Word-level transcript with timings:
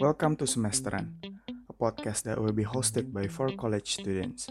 Welcome 0.00 0.40
to 0.40 0.48
Semesteran, 0.48 1.12
a 1.68 1.74
podcast 1.76 2.24
that 2.24 2.40
will 2.40 2.56
be 2.56 2.64
hosted 2.64 3.12
by 3.12 3.28
four 3.28 3.52
college 3.52 4.00
students. 4.00 4.48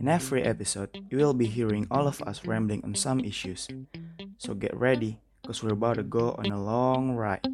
In 0.00 0.08
every 0.08 0.40
episode, 0.40 0.88
you 1.12 1.20
will 1.20 1.36
be 1.36 1.44
hearing 1.44 1.84
all 1.92 2.08
of 2.08 2.24
us 2.24 2.48
rambling 2.48 2.80
on 2.80 2.96
some 2.96 3.20
issues. 3.20 3.68
So 4.40 4.56
get 4.56 4.72
ready, 4.72 5.20
because 5.42 5.60
we're 5.60 5.76
about 5.76 6.00
to 6.00 6.02
go 6.08 6.32
on 6.40 6.48
a 6.48 6.56
long 6.56 7.12
ride. 7.12 7.44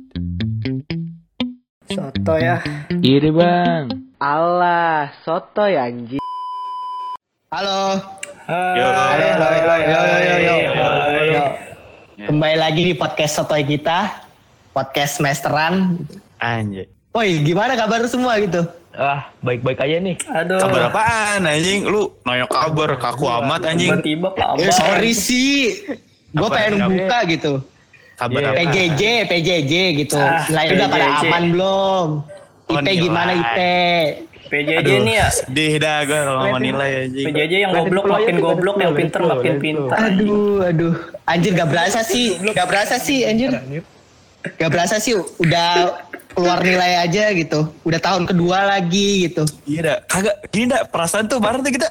Soto 1.90 2.38
ya. 2.38 2.62
Iya 2.94 3.18
deh 3.26 3.34
bang. 3.34 4.14
Allah, 4.22 5.10
soto 5.26 5.66
ya 5.66 5.90
anjing. 5.90 6.22
Lagi 12.68 12.84
di 12.84 12.92
podcast 12.92 13.40
Sotoy 13.40 13.64
kita. 13.64 14.28
Podcast 14.76 15.16
semesteran. 15.16 16.04
Anjay. 16.36 16.84
Woi, 17.16 17.40
gimana 17.40 17.72
kabar 17.72 18.04
semua 18.04 18.36
gitu? 18.36 18.60
Ah, 18.92 19.32
baik-baik 19.40 19.80
aja 19.80 19.96
nih. 19.96 20.20
Aduh. 20.28 20.60
Kabar 20.60 20.92
apaan 20.92 21.48
anjing? 21.48 21.88
Lu 21.88 22.12
nanya 22.28 22.44
kabar 22.44 22.92
kaku 23.00 23.24
amat 23.24 23.72
anjing. 23.72 23.88
Tiba-tiba 23.88 24.36
kabar. 24.36 24.60
Eh, 24.60 24.68
sorry 24.68 25.16
sih. 25.16 25.80
Gue 26.28 26.44
Apa, 26.44 26.60
pengen 26.60 26.76
apa? 26.76 26.92
buka 26.92 27.18
gitu. 27.32 27.52
Kabar 28.20 28.40
apa? 28.44 28.56
PJJ, 28.60 29.02
PJJ 29.24 29.72
gitu. 30.04 30.20
Ah, 30.20 30.44
Nilai 30.52 30.66
udah 30.76 30.88
pada 30.92 31.06
aman 31.24 31.42
belum? 31.48 32.08
Oh, 32.68 32.76
IP 32.84 32.88
gimana 33.00 33.30
IP? 33.32 33.58
PJJ 34.48 34.80
Aduh, 34.80 34.96
nih 35.04 35.14
ya. 35.14 35.28
sedih 35.28 35.72
dah 35.76 35.98
gue 36.02 36.18
kalau 36.18 36.34
ngomong 36.42 36.62
nilai 36.62 36.90
anjing. 37.04 37.26
PJJ 37.28 37.52
yang 37.60 37.72
goblok 37.72 38.04
makin 38.06 38.34
goblok, 38.38 38.76
yang 38.76 38.92
pinter 38.92 39.20
makin 39.22 39.54
pinter. 39.58 39.94
Aduh, 39.94 40.64
aduh. 40.64 40.94
Anjir 41.24 41.52
gak 41.52 41.68
berasa 41.68 42.00
sih. 42.02 42.40
Gak 42.40 42.66
berasa 42.66 42.96
sih 42.96 43.22
anjir. 43.22 43.52
Gak 44.56 44.70
berasa 44.70 44.96
sih 44.96 45.12
udah 45.14 46.00
keluar 46.30 46.62
nilai 46.62 47.02
aja 47.02 47.34
gitu. 47.34 47.66
Udah 47.82 47.98
tahun 47.98 48.24
kedua 48.24 48.62
lagi 48.64 49.26
gitu. 49.26 49.42
Iya 49.66 49.80
dah, 49.82 49.96
kagak 50.06 50.36
gini 50.48 50.70
dah 50.70 50.86
perasaan 50.86 51.26
tuh 51.26 51.36
baru 51.36 51.60
tuh 51.60 51.74
kita 51.74 51.88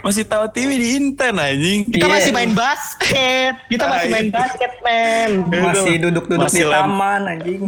masih 0.00 0.22
tahu 0.22 0.46
TV 0.48 0.70
di 0.72 0.88
Inten 0.96 1.34
anjing. 1.34 1.82
Kita 1.84 2.06
Iya. 2.06 2.14
masih 2.14 2.30
main 2.30 2.52
basket. 2.54 3.54
Kita 3.66 3.84
masih 3.84 4.08
main 4.08 4.28
basket, 4.30 4.72
men. 4.80 5.30
Masih 5.44 5.94
duduk-duduk 6.00 6.48
di 6.48 6.62
taman 6.62 7.20
anjing. 7.28 7.62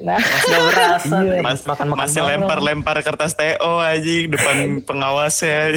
Nah, 0.00 0.16
Gak 0.16 0.62
berasa. 0.66 1.16
Iya. 1.20 1.40
Mas, 1.40 1.60
Makan-makan 1.62 2.00
masih 2.00 2.20
bareng. 2.20 2.40
lempar-lempar 2.40 2.96
kertas 3.00 3.32
TO 3.32 3.72
anjing 3.78 4.32
depan 4.32 4.56
pengawasnya. 4.88 5.76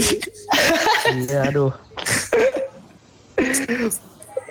Iya, 1.11 1.39
aduh. 1.51 1.71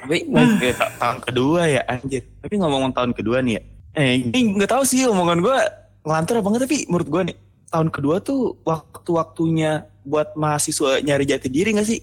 Tapi 0.02 0.16
eh, 0.60 0.74
ta- 0.74 0.92
tahun 0.92 1.18
kedua 1.22 1.60
ya 1.68 1.82
anjir. 1.86 2.22
Tapi 2.38 2.54
ngomong 2.54 2.90
tahun 2.90 3.12
kedua 3.12 3.40
nih 3.40 3.56
ya. 3.56 3.62
Eh, 3.94 4.12
ini 4.26 4.56
nggak 4.56 4.70
tahu 4.70 4.82
sih 4.82 5.04
omongan 5.04 5.38
gue 5.38 5.56
ngelantur 6.02 6.34
apa 6.36 6.48
enggak 6.48 6.62
tapi 6.64 6.78
menurut 6.86 7.08
gue 7.08 7.22
nih 7.28 7.36
tahun 7.68 7.88
kedua 7.88 8.16
tuh 8.18 8.40
waktu-waktunya 8.62 9.72
buat 10.02 10.34
mahasiswa 10.34 10.98
nyari 10.98 11.24
jati 11.24 11.46
diri 11.46 11.72
gak 11.72 11.86
sih? 11.86 12.00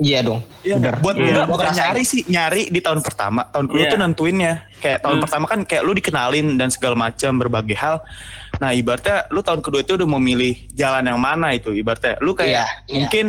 Iya 0.00 0.24
dong. 0.24 0.40
Iya, 0.60 0.80
Bener. 0.80 0.96
buat 0.98 1.14
Iya. 1.14 1.44
bukan, 1.44 1.70
nyari 1.70 2.02
sih, 2.02 2.24
nyari 2.24 2.62
di 2.66 2.80
tahun 2.80 3.00
pertama. 3.00 3.44
Tahun 3.46 3.68
kedua 3.68 3.84
Iya. 3.84 3.92
tuh 3.92 3.98
nentuinnya. 4.00 4.52
Kayak 4.80 4.98
tahun 5.04 5.16
Hmm. 5.16 5.24
pertama 5.24 5.44
kan 5.44 5.60
kayak 5.62 5.82
lu 5.84 5.92
dikenalin 5.92 6.46
dan 6.56 6.68
segala 6.72 6.96
macam 6.96 7.36
berbagai 7.36 7.76
hal. 7.76 8.00
Nah, 8.56 8.72
ibaratnya 8.72 9.28
lu 9.28 9.40
tahun 9.40 9.60
kedua 9.60 9.80
itu 9.80 9.94
udah 9.94 10.08
mau 10.08 10.18
milih 10.18 10.72
jalan 10.72 11.04
yang 11.04 11.20
mana 11.20 11.52
itu 11.52 11.70
ibaratnya. 11.70 12.16
Lu 12.18 12.32
kayak 12.32 12.48
Iya, 12.50 12.64
iya. 12.88 12.94
mungkin 12.96 13.26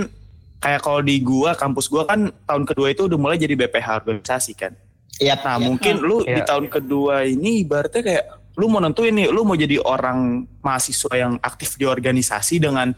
kayak 0.58 0.82
kalau 0.82 1.02
di 1.02 1.20
gua, 1.20 1.54
kampus 1.54 1.86
gua 1.86 2.08
kan 2.08 2.32
tahun 2.48 2.64
kedua 2.64 2.88
itu 2.90 3.06
udah 3.06 3.20
mulai 3.20 3.36
jadi 3.36 3.54
BPH 3.54 4.02
organisasi 4.02 4.56
kan. 4.56 4.72
Iya. 5.20 5.38
Nah, 5.44 5.60
mungkin 5.60 6.00
lu 6.00 6.24
di 6.24 6.34
Iya. 6.34 6.48
tahun 6.48 6.66
kedua 6.66 7.28
ini 7.28 7.62
ibaratnya 7.62 8.02
kayak 8.02 8.26
lu 8.56 8.68
mau 8.68 8.80
nentuin 8.80 9.12
nih, 9.12 9.28
lu 9.28 9.44
mau 9.44 9.56
jadi 9.56 9.80
orang 9.80 10.44
mahasiswa 10.60 11.14
yang 11.14 11.34
aktif 11.40 11.76
di 11.76 11.84
organisasi 11.84 12.60
dengan 12.60 12.92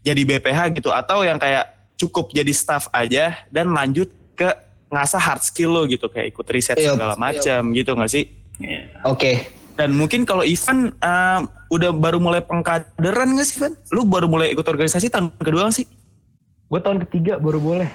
jadi 0.00 0.22
BPH 0.22 0.72
gitu 0.74 0.92
atau 0.92 1.24
yang 1.24 1.36
kayak 1.36 1.77
cukup 1.98 2.30
jadi 2.30 2.48
staff 2.48 2.86
aja 2.90 3.34
dan 3.48 3.68
lanjut 3.68 4.06
ke 4.32 4.46
ngasah 4.88 5.18
hard 5.18 5.42
skill 5.42 5.70
lo 5.70 5.82
gitu 5.84 6.06
kayak 6.06 6.30
ikut 6.30 6.46
riset 6.46 6.74
Iya. 6.74 6.94
segala 6.94 7.14
macam 7.14 7.60
gitu 7.72 7.90
nggak 7.92 8.08
sih? 8.08 8.24
Iya. 8.56 9.02
Oke. 9.04 9.50
Dan 9.74 9.92
mungkin 9.92 10.22
kalau 10.22 10.42
Ivan 10.42 10.90
eh, 10.92 11.40
udah 11.68 11.90
baru 11.90 12.18
mulai 12.18 12.40
pengkaderan 12.40 13.28
nggak 13.30 13.44
sih 13.44 13.58
Ivan? 13.58 13.74
Lu 13.90 14.02
baru 14.02 14.26
mulai 14.26 14.50
ikut 14.50 14.62
organisasi 14.62 15.06
tahun 15.08 15.34
kedua 15.36 15.66
nggak 15.66 15.76
sih? 15.76 15.86
Gue 16.66 16.78
tahun 16.78 17.02
ketiga 17.04 17.36
baru 17.36 17.58
boleh. 17.58 17.90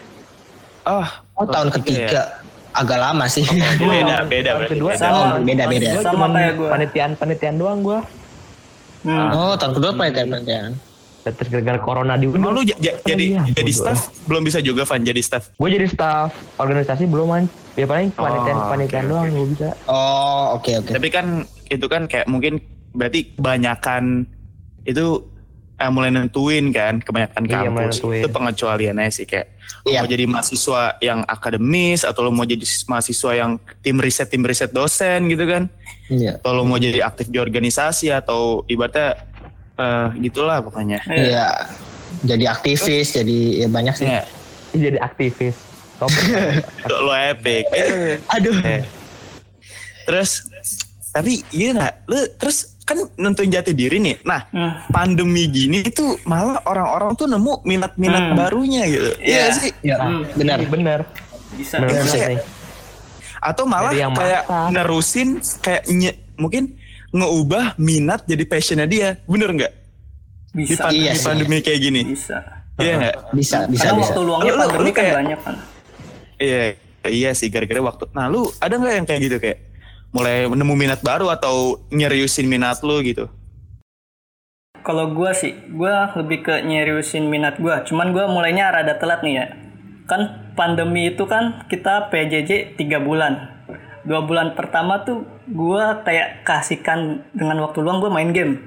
Ah, 0.84 1.24
Oh, 1.34 1.44
tahun 1.44 1.72
ketiga. 1.74 2.44
Agak 2.72 3.00
lama 3.00 3.25
sih. 3.25 3.46
beda 3.46 4.25
beda 4.25 4.50
Tahun 4.50 4.58
berarti. 4.59 4.74
kedua 4.74 4.91
beda. 4.91 5.00
Sama. 5.00 5.16
Oh, 5.16 5.38
beda-beda. 5.40 5.90
Gua 5.90 6.03
Sama 6.03 6.25
kayak 6.28 6.53
gua. 6.53 6.70
Panitian-panitian 6.70 7.56
doang 7.56 7.80
gue. 7.81 8.00
Hmm. 9.03 9.30
Oh, 9.31 9.53
tahun 9.53 9.74
kedua 9.74 9.91
penelitian. 9.94 10.68
Terus 11.25 11.47
gara-gara 11.50 11.79
corona 11.79 12.13
di 12.13 12.28
Emang 12.28 12.51
lu 12.51 12.61
j- 12.61 12.75
j- 12.75 13.00
jadi 13.01 13.25
Iya, 13.31 13.41
jadi 13.53 13.72
staff 13.72 14.00
belum 14.25 14.44
bisa 14.44 14.59
juga 14.59 14.84
Van 14.84 15.00
jadi 15.00 15.19
staff. 15.19 15.56
Gue 15.56 15.69
jadi 15.69 15.88
staff 15.88 16.29
organisasi 16.57 17.03
belum 17.06 17.28
man. 17.28 17.44
Ya 17.73 17.85
paling 17.85 18.11
panitian 18.11 18.56
Oh, 18.56 18.67
panitian 18.67 19.03
doang 19.07 19.28
gue 19.28 19.45
bisa. 19.50 19.69
Oh, 19.85 20.59
oke 20.59 20.72
oke. 20.78 20.91
Tapi 20.91 21.07
kan 21.07 21.25
itu 21.66 21.85
kan 21.88 22.06
kayak 22.06 22.28
mungkin 22.28 22.59
berarti 22.91 23.34
kebanyakan 23.34 24.28
itu 24.84 25.25
eh, 25.73 25.89
mulai 25.89 26.11
nentuin 26.11 26.69
kan 26.69 27.00
kebanyakan 27.00 27.41
Iya, 27.41 27.57
kampus 27.66 27.97
itu 28.00 28.28
pengecualiannya 28.29 29.09
sih 29.09 29.25
kayak 29.25 29.47
Iya. 29.84 30.00
mau 30.00 30.07
jadi 30.07 30.25
mahasiswa 30.25 30.81
yang 31.00 31.23
akademis 31.23 32.03
atau 32.03 32.22
lo 32.22 32.29
mau 32.29 32.44
jadi 32.44 32.61
mahasiswa 32.85 33.31
yang 33.34 33.51
tim 33.79 33.97
riset 33.97 34.28
tim 34.28 34.40
riset 34.41 34.69
dosen 34.69 35.25
gitu 35.25 35.44
kan 35.44 35.72
Iya. 36.07 36.38
atau 36.38 36.51
lo 36.53 36.63
mau 36.63 36.78
jadi 36.78 37.01
aktif 37.01 37.28
di 37.28 37.35
organisasi 37.38 38.11
atau 38.11 38.61
ibaratnya 38.66 39.33
eh, 39.75 40.07
gitulah 40.22 40.59
pokoknya 40.59 41.01
Iya. 41.06 41.47
Jadi 42.23 42.45
aktivis, 42.45 43.09
jadi 43.11 43.38
ya 43.57 43.67
banyak 43.67 43.95
sih. 43.95 44.06
ya 44.06 44.23
Jadi 44.72 44.97
aktivis. 44.97 45.56
Top. 45.95 46.09
lo, 46.89 46.97
lo 47.03 47.13
epic 47.13 47.66
Eh, 47.69 48.17
Aduh. 48.29 48.57
eh. 48.59 48.81
terus 50.03 50.44
tapi 51.07 51.45
iya 51.50 51.72
nggak 51.72 51.94
lu 52.06 52.17
terus 52.35 52.57
kan 52.81 52.97
nentuin 53.16 53.47
jati 53.47 53.72
diri 53.72 53.95
nih 53.97 54.19
nah 54.22 54.44
Hmm. 54.45 54.73
pandemi 54.89 55.47
gini 55.47 55.79
tuh 55.88 56.19
malah 56.23 56.59
orang-orang 56.63 57.13
tuh 57.13 57.25
nemu 57.25 57.63
minat-minat 57.63 58.23
Hmm. 58.25 58.35
barunya 58.35 58.84
gitu. 58.85 59.09
Iya. 59.17 59.31
Iya 59.40 59.45
sih. 59.53 59.72
Iya, 59.81 59.95
Hmm. 59.97 60.22
benar. 60.34 60.57
Bener. 60.66 61.00
Bisa. 61.53 61.79
Bener 61.79 62.03
Iya, 62.03 62.11
iya. 62.11 62.28
nih. 62.29 62.40
Atau 63.40 63.63
malah 63.63 63.91
kayak 63.91 64.11
masak. 64.44 64.69
nerusin 64.69 65.29
kayak 65.59 65.84
nye- 65.88 66.19
mungkin 66.35 66.75
ngeubah 67.13 67.78
minat 67.78 68.25
jadi 68.25 68.44
passionnya 68.44 68.90
dia. 68.90 69.22
Bener 69.24 69.50
nggak? 69.50 69.74
Di 70.51 70.66
Bisa. 70.66 70.84
pandemi, 70.84 71.00
Iya 71.00 71.12
sih. 71.13 71.25
pandemi 71.25 71.57
kayak 71.62 71.79
gini. 71.79 72.01
Bisa. 72.03 72.38
Iya 72.75 72.94
nggak? 72.97 73.16
Bisa, 73.31 73.57
bisa, 73.69 73.84
Karena 73.85 73.97
bisa. 74.01 74.06
waktu 74.09 74.22
luangnya 74.22 74.44
Lu- 74.44 74.57
lu- 74.57 74.62
pandemi 74.66 74.81
lu 74.84 74.90
kan 74.90 74.97
kayak- 74.97 75.16
banyak 75.16 75.40
kan. 75.40 75.56
Iya, 76.34 76.62
iya 77.06 77.29
sih 77.31 77.47
gara-gara 77.47 77.79
waktu. 77.79 78.03
Nah, 78.12 78.25
lu 78.28 78.41
ada 78.57 78.73
nggak 78.73 78.94
yang 78.94 79.06
kayak 79.06 79.22
gitu 79.22 79.38
kayak 79.38 79.59
mulai 80.09 80.46
nemu 80.46 80.73
minat 80.73 81.00
baru 81.00 81.29
atau 81.29 81.85
nyeriusin 81.90 82.46
minat 82.46 82.81
lu 82.81 82.97
gitu? 83.02 83.29
Kalau 84.84 85.16
gua 85.16 85.31
sih, 85.31 85.56
gua 85.72 86.12
lebih 86.13 86.44
ke 86.44 86.59
nyeriusin 86.59 87.29
minat 87.29 87.56
gua. 87.56 87.85
Cuman 87.88 88.12
gua 88.12 88.28
mulainya 88.28 88.68
rada 88.68 89.00
telat 89.00 89.23
nih 89.23 89.34
ya. 89.40 89.46
Kan 90.03 90.22
pandemi 90.53 91.07
itu 91.07 91.23
kan 91.23 91.63
kita 91.66 92.12
PJJ 92.12 92.75
3 92.75 93.00
bulan. 93.00 93.53
Dua 94.03 94.19
bulan 94.24 94.52
pertama 94.52 95.00
tuh 95.08 95.24
gua 95.47 96.03
kayak 96.03 96.44
kasihkan 96.44 97.24
dengan 97.31 97.64
waktu 97.64 97.80
luang 97.80 98.03
gua 98.03 98.12
main 98.12 98.36
game 98.36 98.59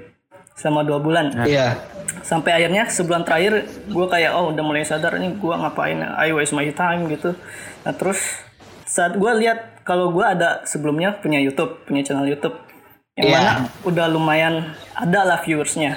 selama 0.56 0.80
dua 0.82 0.98
bulan. 0.98 1.32
Iya. 1.44 1.76
Sampai 2.24 2.56
akhirnya 2.56 2.88
sebulan 2.88 3.22
terakhir 3.28 3.68
gua 3.92 4.08
kayak 4.08 4.32
oh 4.32 4.50
udah 4.50 4.64
mulai 4.64 4.82
sadar 4.82 5.20
nih 5.20 5.36
gua 5.36 5.60
ngapain 5.60 6.00
I 6.00 6.32
waste 6.32 6.56
my 6.56 6.64
time 6.72 7.06
gitu. 7.12 7.36
Nah 7.84 7.92
terus 7.92 8.18
saat 8.88 9.14
gua 9.20 9.36
lihat 9.36 9.84
kalau 9.84 10.08
gua 10.10 10.32
ada 10.32 10.64
sebelumnya 10.64 11.14
punya 11.20 11.38
YouTube, 11.38 11.84
punya 11.84 12.00
channel 12.02 12.26
YouTube 12.26 12.56
yang 13.16 13.28
Iya. 13.28 13.36
mana 13.36 13.52
udah 13.84 14.06
lumayan 14.12 14.76
ada 14.92 15.20
lah 15.24 15.38
viewersnya 15.40 15.96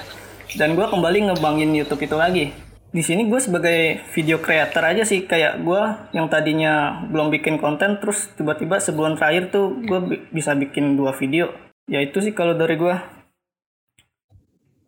dan 0.55 0.75
gua 0.75 0.91
kembali 0.91 1.31
ngebangin 1.31 1.71
YouTube 1.75 2.03
itu 2.03 2.15
lagi 2.15 2.45
di 2.89 3.01
sini 3.01 3.21
gue 3.23 3.37
sebagai 3.37 3.79
video 4.09 4.37
creator 4.37 4.81
aja 4.83 5.03
sih 5.03 5.21
kayak 5.21 5.61
gua 5.61 6.09
yang 6.09 6.25
tadinya 6.25 6.73
belum 7.05 7.29
bikin 7.29 7.55
konten 7.55 8.01
terus 8.01 8.33
tiba-tiba 8.33 8.77
sebulan 8.77 9.13
terakhir 9.13 9.53
tuh 9.53 9.77
gue 9.77 9.99
bisa 10.27 10.51
bikin 10.53 10.97
dua 10.97 11.13
video 11.13 11.53
ya 11.85 12.01
itu 12.01 12.17
sih 12.17 12.31
kalau 12.31 12.53
dari 12.53 12.75
gua 12.75 12.97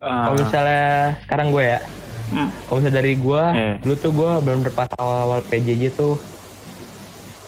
Kalau 0.02 0.34
misalnya 0.34 0.86
sekarang 1.22 1.54
gue 1.54 1.62
ya. 1.64 1.78
Hmm. 2.28 2.50
Kalau 2.66 2.76
misalnya 2.76 2.98
dari 2.98 3.14
gue, 3.14 3.42
Eh. 3.54 3.74
dulu 3.78 3.94
tuh 3.94 4.10
gue 4.10 4.30
belum 4.42 4.58
pas 4.74 4.90
awal-awal 4.92 5.46
PJJ 5.46 5.94
tuh 5.94 6.18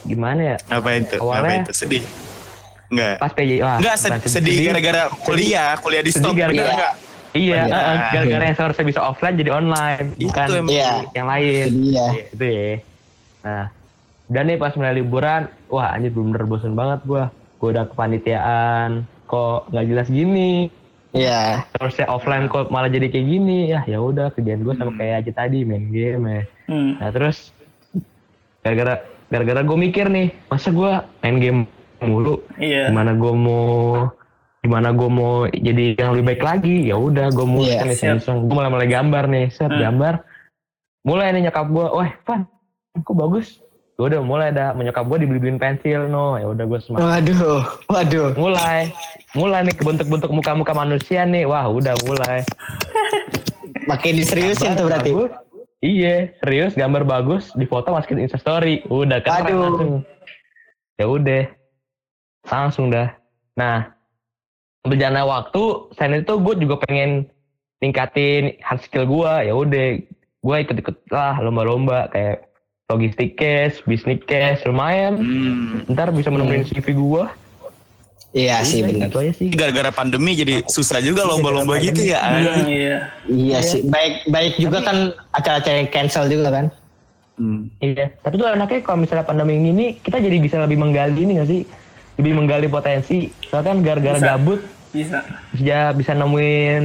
gimana 0.05 0.55
ya? 0.55 0.57
Ngapain 0.71 1.03
tuh? 1.03 1.19
Awalnya- 1.19 1.43
Ngapain 1.43 1.61
tuh? 1.67 1.75
Sedih? 1.75 2.07
Enggak. 2.87 3.19
Pas 3.19 3.33
PJJ, 3.33 3.59
wah. 3.59 3.77
Enggak 3.77 3.97
sedih, 3.99 4.31
sedih 4.31 4.55
gara-gara 4.71 5.03
kuliah, 5.19 5.75
kuliah 5.77 5.99
di 5.99 6.13
Sedih 6.15 6.23
stop. 6.23 6.39
gara-gara- 6.39 6.63
bener 6.63 6.79
nggak? 6.79 6.95
Iya, 7.35 7.67
Iya. 7.67 7.81
gara-gara 8.09 8.45
yang 8.45 8.57
seharusnya 8.57 8.87
bisa 8.87 9.01
offline 9.03 9.35
jadi 9.35 9.51
online, 9.53 10.15
Itu 10.15 10.31
bukan. 10.31 10.47
Iya. 10.67 10.91
yang 11.13 11.27
lain. 11.27 11.67
Iya. 11.85 12.07
Itu 12.31 12.45
ya. 12.45 12.71
Nah, 13.43 13.65
udah 14.25 14.43
nih 14.43 14.57
pas 14.57 14.73
mulai 14.73 14.95
liburan 14.95 15.43
wah 15.69 15.91
anjir 15.91 16.09
bener-bener 16.09 16.47
bosen 16.47 16.73
banget 16.73 17.05
gua 17.05 17.29
gua 17.57 17.69
udah 17.71 17.85
kepanitiaan 17.87 18.91
kok 19.25 19.69
nggak 19.69 19.85
jelas 19.85 20.09
gini 20.09 20.73
Iya. 21.11 21.61
terus 21.71 21.95
ya 21.95 22.09
offline 22.09 22.47
kok 22.47 22.69
malah 22.69 22.89
jadi 22.89 23.07
kayak 23.07 23.27
gini 23.29 23.69
ya 23.69 23.85
ya 23.85 23.99
udah 23.99 24.31
kerjaan 24.31 24.63
gua 24.63 24.75
sama 24.75 24.95
kayak 24.95 25.15
aja 25.21 25.33
tadi 25.37 25.63
main 25.63 25.87
game 25.87 26.25
ya 26.25 26.43
Hmm. 26.65 26.97
nah 26.97 27.11
terus 27.11 27.53
gara-gara 28.59 28.95
gara-gara 29.29 29.61
gue 29.61 29.79
mikir 29.79 30.09
nih 30.09 30.33
masa 30.47 30.69
gua 30.71 30.93
main 31.21 31.37
game 31.37 31.61
mulu 32.01 32.41
Iya. 32.57 32.89
gimana 32.89 33.13
gue 33.13 33.33
mau 33.35 34.09
gimana 34.65 34.97
gue 34.97 35.09
mau 35.13 35.45
jadi 35.45 35.93
yang 35.95 36.17
lebih 36.17 36.25
baik 36.33 36.43
lagi? 36.43 36.89
Ya 36.89 36.97
udah 36.97 37.29
gue 37.29 37.45
mulai 37.45 37.77
kan 37.77 37.93
siap. 37.93 38.17
iseng 38.17 38.49
gue 38.49 38.55
mulai 38.57 38.73
mulai 38.73 38.89
gambar 38.89 39.25
nih 39.29 39.47
set 39.53 39.69
Hmm. 39.69 39.77
gambar. 39.79 40.25
Mulai 41.05 41.37
nih 41.37 41.43
nyokap 41.47 41.67
gue 41.69 41.87
wah 41.87 42.11
Van 42.25 42.49
kok 42.97 43.13
bagus? 43.13 43.61
Gue 43.95 44.09
udah 44.09 44.25
mulai 44.25 44.49
dah. 44.51 44.73
Menyokap 44.73 45.05
gue 45.05 45.21
dibeli-beliin 45.21 45.61
pensil 45.61 46.09
no. 46.09 46.35
Ya 46.35 46.49
udah 46.49 46.65
gue 46.65 46.81
semangat. 46.81 47.29
Waduh, 47.29 47.61
waduh. 47.87 48.29
mulai. 48.35 48.89
Mulai 49.37 49.69
nih 49.69 49.77
kebentuk-bentuk 49.77 50.33
muka-muka 50.33 50.73
manusia 50.73 51.23
nih. 51.23 51.45
Wah 51.45 51.69
udah 51.69 51.93
mulai. 52.03 52.41
Makin 53.85 54.17
diseriusin 54.17 54.75
tuh 54.75 54.89
berarti. 54.89 55.13
Bagus. 55.13 55.33
iya 55.85 56.33
serius 56.41 56.73
gambar 56.73 57.05
bagus. 57.05 57.53
Di 57.53 57.69
foto 57.69 57.93
masukin 57.93 58.17
instastory. 58.19 58.81
Udah 58.89 59.21
kan 59.21 59.45
langsung. 59.45 60.01
Ya 60.97 61.05
udah. 61.05 61.43
Langsung 62.49 62.89
dah. 62.89 63.13
Nah 63.55 63.93
berjalannya 64.85 65.25
waktu 65.25 65.63
selain 65.97 66.21
itu 66.21 66.35
gue 66.37 66.55
juga 66.61 66.77
pengen 66.85 67.25
tingkatin 67.81 68.57
hard 68.61 68.81
skill 68.85 69.09
gue 69.09 69.33
ya 69.49 69.53
udah 69.57 69.87
gue 70.45 70.57
ikut-ikut 70.61 70.97
lah 71.09 71.41
lomba-lomba 71.41 72.13
kayak 72.13 72.45
logistik 72.93 73.41
cash, 73.41 73.81
bisnis 73.89 74.21
cash, 74.29 74.61
lumayan. 74.69 75.17
Hmm. 75.17 75.89
Ntar 75.89 76.13
bisa 76.13 76.29
menemuin 76.29 76.69
CV 76.69 76.93
gue. 76.93 77.25
Iya 78.35 78.67
sih 78.67 78.83
Udah, 78.83 78.91
benar. 78.91 79.09
Itu 79.09 79.19
aja 79.23 79.33
sih. 79.33 79.49
Gara-gara 79.55 79.91
pandemi 79.95 80.35
jadi 80.35 80.67
susah 80.67 80.99
juga 81.01 81.23
lomba-lomba 81.25 81.79
gitu 81.81 82.03
ya. 82.03 82.21
Hmm, 82.21 82.67
iya. 82.67 82.99
Iya 83.31 83.59
sih. 83.63 83.87
Baik 83.87 84.27
baik 84.29 84.59
juga 84.59 84.83
kan 84.83 85.15
acara-acara 85.33 85.87
yang 85.87 85.91
cancel 85.95 86.27
juga 86.27 86.49
kan. 86.51 86.67
Hmm. 87.39 87.71
Iya. 87.79 88.11
Tapi 88.21 88.35
tuh 88.37 88.47
anaknya 88.51 88.83
kalau 88.83 88.99
misalnya 89.01 89.25
pandemi 89.25 89.57
ini 89.57 89.97
kita 90.03 90.19
jadi 90.19 90.37
bisa 90.43 90.59
lebih 90.61 90.77
menggali 90.77 91.25
ini 91.25 91.41
gak 91.41 91.49
sih? 91.49 91.63
Lebih 92.21 92.33
menggali 92.37 92.67
potensi. 92.67 93.31
Soalnya 93.49 93.71
kan 93.71 93.79
gara-gara 93.87 94.19
gabut 94.19 94.61
Bisa. 94.95 95.19
bisa 95.51 95.79
bisa 95.93 96.13
nemuin 96.15 96.83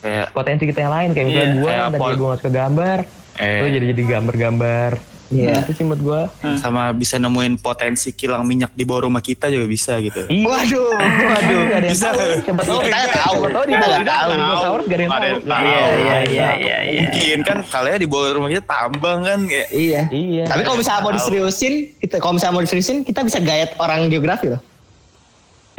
Kayak 0.00 0.26
potensi 0.32 0.64
kita 0.64 0.80
yang 0.80 0.92
lain 0.92 1.08
kayak 1.12 1.26
misalnya 1.26 1.44
Iya, 1.44 1.54
gue 1.54 1.68
kayak 1.68 1.84
tadi 1.84 2.00
pol- 2.00 2.16
gue 2.16 2.26
gak 2.26 2.38
suka 2.40 2.50
gambar, 2.50 2.98
eh, 3.36 3.60
lu 3.60 3.66
jadi 3.68 3.86
jadi 3.86 4.02
gambar-gambar. 4.08 4.90
Iya. 5.30 5.62
Itu 5.62 5.72
sih 5.72 5.84
menurut 5.86 6.02
gue. 6.02 6.22
sama 6.58 6.90
bisa 6.90 7.14
nemuin 7.14 7.54
potensi 7.56 8.10
kilang 8.10 8.42
minyak 8.42 8.72
di 8.72 8.82
bawah 8.82 9.06
rumah 9.06 9.20
kita 9.20 9.46
juga 9.46 9.62
bisa 9.64 10.00
gitu. 10.00 10.24
Iya. 10.26 10.42
Waduh, 10.42 10.90
waduh. 10.98 11.60
Gak 11.62 11.76
ada 11.76 11.86
yang 11.86 11.94
Bisa 11.94 12.08
tahu. 12.08 12.18
Siapa 12.40 12.62
tahu 12.64 12.78
Kita 12.80 12.96
nggak 12.96 13.12
tahu. 13.14 13.34
Siapa 13.36 13.48
tahu 13.52 13.62
di 13.62 13.74
bawah 13.76 13.88
nggak 13.94 14.08
tahu. 14.10 14.30
dinosaurus 14.32 14.84
gak 14.84 14.90
ada 14.90 15.02
yang 15.04 15.12
Nggak 15.12 15.22
tahu. 15.22 15.62
Iya, 15.62 15.84
iya, 15.86 16.16
iya, 16.26 16.48
iya, 16.56 16.78
iya. 16.82 17.00
Mungkin 17.04 17.38
kan 17.44 17.58
kalian 17.62 17.98
di 18.00 18.08
bawah 18.08 18.28
rumah 18.32 18.48
kita 18.48 18.64
tambang 18.64 19.20
kan 19.22 19.40
kayak 19.44 19.68
Iya. 19.70 20.02
Iya. 20.10 20.44
Tapi 20.48 20.60
kalau 20.64 20.78
misalnya 20.80 21.00
mau 21.04 21.12
diseriusin, 21.12 21.74
kita 21.94 22.14
kalau 22.18 22.32
misalnya 22.34 22.54
mau 22.56 22.64
diseriusin, 22.64 22.96
kita 23.04 23.20
bisa 23.20 23.38
gayat 23.38 23.76
orang 23.76 24.08
geografi 24.08 24.48
loh. 24.48 24.60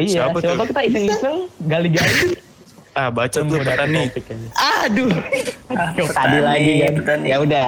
Iya, 0.01 0.13
Siapa 0.25 0.37
siapa 0.37 0.37
tuh? 0.41 0.57
tahu 0.57 0.67
kita 0.73 0.81
iseng-iseng 0.89 1.37
gali-gali. 1.65 2.27
ah 2.91 3.07
baca 3.07 3.39
tuh 3.39 3.45
nih. 3.87 4.07
Aduh. 4.83 5.11
Ah, 5.71 5.89
Tadi 5.95 6.37
lagi 6.43 6.73
kan. 6.83 6.93
petani. 6.99 7.27
Ya 7.31 7.37
udah. 7.39 7.67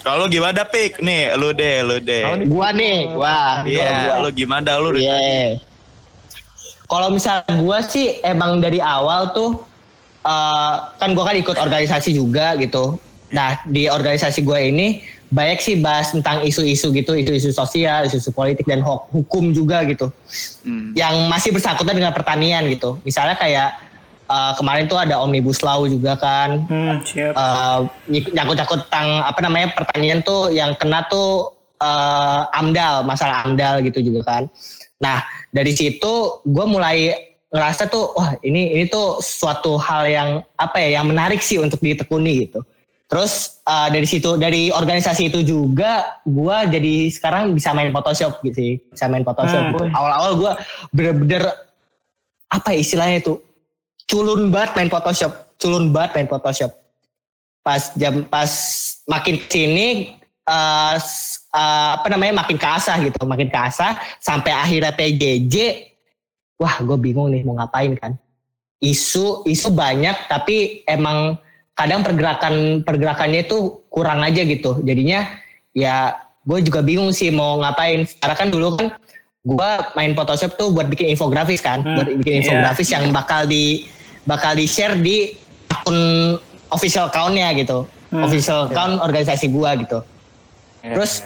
Kalau 0.00 0.24
gimana 0.26 0.62
pik 0.64 1.02
nih 1.02 1.36
lu 1.36 1.52
deh 1.52 1.76
lu 1.84 1.96
deh. 2.00 2.24
Gua 2.48 2.72
nih, 2.72 3.12
gua. 3.12 3.60
Iya, 3.66 4.22
lu 4.24 4.28
gimana 4.32 4.80
lu? 4.80 4.96
Iya. 4.96 5.60
Kalau 6.88 7.08
misalnya 7.12 7.52
gua 7.60 7.84
sih 7.84 8.20
emang 8.22 8.60
dari 8.60 8.80
awal 8.80 9.32
tuh 9.32 9.60
eh, 10.22 10.74
kan 10.96 11.12
gua 11.12 11.28
kan 11.28 11.36
ikut 11.36 11.56
organisasi 11.56 12.16
juga 12.16 12.56
gitu. 12.56 12.96
Nah 13.32 13.60
di 13.64 13.84
organisasi 13.84 14.44
gua 14.44 14.60
ini 14.60 15.04
banyak 15.32 15.58
sih 15.64 15.74
bahas 15.80 16.12
tentang 16.12 16.44
isu-isu 16.44 16.92
gitu, 16.92 17.16
isu-isu 17.16 17.50
sosial, 17.56 18.04
isu-isu 18.04 18.28
politik 18.30 18.68
dan 18.68 18.84
hukum 18.84 19.56
juga 19.56 19.80
gitu. 19.88 20.12
Hmm. 20.62 20.92
Yang 20.92 21.14
masih 21.32 21.50
bersangkutan 21.56 21.96
dengan 21.96 22.12
pertanian 22.12 22.68
gitu. 22.68 23.00
Misalnya 23.02 23.40
kayak 23.40 23.80
eh, 24.28 24.52
kemarin 24.60 24.84
tuh 24.86 25.00
ada 25.00 25.16
omnibus 25.24 25.64
law 25.64 25.88
juga 25.88 26.20
kan. 26.20 26.68
Hmm, 26.68 27.00
siap. 27.02 27.32
eh 27.32 27.78
nyangkut-nyangkut 28.12 28.86
tentang 28.92 29.24
apa 29.24 29.40
namanya 29.40 29.72
pertanian 29.72 30.20
tuh 30.20 30.52
yang 30.52 30.76
kena 30.76 31.08
tuh 31.08 31.56
eh, 31.82 32.40
amdal 32.60 33.02
masalah 33.02 33.48
amdal 33.48 33.82
gitu 33.82 33.98
juga 34.04 34.22
kan 34.22 34.44
nah 35.02 35.18
dari 35.50 35.74
situ 35.74 36.38
gue 36.46 36.66
mulai 36.70 37.10
ngerasa 37.50 37.90
tuh 37.90 38.14
wah 38.14 38.38
ini 38.46 38.78
ini 38.78 38.84
tuh 38.86 39.18
suatu 39.18 39.74
hal 39.76 40.06
yang 40.06 40.28
apa 40.56 40.78
ya 40.78 41.02
yang 41.02 41.10
menarik 41.10 41.42
sih 41.42 41.58
untuk 41.58 41.82
ditekuni 41.82 42.46
gitu 42.46 42.62
terus 43.12 43.60
eh, 43.62 43.88
dari 43.92 44.08
situ 44.08 44.40
dari 44.40 44.72
organisasi 44.72 45.28
itu 45.28 45.44
juga 45.44 46.16
gue 46.24 46.56
jadi 46.72 46.94
sekarang 47.06 47.52
bisa 47.52 47.70
main 47.70 47.92
Photoshop 47.92 48.40
gitu 48.40 48.56
sih. 48.56 48.72
Bisa 48.88 49.04
main 49.04 49.20
Photoshop 49.20 49.76
Hmm. 49.76 49.92
awal-awal 49.92 50.32
gue 50.34 50.52
bener-bener 50.90 51.44
apa 52.48 52.72
ya 52.72 52.80
istilahnya 52.80 53.20
tuh 53.20 53.44
culun 54.04 54.48
banget 54.48 54.72
main 54.74 54.88
Photoshop. 54.88 55.32
Culun 55.56 55.92
banget 55.92 56.10
main 56.16 56.28
Photoshop. 56.28 56.72
Pas 57.60 57.92
jam 57.94 58.24
pas 58.24 58.48
makin 59.04 59.36
sini 59.44 60.16
eh, 60.42 60.94
s- 60.96 61.44
eh, 61.52 61.90
apa 61.94 62.08
namanya 62.08 62.40
makin 62.40 62.56
keasah 62.56 62.96
gitu. 62.98 63.20
Makin 63.22 63.46
keasah 63.46 63.92
sampai 64.18 64.50
akhirnya 64.50 64.90
PJJ 64.90 65.54
wah 66.56 66.80
gue 66.80 66.96
bingung 66.96 67.28
nih 67.28 67.44
mau 67.44 67.60
ngapain 67.60 67.92
kan. 67.94 68.16
Isu 68.80 69.44
isu 69.44 69.68
banyak 69.70 70.26
tapi 70.26 70.80
emang 70.88 71.36
kadang 71.72 72.04
pergerakan 72.04 72.84
pergerakannya 72.84 73.48
itu 73.48 73.82
kurang 73.88 74.20
aja 74.20 74.44
gitu. 74.44 74.80
Jadinya 74.84 75.24
ya 75.72 76.16
gue 76.44 76.58
juga 76.64 76.84
bingung 76.84 77.10
sih 77.14 77.32
mau 77.32 77.60
ngapain. 77.60 78.04
Karena 78.20 78.36
kan 78.36 78.48
dulu 78.52 78.76
kan 78.76 78.86
gue 79.42 79.70
main 79.98 80.12
Photoshop 80.14 80.54
tuh 80.60 80.70
buat 80.70 80.86
bikin 80.88 81.12
infografis 81.16 81.64
kan. 81.64 81.82
Hmm, 81.82 81.96
buat 81.98 82.08
bikin 82.22 82.32
iya. 82.32 82.40
infografis 82.44 82.88
yang 82.92 83.10
bakal 83.10 83.48
di 83.48 83.88
bakal 84.28 84.54
di 84.54 84.66
share 84.68 84.94
di 85.00 85.34
akun 85.72 85.98
official 86.70 87.08
account-nya 87.08 87.52
gitu. 87.58 87.88
Hmm. 88.12 88.28
official 88.28 88.68
account 88.68 89.00
organisasi 89.00 89.48
gua 89.48 89.72
gitu. 89.80 90.04
Terus 90.84 91.24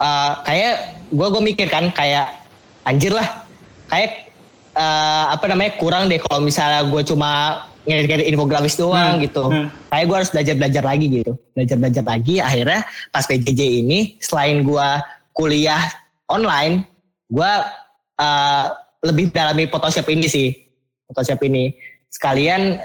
uh, 0.00 0.40
kayak 0.48 0.96
gue 1.12 1.26
gue 1.28 1.42
mikir 1.44 1.68
kan 1.68 1.92
kayak 1.92 2.40
anjir 2.88 3.12
lah. 3.12 3.44
Kayak 3.92 4.32
uh, 4.78 5.34
apa 5.34 5.44
namanya 5.50 5.76
kurang 5.76 6.08
deh 6.08 6.22
kalau 6.22 6.40
misalnya 6.40 6.86
gue 6.88 7.02
cuma 7.04 7.62
ngedit-ngedit 7.88 8.26
infografis 8.28 8.76
doang 8.76 9.16
Hmm, 9.16 9.24
gitu. 9.24 9.44
Hmm. 9.48 9.66
kayak 9.88 10.04
gue 10.04 10.16
harus 10.16 10.30
belajar 10.30 10.54
belajar 10.56 10.82
lagi 10.84 11.06
gitu. 11.08 11.32
Belajar 11.56 11.76
belajar 11.80 12.04
lagi 12.04 12.34
akhirnya 12.38 12.80
pas 13.08 13.24
PJJ 13.24 13.60
ini 13.84 13.98
selain 14.20 14.60
gue 14.60 14.88
kuliah 15.32 15.80
online 16.28 16.84
gue 17.30 17.52
uh, 18.20 18.66
lebih 19.00 19.32
dalami 19.32 19.64
Photoshop 19.70 20.06
ini 20.12 20.26
sih. 20.28 20.52
Photoshop 21.08 21.40
ini. 21.46 21.72
Sekalian 22.10 22.76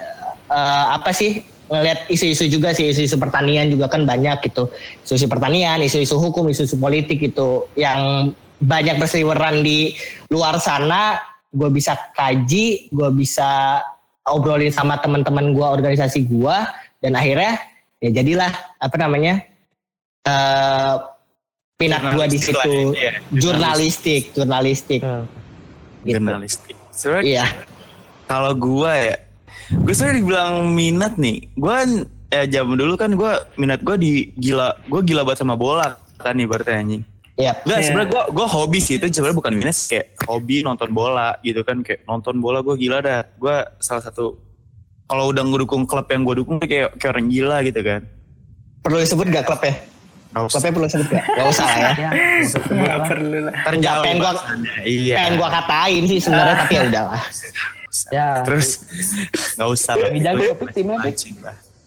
uh, 0.48 0.86
apa 0.96 1.12
sih 1.12 1.44
ngelihat 1.66 2.06
isu-isu 2.14 2.46
juga 2.46 2.78
sih 2.78 2.94
isu-isu 2.94 3.18
pertanian 3.18 3.68
juga 3.68 3.90
kan 3.92 4.06
banyak 4.08 4.48
gitu. 4.48 4.72
Isu-isu 5.04 5.26
pertanian 5.28 5.82
isu-isu 5.84 6.16
hukum 6.16 6.48
isu-isu 6.48 6.78
politik 6.80 7.20
gitu 7.20 7.68
yang 7.76 8.32
banyak 8.64 8.96
berseliweran 8.96 9.60
di 9.66 9.98
luar 10.32 10.62
sana. 10.62 11.20
Gue 11.52 11.68
bisa 11.72 11.96
kaji 12.16 12.92
gue 12.92 13.10
bisa 13.12 13.82
obrolin 14.30 14.74
sama 14.74 14.98
teman-teman 15.02 15.54
gue 15.54 15.66
organisasi 15.66 16.26
gue 16.26 16.58
dan 17.02 17.14
akhirnya 17.14 17.62
ya 18.02 18.10
jadilah 18.22 18.52
apa 18.82 18.96
namanya 18.98 19.42
eh 20.26 20.94
minat 21.76 22.02
gue 22.16 22.26
di 22.32 22.40
situ 22.40 22.56
lah 22.56 22.66
ya, 22.96 23.12
jurnalistik 23.36 24.32
jurnalistik 24.34 25.02
Hmm. 25.04 25.28
gitu. 26.06 26.22
Jurnalistik. 26.22 26.76
Sebenarnya 26.94 27.26
iya 27.26 27.46
kalau 28.26 28.54
gua 28.58 28.94
ya, 28.94 29.16
gue 29.70 29.94
sebenarnya 29.94 30.18
dibilang 30.22 30.54
minat 30.74 31.14
nih. 31.18 31.46
Gua 31.58 31.86
ya 32.30 32.42
zaman 32.50 32.78
dulu 32.78 32.94
kan 32.98 33.14
gua 33.14 33.46
minat 33.58 33.82
gua 33.86 33.98
di 33.98 34.34
gila, 34.38 34.74
gua 34.90 35.02
gila 35.02 35.22
banget 35.26 35.46
sama 35.46 35.54
bola 35.58 35.98
kan 36.18 36.34
nih 36.38 36.46
berarti 36.50 36.74
anjing. 36.74 37.04
Iya 37.36 37.52
Enggak, 37.60 37.76
Iya. 37.76 37.86
sebenarnya 37.86 38.10
gua 38.10 38.24
gua 38.30 38.48
hobi 38.48 38.80
sih 38.80 38.96
itu 38.96 39.06
sebenarnya 39.06 39.38
bukan 39.38 39.54
minat 39.54 39.76
kayak 39.82 40.06
hobi 40.24 40.56
nonton 40.62 40.90
bola 40.90 41.36
gitu 41.40 41.62
kan 41.62 41.80
kayak 41.80 42.04
nonton 42.04 42.36
bola 42.38 42.60
gua 42.60 42.74
gila 42.74 43.00
dah. 43.00 43.28
Gua 43.36 43.56
salah 43.78 44.02
satu 44.02 44.40
kalau 45.04 45.30
udah 45.30 45.44
ngedukung 45.44 45.84
klub 45.84 46.06
yang 46.06 46.22
gua 46.22 46.34
dukung 46.34 46.58
kayak 46.58 46.96
kayak 46.96 47.12
orang 47.12 47.28
gila 47.28 47.58
gitu 47.62 47.82
kan. 47.82 48.02
perlu 48.78 48.98
disebut 48.98 49.26
gak 49.28 49.44
klubnya 49.44 49.74
Nggak 50.32 50.44
usah. 50.44 50.54
klubnya 50.54 50.72
perlu 50.72 50.86
disebut 50.86 51.08
gak 51.10 51.26
gak 51.36 51.48
usah 51.48 51.66
lah 51.66 51.78
ya 51.78 51.90
Ya, 51.98 52.10
Nggak 52.72 53.00
perlu 53.04 53.38
lah. 53.42 53.54
Ntar 53.56 53.74
Nggak, 53.74 53.82
jauh 53.84 54.04
pengen 54.04 54.18
gua- 54.18 54.34
bahasannya. 54.36 54.74
Iya. 54.86 55.16
pengen 55.16 55.34
gue 55.36 55.50
katain 55.52 56.04
sih 56.06 56.20
sebenarnya 56.20 56.56
tapi 56.56 56.74
ya 56.74 56.82
udahlah 56.86 57.24
ya. 58.08 58.28
Terus 58.44 58.68
nggak 59.56 59.70
usah 59.70 59.94
lah. 59.94 60.08
Lebih 60.08 60.22
tapi 60.22 60.44
timnya. 60.72 60.98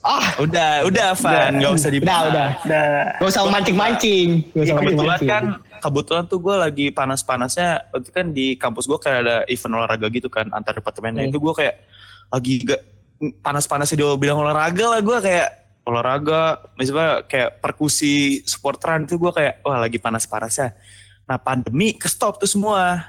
Ah, 0.09 0.33
Udah, 0.41 0.89
udah 0.89 1.13
Van, 1.21 1.53
nggak 1.61 1.73
usah 1.77 1.93
udah, 1.93 1.97
dibahas. 2.01 2.29
udah. 2.33 2.49
Udah. 2.65 2.89
Gak 3.21 3.29
usah 3.29 3.43
mancing-mancing. 3.45 4.29
Gak 4.57 4.63
usah 4.65 4.75
Kebetulan 4.81 4.97
mancing-mancing. 5.21 5.29
kan, 5.29 5.45
kebetulan 5.85 6.25
tuh 6.25 6.39
gue 6.41 6.55
lagi 6.57 6.87
panas-panasnya, 6.89 7.69
itu 7.93 8.09
kan 8.09 8.27
di 8.33 8.57
kampus 8.57 8.89
gue 8.89 8.97
kayak 8.97 9.19
ada 9.21 9.37
event 9.47 9.75
olahraga 9.77 10.07
gitu 10.09 10.33
kan, 10.33 10.49
antar 10.49 10.73
departemennya. 10.75 11.29
Hmm. 11.29 11.31
Itu 11.31 11.39
gue 11.39 11.53
kayak 11.53 11.75
lagi 12.33 12.55
gak 12.65 12.81
panas-panasnya 13.45 13.97
dia 14.01 14.09
bilang 14.17 14.41
olahraga 14.41 14.85
lah, 14.97 15.01
gue 15.05 15.19
kayak 15.21 15.49
olahraga, 15.85 16.43
misalnya 16.77 17.25
kayak 17.25 17.61
perkusi, 17.61 18.41
sporteran 18.45 19.05
itu 19.05 19.17
gue 19.17 19.33
kayak, 19.33 19.61
wah 19.61 19.77
lagi 19.77 20.01
panas-panasnya. 20.01 20.73
Nah 21.25 21.37
pandemi 21.37 21.93
ke 21.93 22.09
stop 22.09 22.41
tuh 22.41 22.49
semua. 22.49 23.05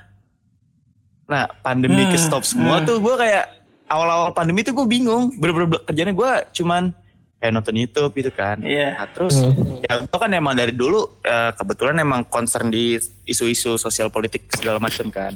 Nah 1.28 1.48
pandemi 1.62 2.04
Hmm, 2.04 2.12
ke 2.12 2.20
stop 2.20 2.44
semua 2.44 2.80
hmm. 2.80 2.88
tuh 2.88 2.98
gue 3.00 3.16
kayak, 3.16 3.46
awal-awal 3.90 4.32
pandemi 4.32 4.62
tuh 4.62 4.72
gue 4.72 4.88
bingung, 4.88 5.34
bener-bener 5.34 5.82
kerjanya 5.84 6.14
gue 6.14 6.32
cuman 6.54 6.94
kayak 7.36 7.52
nonton 7.52 7.74
YouTube 7.74 8.12
gitu 8.14 8.30
kan. 8.30 8.60
Iya. 8.60 8.96
Nah, 8.96 9.08
terus 9.10 9.36
Hmm. 9.38 9.80
ya 9.80 9.94
itu 9.98 10.12
kan 10.14 10.30
emang 10.30 10.54
dari 10.54 10.72
dulu 10.72 11.20
eh, 11.22 11.52
kebetulan 11.54 11.98
emang 11.98 12.22
concern 12.24 12.68
di 12.68 12.96
isu-isu 13.24 13.76
sosial 13.76 14.08
politik 14.08 14.46
segala 14.52 14.78
macam 14.78 15.08
kan. 15.10 15.34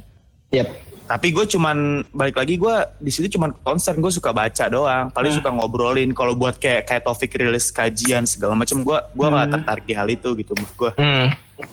Yep. 0.51 0.67
Tapi 1.03 1.27
gue 1.29 1.45
cuman 1.50 1.77
balik 2.10 2.38
lagi 2.38 2.55
gue 2.55 2.75
di 2.98 3.10
situ 3.10 3.27
cuman 3.33 3.51
concern 3.57 3.98
gue 3.98 4.07
suka 4.10 4.31
baca 4.31 4.67
doang. 4.67 5.10
Paling 5.10 5.31
Hmm. 5.31 5.39
suka 5.39 5.50
ngobrolin. 5.50 6.12
Kalau 6.12 6.31
buat 6.33 6.55
kayak 6.55 6.86
kayak 6.86 7.03
topik 7.03 7.33
rilis 7.33 7.72
kajian 7.72 8.24
segala 8.24 8.53
macam 8.53 8.79
gue 8.79 8.98
gue 9.10 9.27
nggak 9.27 9.45
Hmm. 9.45 9.55
tertarik 9.57 9.83
di 9.83 9.93
hal 9.93 10.07
itu 10.07 10.29
gitu. 10.33 10.51
Menurut 10.53 10.75
gue 10.77 10.91
Hmm. 10.95 11.27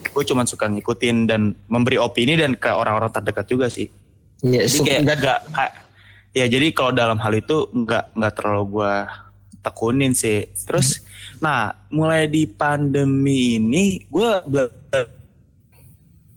gue 0.09 0.25
cuman 0.25 0.47
suka 0.47 0.67
ngikutin 0.67 1.17
dan 1.27 1.41
memberi 1.67 1.95
opini 1.97 2.35
dan 2.35 2.55
ke 2.55 2.69
orang-orang 2.69 3.11
terdekat 3.11 3.47
juga 3.47 3.67
sih. 3.67 3.91
Iya, 4.41 4.65
Jadi 4.65 4.71
su- 4.73 4.85
kayak 4.85 5.01
nggak 5.05 5.19
kayak- 5.49 5.75
ya 6.31 6.47
jadi 6.47 6.71
kalau 6.71 6.95
dalam 6.95 7.19
hal 7.19 7.35
itu 7.35 7.67
nggak 7.75 8.15
nggak 8.15 8.33
terlalu 8.39 8.65
gue 8.81 8.95
tekunin 9.61 10.13
sih. 10.17 10.49
Terus, 10.65 11.05
nah 11.39 11.77
mulai 11.93 12.25
di 12.27 12.49
pandemi 12.49 13.61
ini 13.61 14.05
gue 14.09 14.31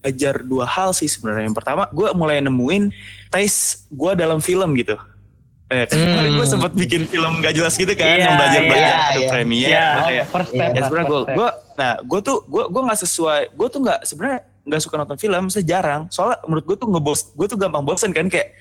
belajar 0.03 0.43
dua 0.43 0.67
hal 0.67 0.91
sih 0.91 1.07
sebenarnya. 1.07 1.47
Yang 1.47 1.57
pertama 1.63 1.87
gue 1.89 2.07
mulai 2.13 2.43
nemuin 2.43 2.91
taste 3.31 3.87
gue 3.89 4.11
dalam 4.19 4.43
film 4.43 4.75
gitu. 4.75 4.99
Eh, 5.71 5.89
kan 5.89 5.97
kemarin 5.97 6.37
gue 6.37 6.45
sempat 6.45 6.71
bikin 6.77 7.09
film 7.09 7.41
gak 7.41 7.55
jelas 7.57 7.73
gitu 7.73 7.89
kan, 7.97 8.05
Iya, 8.05 8.29
yang 8.29 8.35
belajar 8.37 8.61
belajar 8.61 8.93
iya. 9.17 9.41
Iya. 9.41 9.87
Gue 9.89 10.03
kayak, 10.05 10.25
First 10.29 10.51
Iya, 10.53 10.61
step. 10.61 10.75
ya 10.75 10.81
sebenarnya 10.85 11.07
gue 11.09 11.19
gue 11.33 11.49
nah 11.73 11.93
gue 12.05 12.19
tuh 12.21 12.37
gue 12.45 12.63
gue 12.69 12.81
nggak 12.85 12.99
sesuai 13.01 13.41
gue 13.57 13.67
tuh 13.73 13.79
nggak 13.81 13.99
sebenarnya 14.05 14.39
nggak 14.69 14.81
suka 14.85 14.95
nonton 15.01 15.17
film 15.17 15.43
sejarang 15.49 16.01
soalnya 16.13 16.37
menurut 16.45 16.65
gue 16.69 16.77
tuh 16.77 16.87
ngebos 16.93 17.19
gue 17.33 17.47
tuh 17.49 17.57
gampang 17.57 17.81
bosen 17.81 18.13
kan 18.13 18.29
kayak 18.29 18.53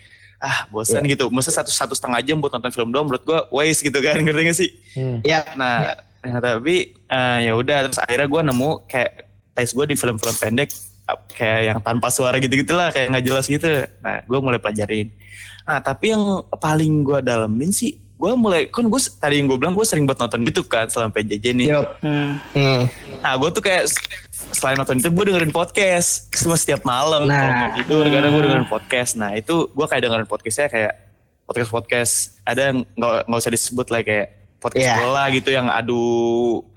ah 0.43 0.67
bosan 0.67 1.07
gitu. 1.07 1.31
Masa 1.31 1.55
satu 1.55 1.71
satu 1.71 1.95
setengah 1.95 2.19
jam 2.27 2.43
buat 2.43 2.51
nonton 2.51 2.75
film 2.75 2.91
doang 2.91 3.07
menurut 3.07 3.23
gue 3.23 3.39
waste 3.55 3.87
gitu 3.87 4.03
kan 4.03 4.19
ngerti 4.27 4.43
gak 4.43 4.59
sih? 4.59 4.71
Hmm. 4.99 5.19
ya, 5.23 5.47
nah, 5.55 5.95
nah, 6.27 6.43
tapi 6.43 6.99
eh, 6.99 7.39
ya 7.47 7.53
udah 7.55 7.87
terus 7.87 8.01
akhirnya 8.03 8.27
gue 8.27 8.41
nemu 8.51 8.71
kayak 8.91 9.11
taste 9.55 9.79
gue 9.79 9.87
di 9.87 9.97
film-film 9.97 10.35
pendek 10.35 10.75
kayak 11.31 11.61
yang 11.71 11.79
tanpa 11.79 12.09
suara 12.09 12.41
gitu 12.43 12.59
gitulah 12.59 12.91
kayak 12.91 13.15
nggak 13.15 13.25
jelas 13.25 13.47
gitu. 13.47 13.87
Nah 14.03 14.27
gue 14.27 14.39
mulai 14.43 14.59
pelajarin. 14.59 15.15
Nah 15.63 15.79
tapi 15.79 16.11
yang 16.11 16.43
paling 16.59 17.07
gue 17.07 17.19
dalemin 17.23 17.71
sih 17.71 18.02
gue 18.23 18.33
mulai 18.39 18.71
kan 18.71 18.87
gue 18.87 19.01
tadi 19.19 19.43
yang 19.43 19.51
gue 19.51 19.59
bilang 19.59 19.75
gue 19.75 19.83
sering 19.83 20.07
buat 20.07 20.15
nonton 20.15 20.47
YouTube 20.47 20.71
kan 20.71 20.87
selama 20.87 21.11
PJJ 21.11 21.47
nih 21.59 21.67
yep. 21.75 21.99
Hmm. 21.99 22.39
Hmm. 22.55 22.87
Nah 23.19 23.35
gue 23.35 23.51
tuh 23.51 23.59
kayak 23.59 23.91
selain 24.55 24.79
nonton 24.79 25.03
itu 25.03 25.11
gue 25.11 25.25
dengerin 25.27 25.51
podcast 25.51 26.31
semua 26.31 26.55
setiap 26.55 26.87
malam. 26.87 27.27
Nah. 27.27 27.75
itu 27.75 27.91
karena 27.91 28.31
gue 28.31 28.43
dengerin 28.47 28.69
podcast. 28.71 29.19
Nah 29.19 29.35
itu 29.35 29.67
gue 29.67 29.87
kayak 29.91 30.07
dengerin 30.07 30.29
podcastnya 30.31 30.71
kayak 30.71 30.93
podcast 31.43 31.71
podcast 31.75 32.13
ada 32.47 32.71
yang 32.71 32.87
nggak 32.95 33.27
nggak 33.27 33.41
usah 33.43 33.51
disebut 33.51 33.87
lah 33.91 34.01
kayak 34.07 34.27
podcast 34.63 34.87
Iya. 34.87 34.95
bola 35.03 35.25
gitu 35.35 35.51
yang 35.51 35.67
adu 35.67 36.03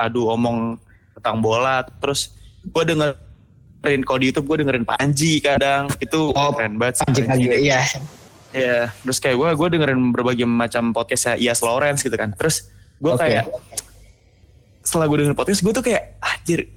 adu 0.02 0.26
omong 0.26 0.82
tentang 1.14 1.46
bola. 1.46 1.86
Terus 2.02 2.34
gue 2.66 2.84
dengerin 2.90 4.02
kalau 4.02 4.18
di 4.18 4.34
YouTube 4.34 4.50
gue 4.50 4.66
dengerin 4.66 4.82
Panji 4.82 5.38
kadang 5.46 5.94
itu 6.02 6.34
Oh, 6.34 6.50
keren 6.58 6.82
banget. 6.82 7.06
Anjing 7.06 7.30
Panji. 7.30 7.46
lagi, 7.54 7.70
iya. 7.70 7.86
Iya, 8.56 8.80
terus 8.96 9.18
kayak 9.20 9.36
gue 9.36 9.50
gue 9.54 9.68
dengerin 9.76 10.00
berbagai 10.10 10.48
macam 10.48 10.90
podcastnya 10.90 11.36
Ias 11.36 11.60
Lawrence 11.60 12.02
gitu 12.02 12.16
kan. 12.16 12.32
Terus 12.34 12.72
gue 12.96 13.12
Oke. 13.12 13.20
kayak 13.20 13.44
setelah 14.80 15.06
gue 15.06 15.18
dengerin 15.20 15.36
podcast 15.36 15.60
gue 15.60 15.74
tuh 15.74 15.84
kayak 15.84 16.16
anjir 16.22 16.72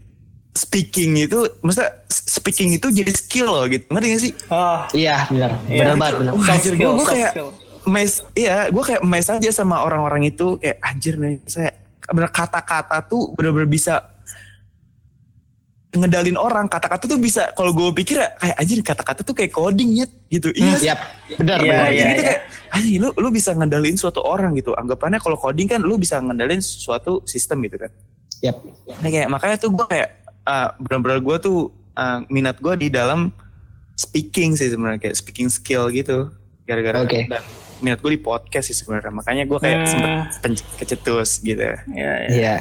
speaking 0.51 1.15
itu 1.23 1.39
maksudnya 1.63 2.03
speaking 2.11 2.75
itu 2.75 2.91
jadi 2.91 3.13
skill 3.15 3.47
loh 3.47 3.65
gitu 3.69 3.87
ngerti 3.87 4.07
gak 4.11 4.23
sih 4.23 4.33
Oh, 4.51 4.81
Iya, 4.91 5.31
benar. 5.31 5.51
Iya. 5.71 5.79
Benar 5.87 5.95
banget, 5.95 6.15
benar. 6.19 6.33
Anjir 6.35 6.73
gue 6.75 6.91
gue 6.91 7.07
kayak 7.07 7.33
mes 7.87 8.13
iya 8.35 8.57
gue 8.69 8.83
kayak 8.83 9.01
mes 9.01 9.27
aja 9.29 9.51
sama 9.55 9.81
orang-orang 9.81 10.27
itu 10.27 10.59
kayak 10.59 10.77
anjir 10.83 11.15
nih 11.17 11.39
saya 11.47 11.71
bener 12.05 12.29
kata-kata 12.29 13.01
tuh 13.05 13.33
bener-bener 13.33 13.65
bisa 13.65 14.18
ngedalin 15.89 16.37
orang 16.37 16.69
kata-kata 16.69 17.09
tuh 17.09 17.17
bisa 17.17 17.49
kalau 17.57 17.73
gue 17.73 17.89
pikir 17.97 18.21
ya 18.21 18.29
kayak 18.37 18.57
anjir 18.61 18.79
kata-kata 18.85 19.25
tuh 19.25 19.33
kayak 19.33 19.57
coding 19.57 19.97
ya 19.97 20.07
gitu 20.29 20.53
iya 20.53 20.73
sih. 20.77 20.87
Yap, 20.93 21.01
benar, 21.41 21.59
Iya, 21.59 21.71
benar. 21.73 21.89
iya. 21.89 21.97
Jadi 21.97 22.13
itu 22.13 22.23
kayak, 22.23 22.41
anjing 22.69 22.97
lu, 23.01 23.09
lu 23.17 23.29
bisa 23.33 23.51
ngendalin 23.57 23.97
suatu 23.97 24.21
orang 24.21 24.53
gitu. 24.53 24.77
Anggapannya 24.77 25.17
kalau 25.17 25.41
coding 25.41 25.65
kan 25.65 25.81
lu 25.81 25.97
bisa 25.97 26.21
ngendalin 26.21 26.61
suatu 26.61 27.25
sistem 27.25 27.65
gitu 27.65 27.81
kan. 27.81 27.91
Yap. 28.45 28.57
Nah, 29.01 29.09
kayak, 29.09 29.29
makanya 29.29 29.57
tuh 29.57 29.71
gue 29.73 29.87
kayak, 29.89 30.09
uh, 30.45 30.77
benar-benar 30.77 31.25
gue 31.25 31.37
tuh, 31.41 31.59
uh, 31.97 32.21
minat 32.29 32.61
gue 32.61 32.75
di 32.77 32.89
dalam 32.93 33.33
speaking 33.97 34.55
sih 34.55 34.69
sebenarnya. 34.69 35.01
Kayak 35.01 35.17
speaking 35.17 35.49
skill 35.49 35.89
gitu. 35.89 36.29
Gara-gara 36.69 37.01
Oke. 37.01 37.25
dan 37.27 37.41
minat 37.81 37.99
gue 37.99 38.13
di 38.13 38.21
podcast 38.21 38.69
sih 38.69 38.77
sebenarnya. 38.77 39.09
Makanya 39.09 39.49
gue 39.49 39.57
kayak 39.57 39.79
Hmm. 39.81 39.89
sempet 39.89 40.13
pen- 40.45 40.69
kecetus 40.77 41.41
gitu. 41.41 41.65
Iya, 41.65 41.81
iya. 41.89 42.29
Iya. 42.29 42.55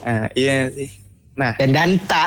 Uh, 0.00 0.26
iya 0.32 0.56
sih. 0.72 1.03
Nah, 1.34 1.52
Dan 1.54 1.70
danta. 1.70 2.24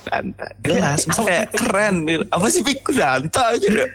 Danta. 0.00 0.46
Jelas, 0.62 1.04
maksudnya 1.04 1.28
kayak 1.44 1.48
keren. 1.52 1.94
gitu. 2.02 2.24
Apa 2.28 2.46
sih 2.48 2.62
Pik? 2.62 2.80
Danta 2.88 3.42
aja 3.52 3.68
deh. 3.68 3.88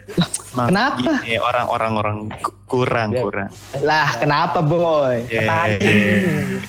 Kenapa? 0.54 1.00
gini, 1.18 1.34
orang-orang 1.36 1.92
orang 1.96 2.16
ku- 2.38 2.54
kurang, 2.64 3.10
kurang. 3.10 3.50
Lah, 3.82 4.14
kenapa 4.14 4.60
boy? 4.60 5.26
Yeah. 5.26 5.42
Petani. 5.42 5.94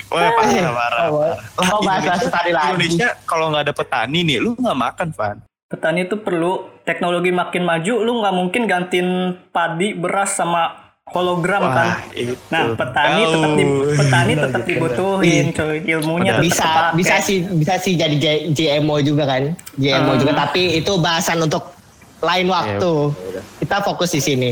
Wah, 0.07 0.29
parah, 0.31 0.73
parah. 0.73 0.99
Oh, 0.99 1.09
boy. 1.11 1.29
Lah, 1.29 1.37
Oh, 1.67 1.79
bahas 1.79 2.01
bahas 2.01 2.01
Indonesia, 2.17 2.25
petani 2.25 2.51
lagi. 2.51 2.65
Indonesia 2.65 3.09
kalau 3.23 3.45
nggak 3.49 3.63
ada 3.63 3.73
petani 3.75 4.19
nih, 4.23 4.37
lu 4.39 4.49
nggak 4.55 4.79
makan, 4.79 5.07
Van. 5.13 5.37
Petani 5.65 5.99
itu 6.01 6.15
perlu 6.15 6.51
teknologi 6.81 7.29
makin 7.29 7.63
maju, 7.63 7.93
lu 7.99 8.11
nggak 8.21 8.35
mungkin 8.35 8.61
gantiin 8.65 9.09
padi, 9.49 9.93
beras 9.93 10.33
sama 10.33 10.84
hologram 11.07 11.61
kan. 11.63 12.01
itu. 12.11 12.33
Nah, 12.49 12.73
petani 12.73 13.21
tetap 13.23 13.51
di, 13.53 13.63
petani 13.93 14.33
tetap 14.35 14.61
dibutuhin, 14.65 15.45
coy. 15.53 15.77
Ilmunya 15.79 16.31
Padahal- 16.33 16.41
tetap 16.41 16.85
bisa 16.91 17.13
bisa 17.13 17.15
sih 17.21 17.37
bisa 17.45 17.73
sih 17.77 17.93
jadi 17.93 18.15
J- 18.17 18.45
GMO 18.51 18.97
juga 18.99 19.29
kan? 19.29 19.53
GMO 19.75 20.11
Ah. 20.11 20.17
juga 20.17 20.33
tapi 20.35 20.81
itu 20.81 20.97
bahasan 20.97 21.37
untuk 21.39 21.61
lain 22.19 22.49
waktu. 22.49 23.13
Kita 23.61 23.85
fokus 23.85 24.09
di 24.11 24.21
sini 24.23 24.49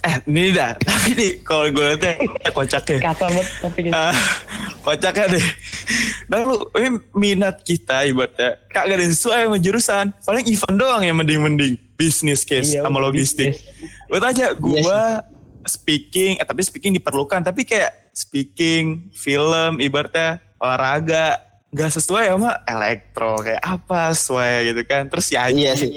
Eh, 0.00 0.16
ini 0.24 0.56
dah. 0.56 0.72
Tapi 0.88 1.10
nih, 1.12 1.30
kalau 1.44 1.68
gue 1.68 1.84
liatnya 1.96 2.50
kocaknya. 2.52 2.98
Kasar 3.04 3.28
banget 3.28 3.46
tapi 3.60 3.78
gitu. 3.84 3.92
Ah, 3.92 4.16
kocaknya 4.80 5.26
deh. 5.36 5.46
Dan 6.24 6.40
lu, 6.48 6.56
ini 6.76 6.88
minat 7.12 7.60
kita 7.60 8.08
ibaratnya. 8.08 8.56
Kagak 8.72 8.96
ada 8.96 9.02
yang 9.04 9.12
sesuai 9.12 9.40
sama 9.44 9.58
jurusan. 9.60 10.06
Paling 10.24 10.46
event 10.48 10.76
doang 10.80 11.02
yang 11.04 11.16
mending-mending. 11.20 11.74
Business 12.00 12.48
case 12.48 12.72
Iya, 12.72 12.88
sama 12.88 12.96
logistik. 12.96 13.60
Gue 14.08 14.18
aja, 14.24 14.56
gue 14.56 15.02
speaking, 15.68 16.40
eh 16.40 16.46
tapi 16.48 16.64
speaking 16.64 16.96
diperlukan. 16.96 17.44
Tapi 17.44 17.68
kayak 17.68 18.16
speaking, 18.16 19.12
film, 19.12 19.84
ibaratnya 19.84 20.40
olahraga. 20.56 21.44
Gak 21.70 21.92
sesuai 21.92 22.32
sama 22.32 22.56
elektro. 22.64 23.36
Kayak 23.44 23.62
apa 23.62 24.16
sesuai 24.16 24.72
gitu 24.72 24.82
kan. 24.88 25.02
Terus 25.12 25.26
ya 25.28 25.52
iya 25.52 25.76
sih 25.76 25.92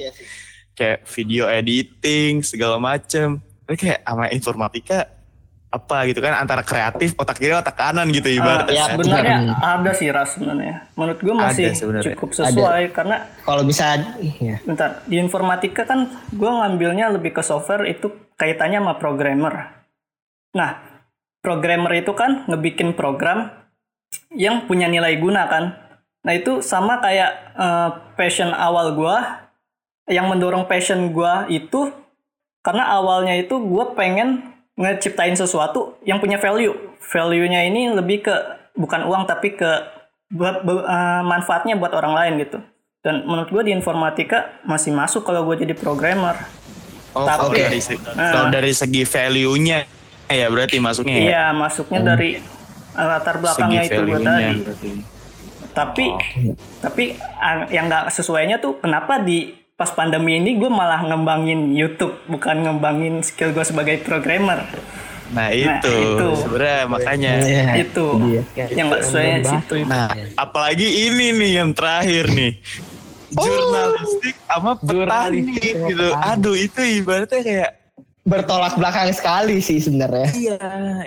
kayak 0.74 1.06
video 1.06 1.46
editing 1.46 2.42
segala 2.42 2.82
macem 2.82 3.38
tapi 3.64 3.76
kayak 3.76 4.00
sama 4.04 4.26
informatika 4.30 5.08
apa 5.68 6.06
gitu 6.06 6.22
kan 6.22 6.38
antara 6.38 6.62
kreatif 6.62 7.18
otak 7.18 7.42
kiri 7.42 7.50
otak 7.50 7.74
kanan 7.74 8.06
gitu 8.14 8.30
ibaratnya 8.30 8.78
ya, 8.78 8.86
sebenarnya 8.94 9.38
Hmm. 9.42 9.58
ada 9.58 9.92
sih 9.92 10.06
ras 10.14 10.38
sebenarnya. 10.38 10.86
Menurut 10.94 11.18
gue 11.18 11.34
masih 11.34 11.66
Ada 11.66 11.80
sebenarnya. 11.82 12.14
cukup 12.14 12.30
sesuai 12.32 12.84
karena 12.94 13.18
kalau 13.42 13.66
bisa 13.66 13.98
ya. 14.38 14.62
bentar 14.62 15.02
di 15.10 15.18
informatika 15.18 15.82
kan 15.84 16.14
gue 16.30 16.46
ngambilnya 16.46 17.10
lebih 17.10 17.34
ke 17.34 17.42
software 17.42 17.90
itu 17.90 18.06
kaitannya 18.38 18.86
sama 18.86 19.02
programmer. 19.02 19.74
Nah, 20.54 20.78
programmer 21.42 21.90
itu 21.98 22.14
kan 22.14 22.46
ngebikin 22.46 22.94
program 22.94 23.50
yang 24.30 24.70
punya 24.70 24.86
nilai 24.86 25.18
guna 25.18 25.50
kan. 25.50 25.74
Nah 26.22 26.34
itu 26.38 26.62
sama 26.62 27.02
kayak 27.02 27.32
eh, 27.58 27.90
passion 28.14 28.54
awal 28.54 28.94
gue 28.94 29.18
yang 30.08 30.30
mendorong 30.30 30.70
passion 30.70 31.10
gue 31.10 31.34
itu 31.50 31.90
karena 32.64 32.88
awalnya 32.90 33.36
itu 33.36 33.60
gue 33.60 33.86
pengen 33.94 34.56
ngeciptain 34.74 35.36
sesuatu 35.36 36.00
yang 36.02 36.18
punya 36.18 36.40
value. 36.40 36.74
Value-nya 37.04 37.68
ini 37.68 37.92
lebih 37.92 38.24
ke 38.24 38.36
bukan 38.74 39.06
uang 39.06 39.28
tapi 39.28 39.54
ke 39.54 39.70
buat 40.32 40.66
be- 40.66 40.82
eh, 40.82 41.22
manfaatnya 41.22 41.76
buat 41.76 41.94
orang 41.94 42.16
lain 42.16 42.34
gitu. 42.42 42.58
Dan 43.04 43.28
menurut 43.28 43.52
gue 43.52 43.64
di 43.68 43.72
informatika 43.72 44.64
masih 44.64 44.90
masuk 44.90 45.22
kalau 45.22 45.44
gue 45.44 45.62
jadi 45.62 45.76
programmer. 45.76 46.40
oh 47.14 47.30
tapi- 47.30 47.38
kalau 47.38 47.54
dari, 47.54 47.80
kalau 48.18 48.48
dari 48.50 48.72
segi 48.74 49.04
value 49.06 49.54
nya 49.62 49.86
ya 50.26 50.50
berarti 50.50 50.82
masuknya 50.82 51.14
ya. 51.14 51.26
Iya, 51.30 51.46
masuknya 51.54 52.00
dari 52.02 52.42
latar 52.96 53.38
belakangnya 53.38 53.82
Segi 53.84 53.92
itu 53.92 54.02
gue 54.02 54.10
value-nya 54.10 54.34
tadi. 54.50 54.64
berarti. 54.64 54.90
Tapi 55.74 56.06
tapi 56.80 57.04
ah, 57.38 57.66
yang 57.68 57.86
nggak 57.86 58.10
sesuainya 58.10 58.58
tuh 58.58 58.80
kenapa 58.80 59.22
di 59.22 59.54
pas 59.84 59.92
pandemi 59.92 60.40
ini 60.40 60.56
gue 60.56 60.72
malah 60.72 61.04
ngembangin 61.04 61.76
YouTube 61.76 62.16
bukan 62.32 62.64
ngembangin 62.64 63.20
skill 63.20 63.52
gue 63.52 63.68
sebagai 63.68 64.00
programmer. 64.00 64.64
Nah 65.36 65.52
itu, 65.52 65.92
itu. 65.92 66.28
sebenarnya 66.40 66.80
makanya. 66.88 67.32
Iya. 67.44 67.64
itu 67.84 68.08
Iya. 68.32 68.44
yang 68.80 68.88
nggak 68.88 69.04
sesuainya 69.04 69.38
di 69.44 69.50
situ. 69.52 69.74
Nah, 69.84 70.08
apalagi 70.40 70.88
ini 70.88 71.36
nih 71.36 71.52
yang 71.60 71.76
terakhir 71.76 72.32
nih. 72.32 72.64
Jurnalistik 73.36 74.36
sama 74.48 74.72
petani 74.80 74.88
Jurnalistik 74.88 75.74
gitu. 75.84 76.06
petani. 76.16 76.32
Aduh, 76.32 76.56
itu 76.56 76.82
ibaratnya 77.04 77.42
kayak 77.44 77.72
Bertolak 78.24 78.80
belakang 78.80 79.12
sekali 79.12 79.60
sih 79.60 79.84
sebenarnya. 79.84 80.32
iya, 80.32 80.56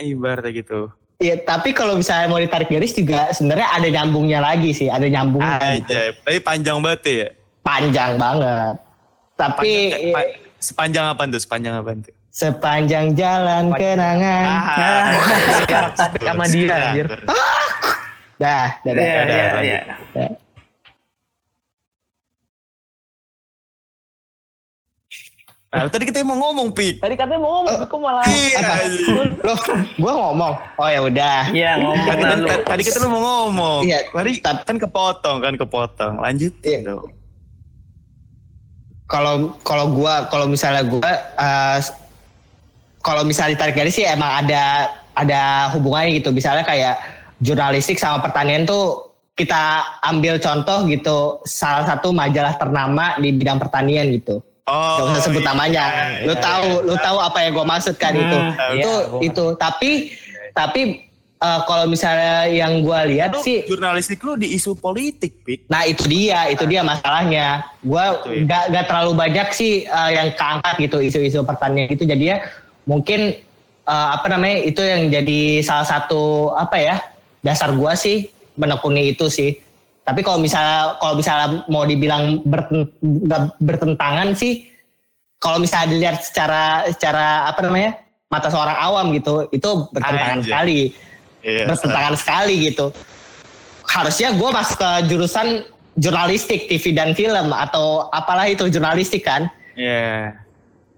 ibaratnya 0.05 0.53
gitu. 0.53 0.93
Iya, 1.17 1.41
tapi 1.49 1.73
kalau 1.73 1.97
misalnya 1.97 2.29
mau 2.29 2.37
ditarik 2.37 2.69
garis 2.69 2.93
juga 2.93 3.33
sebenarnya 3.33 3.73
ada 3.73 3.89
nyambungnya 3.89 4.45
lagi 4.45 4.77
sih, 4.77 4.93
ada 4.93 5.09
nyambungnya. 5.09 5.81
Aja, 5.81 6.13
tapi 6.13 6.45
panjang 6.45 6.77
banget 6.85 7.01
ya. 7.09 7.29
Panjang 7.67 8.15
banget. 8.15 8.75
Tapi 9.35 9.73
Panjang, 9.91 10.15
pa- 10.15 10.33
sepanjang 10.63 11.05
apa 11.11 11.23
tuh? 11.27 11.41
Sepanjang 11.43 11.75
apa 11.77 11.91
tuh? 11.99 12.15
sepanjang 12.37 13.07
jalan 13.17 13.73
kenangan. 13.73 14.45
Ah, 14.61 15.09
sama 16.21 16.45
dia 16.47 16.69
anjir. 16.69 17.09
Dah, 18.37 18.77
dah, 18.85 18.93
dah. 18.93 19.01
Iya, 19.01 19.23
iya, 19.25 19.81
iya. 20.13 20.27
Nah, 25.67 25.93
tadi 25.93 26.09
kita 26.09 26.25
mau 26.25 26.37
ngomong, 26.41 26.73
Pik. 26.73 27.05
Tadi 27.05 27.15
katanya 27.17 27.41
mau 27.41 27.61
ngomong, 27.61 27.75
kok 27.85 27.99
malah 28.01 28.25
Iya. 28.25 28.61
Loh, 29.45 29.59
gua 30.01 30.13
ngomong. 30.25 30.55
Oh 30.79 30.89
ya 30.89 31.01
udah. 31.05 31.41
Iya 31.53 31.71
ngomong 31.81 32.07
Tadi, 32.07 32.23
kan, 32.23 32.39
tadi 32.65 32.83
kita 32.85 32.97
lu 33.05 33.09
mau 33.13 33.21
ngomong. 33.21 33.81
Iya, 33.85 33.99
Tadi 34.09 34.31
kan 34.41 34.77
kepotong, 34.81 35.37
kan 35.45 35.55
kepotong. 35.57 36.13
Lanjut. 36.17 36.53
Iya. 36.65 36.97
Kalau 39.07 39.55
kalau 39.63 39.95
gua 39.95 40.27
kalau 40.27 40.51
misalnya 40.51 40.83
gua 40.83 41.03
eh, 41.07 41.79
kalau 43.07 43.23
misalnya 43.23 43.55
ditarik 43.55 43.79
garis 43.79 43.95
sih 43.95 44.07
emang 44.07 44.47
ada 44.47 44.91
ada 45.15 45.71
hubungannya 45.73 46.19
gitu. 46.19 46.35
Misalnya 46.35 46.67
kayak 46.67 46.99
jurnalistik 47.39 47.97
sama 48.03 48.19
pertanian 48.19 48.67
tuh 48.67 49.15
kita 49.37 49.85
ambil 50.03 50.41
contoh 50.41 50.89
gitu 50.89 51.45
salah 51.45 51.85
satu 51.85 52.11
majalah 52.11 52.57
ternama 52.57 53.21
di 53.21 53.31
bidang 53.31 53.61
pertanian 53.61 54.09
gitu. 54.11 54.41
Oh, 54.67 54.99
Gak 54.99 55.23
usah 55.23 55.23
sebut 55.31 55.43
iya. 55.47 55.51
namanya. 55.55 55.85
lu 56.27 56.35
tahu, 56.43 56.69
lu 56.91 56.95
tahu 56.99 57.19
apa 57.23 57.39
yang 57.47 57.55
gue 57.55 57.67
maksud 57.71 57.95
kan 58.03 58.11
itu. 58.11 58.35
Hmm, 58.35 58.75
itu 58.75 58.91
iya, 58.91 59.19
itu. 59.23 59.45
Tapi 59.55 59.91
tapi 60.51 61.06
eh, 61.37 61.61
kalau 61.69 61.85
misalnya 61.87 62.49
yang 62.49 62.81
gue 62.81 63.01
lihat 63.17 63.37
Lu 63.37 63.45
sih, 63.45 63.65
jurnalistik 63.69 64.21
lu 64.25 64.37
di 64.41 64.57
isu 64.57 64.77
politik, 64.77 65.45
Pik. 65.45 65.69
nah 65.69 65.85
itu 65.85 66.05
dia, 66.09 66.49
itu 66.49 66.65
dia 66.65 66.81
masalahnya. 66.81 67.67
Gue 67.85 68.01
Itu 68.01 68.29
ya. 68.33 68.41
nggak 68.45 68.65
nggak 68.73 68.85
terlalu 68.89 69.13
banyak 69.15 69.49
sih 69.53 69.85
eh, 69.85 70.11
yang 70.17 70.29
keangkat 70.35 70.75
gitu 70.81 70.97
isu-isu 71.03 71.41
pertanian 71.45 71.93
itu. 71.93 72.05
Jadinya 72.09 72.41
mungkin 72.89 73.37
eh, 73.85 74.09
apa 74.17 74.27
namanya 74.33 74.65
itu 74.65 74.81
yang 74.81 75.13
jadi 75.13 75.61
salah 75.61 75.87
satu 75.87 76.55
apa 76.57 76.77
ya 76.81 76.97
dasar 77.45 77.71
gue 77.77 77.93
sih 77.95 78.27
menekuni 78.57 79.13
itu 79.13 79.29
sih. 79.29 79.55
Tapi 80.07 80.23
kalau 80.23 80.39
misalnya 80.39 80.95
kalau 81.03 81.19
misalnya 81.19 81.67
mau 81.67 81.83
dibilang 81.83 82.39
berten- 82.47 82.87
bertentangan 83.59 84.39
sih, 84.39 84.71
kalau 85.43 85.59
misalnya 85.59 85.91
dilihat 85.99 86.23
secara 86.23 86.87
secara 86.87 87.51
apa 87.51 87.59
namanya 87.67 87.99
mata 88.31 88.47
seorang 88.47 88.79
awam 88.79 89.11
gitu, 89.15 89.51
itu 89.51 89.87
bertentangan 89.91 90.47
sekali, 90.47 90.95
Iya. 91.47 91.65
bertentangan 91.71 92.15
sekali 92.19 92.55
gitu. 92.67 92.91
Harusnya 93.87 94.35
gue 94.35 94.49
masuk 94.51 94.77
ke 94.83 94.91
jurusan 95.07 95.63
jurnalistik 95.95 96.67
TV 96.67 96.91
dan 96.93 97.15
film 97.15 97.55
atau 97.55 98.11
apalah 98.11 98.51
itu 98.51 98.67
jurnalistik 98.67 99.23
kan. 99.23 99.47
Iya. 99.79 100.35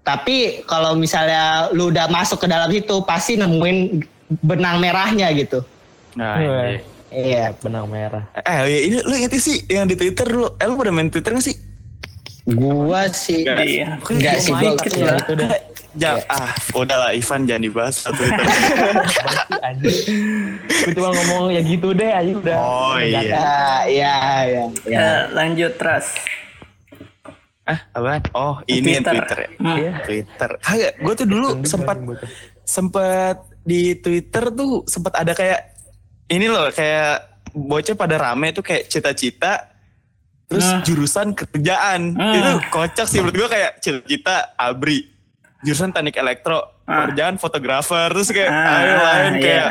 Tapi 0.01 0.65
kalau 0.65 0.97
misalnya 0.97 1.69
lu 1.69 1.93
udah 1.93 2.09
masuk 2.09 2.41
ke 2.41 2.47
dalam 2.49 2.73
situ 2.73 2.97
pasti 3.05 3.37
nemuin 3.37 4.01
benang 4.41 4.81
merahnya 4.81 5.29
gitu. 5.37 5.61
Nah, 6.17 6.41
Iya. 6.41 6.61
iya. 7.13 7.43
Benang 7.61 7.85
merah. 7.85 8.25
Eh, 8.33 8.57
iya, 8.65 8.79
ini 8.89 8.97
lu 9.05 9.13
inget 9.13 9.37
sih 9.37 9.61
yang 9.69 9.85
di 9.85 9.93
Twitter 9.93 10.25
lu. 10.25 10.49
Eh, 10.57 10.65
lu 10.65 10.73
pada 10.73 10.89
main 10.89 11.13
Twitter 11.13 11.37
gak 11.37 11.45
sih? 11.45 11.55
Gua 12.49 13.05
sih 13.13 13.45
Enggak. 13.45 13.61
Iya. 13.61 13.87
enggak 14.09 14.35
sih 14.41 14.51
gua 14.57 14.73
Dikit 14.73 14.93
lah. 14.97 15.17
Itu 15.21 15.33
dah. 15.91 16.17
Jangan, 16.19 16.23
ah, 16.29 16.51
udahlah 16.73 17.09
Ivan 17.11 17.41
jangan 17.43 17.63
dibahas 17.63 17.95
satu 17.97 18.21
anjir. 19.59 19.93
Gue 20.63 20.91
cuma 20.93 21.09
ngomong 21.11 21.43
ya 21.49 21.61
gitu 21.61 21.91
deh 21.91 22.09
aja 22.09 22.31
udah. 22.31 22.57
Oh, 22.59 22.97
iya. 22.97 23.19
Ya, 23.19 23.25
ya, 23.25 23.55
ya, 23.87 24.15
ya. 24.45 24.63
Ya, 24.85 25.07
lanjut 25.31 25.73
Ras. 25.77 26.13
ah, 27.63 27.79
apaan? 27.91 28.21
Oh, 28.33 28.57
ini 28.65 28.97
yang 28.97 29.05
Twitter. 29.05 29.13
Twitter 29.13 29.37
ya. 29.39 29.49
Hmm. 29.55 29.77
Iya. 29.77 29.91
Twitter. 30.01 30.49
Kagak, 30.59 30.93
gue 30.97 31.13
tuh 31.15 31.27
dulu 31.27 31.47
sempat 31.63 31.97
sempat 32.63 33.37
di 33.61 33.81
Twitter 33.95 34.43
tuh 34.49 34.71
sempat 34.85 35.13
ada 35.15 35.33
kayak 35.33 35.73
ini 36.27 36.45
loh 36.45 36.69
kayak 36.69 37.25
bocah 37.49 37.93
pada 37.93 38.15
rame 38.19 38.49
tuh 38.51 38.61
kayak 38.61 38.85
cita-cita 38.85 39.69
terus 40.45 40.65
Nah. 40.65 40.81
jurusan 40.81 41.33
kerjaan 41.33 42.13
Hmm. 42.13 42.33
itu 42.33 42.51
kocak 42.69 43.05
sih 43.05 43.21
menurut 43.21 43.37
gue 43.37 43.49
kayak 43.51 43.71
cita-cita 43.79 44.53
abri 44.55 45.05
jurusan 45.61 45.89
teknik 45.89 46.15
elektro 46.15 46.59
Ah. 46.83 47.05
kerjaan 47.05 47.35
fotografer 47.35 48.09
terus 48.09 48.29
kayak 48.29 48.47
Ah, 48.47 48.77
ayo 48.79 48.95
lain 48.97 49.31
iya. 49.31 49.41
kayak 49.41 49.69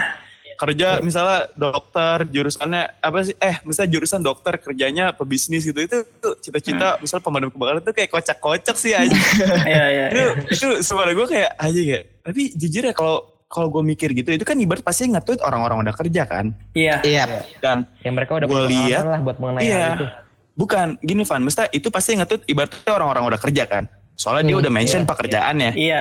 kerja 0.57 0.89
misalnya 1.01 1.47
dokter 1.53 2.27
jurusannya 2.27 2.83
apa 2.97 3.19
sih 3.23 3.35
eh 3.37 3.63
misalnya 3.63 3.91
jurusan 3.93 4.21
dokter 4.21 4.55
kerjanya 4.57 5.11
pebisnis 5.13 5.63
gitu 5.63 5.79
itu 5.79 5.97
tuh 6.17 6.35
cita-cita 6.37 6.89
Hmm. 6.93 7.01
misalnya 7.01 7.23
pemadam 7.23 7.49
kebakaran 7.49 7.79
tuh 7.81 7.91
kayak 7.93 8.07
kocak-kocak 8.09 8.75
sih 8.75 8.91
aja 8.93 9.07
Iya, 9.65 9.85
iya. 9.89 10.07
itu 10.09 10.23
itu 10.49 10.67
suara 10.81 11.11
gue 11.11 11.27
kayak 11.27 11.51
aja 11.55 11.81
kayak 11.81 12.05
tapi 12.23 12.43
jujur 12.53 12.83
ya 12.83 12.93
kalau 12.93 13.17
kalau 13.47 13.67
gue 13.69 13.83
mikir 13.83 14.11
gitu 14.13 14.29
itu 14.31 14.43
kan 14.43 14.55
ibarat 14.55 14.83
pasti 14.83 15.07
nge-tweet 15.07 15.41
orang-orang 15.41 15.81
udah 15.81 15.95
kerja 15.97 16.23
kan 16.23 16.51
Iya. 16.73 17.03
Iya. 17.03 17.25
dan 17.59 17.87
Yang 18.01 18.15
mereka 18.15 18.33
udah 18.37 18.47
pengalaman 18.47 18.71
lihat, 18.85 19.03
lah 19.05 19.21
buat 19.21 19.37
mengenai 19.37 19.63
iya 19.65 19.75
hal 19.75 19.95
itu. 19.97 20.07
bukan 20.55 20.87
gini 21.01 21.23
Van 21.23 21.41
mesti 21.41 21.71
itu 21.73 21.89
pasti 21.89 22.15
nge-tweet 22.15 22.43
ibaratnya 22.47 22.93
orang-orang 22.93 23.25
udah 23.27 23.41
kerja 23.41 23.63
kan 23.65 23.87
soalnya 24.19 24.45
dia 24.45 24.53
Hmm, 24.53 24.63
udah 24.67 24.73
mention 24.75 25.01
iya. 25.01 25.09
pekerjaannya 25.09 25.71
Iya. 25.73 26.01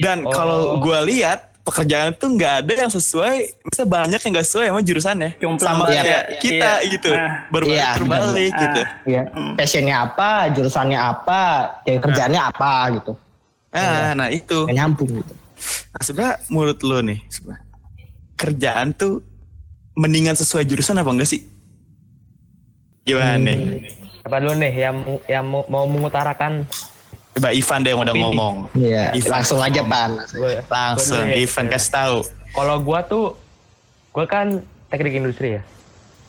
dan 0.00 0.26
Oh. 0.26 0.30
kalau 0.30 0.60
gue 0.76 0.98
lihat 1.08 1.38
pekerjaan 1.62 2.10
tuh 2.12 2.26
nggak 2.28 2.54
ada 2.60 2.72
yang 2.76 2.90
sesuai 2.90 3.34
misalnya 3.62 3.90
banyak 3.92 4.18
yang 4.18 4.32
nggak 4.34 4.44
sesuai 4.44 4.66
sama 4.66 4.80
jurusannya 4.82 5.30
Jomplang 5.38 5.70
sama 5.72 5.84
kayak 5.86 6.02
ya. 6.02 6.20
kita 6.36 6.70
Iya. 6.74 6.90
gitu 6.90 7.10
Ah. 7.12 7.30
berbalik 7.48 7.70
Iya, 7.72 7.88
berbalik 7.94 8.18
benar. 8.50 8.60
gitu 8.60 8.80
Iya. 9.06 9.22
Passionnya 9.54 9.96
apa, 10.02 10.30
jurusannya 10.50 10.98
apa, 10.98 11.42
ya 11.80 11.96
kerjaannya 11.96 12.40
apa 12.42 12.70
gitu. 12.92 13.12
nah 13.70 14.12
nah 14.12 14.28
itu 14.28 14.58
Nggak 14.60 14.76
nyambung 14.76 15.10
gitu. 15.16 15.34
Nah, 15.88 16.02
sebenarnya 16.02 16.34
menurut 16.48 16.78
lo 16.82 16.98
nih, 17.00 17.18
sebenarnya, 17.28 17.64
kerjaan 18.34 18.90
tuh 18.92 19.22
mendingan 19.94 20.34
sesuai 20.34 20.66
jurusan 20.66 20.98
apa 20.98 21.08
enggak 21.08 21.30
sih? 21.30 21.46
Gimana 23.02 23.32
Hmm. 23.32 23.44
nih? 23.44 23.58
Apa 24.22 24.36
dulu 24.38 24.54
nih 24.56 24.72
yang 24.76 24.96
yang 25.26 25.44
mau, 25.44 25.62
mau 25.66 25.84
mengutarakan 25.84 26.66
Coba 27.32 27.48
Ivan 27.50 27.78
deh 27.80 27.90
yang 27.90 28.00
udah 28.00 28.12
Opini. 28.12 28.24
ngomong. 28.26 28.54
Iya. 28.74 29.04
Ivan. 29.12 29.30
Langsung 29.32 29.58
aja 29.58 29.80
pan. 29.82 30.10
gue 30.28 30.52
Langsung, 30.62 31.16
Gua 31.16 31.24
dulu 31.24 31.32
ya. 31.32 31.36
Ivan 31.40 31.64
kasih 31.66 31.90
tahu. 31.90 32.16
kalau 32.50 32.76
gua 32.78 33.00
tuh 33.02 33.24
gua 34.10 34.26
kan 34.26 34.60
teknik 34.86 35.16
industri 35.16 35.56
ya 35.56 35.62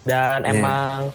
dan 0.04 0.40
Iya. 0.42 0.52
emang 0.54 1.12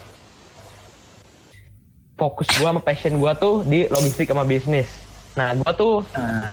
fokus 2.14 2.44
gua 2.54 2.70
sama 2.70 2.82
passion 2.82 3.16
gua 3.16 3.32
tuh 3.32 3.64
di 3.64 3.88
logistik 3.88 4.26
sama 4.26 4.44
bisnis 4.44 4.84
nah 5.32 5.54
gua 5.54 5.72
tuh 5.72 6.04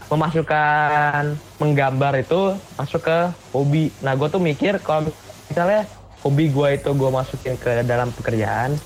memasukkan 0.07 1.23
menggambar 1.57 2.15
itu 2.17 2.41
masuk 2.75 3.01
ke 3.01 3.17
hobi 3.49 3.91
nah 3.99 4.13
gua 4.13 4.29
tuh 4.29 4.39
mikir 4.39 4.79
kalau 4.79 5.11
misalnya 5.45 5.83
hobi 6.21 6.47
gua 6.47 6.71
itu 6.71 6.89
gua 6.91 7.11
masukin 7.13 7.55
ke 7.55 7.81
dalam 7.81 8.07
pekerjaan 8.13 8.77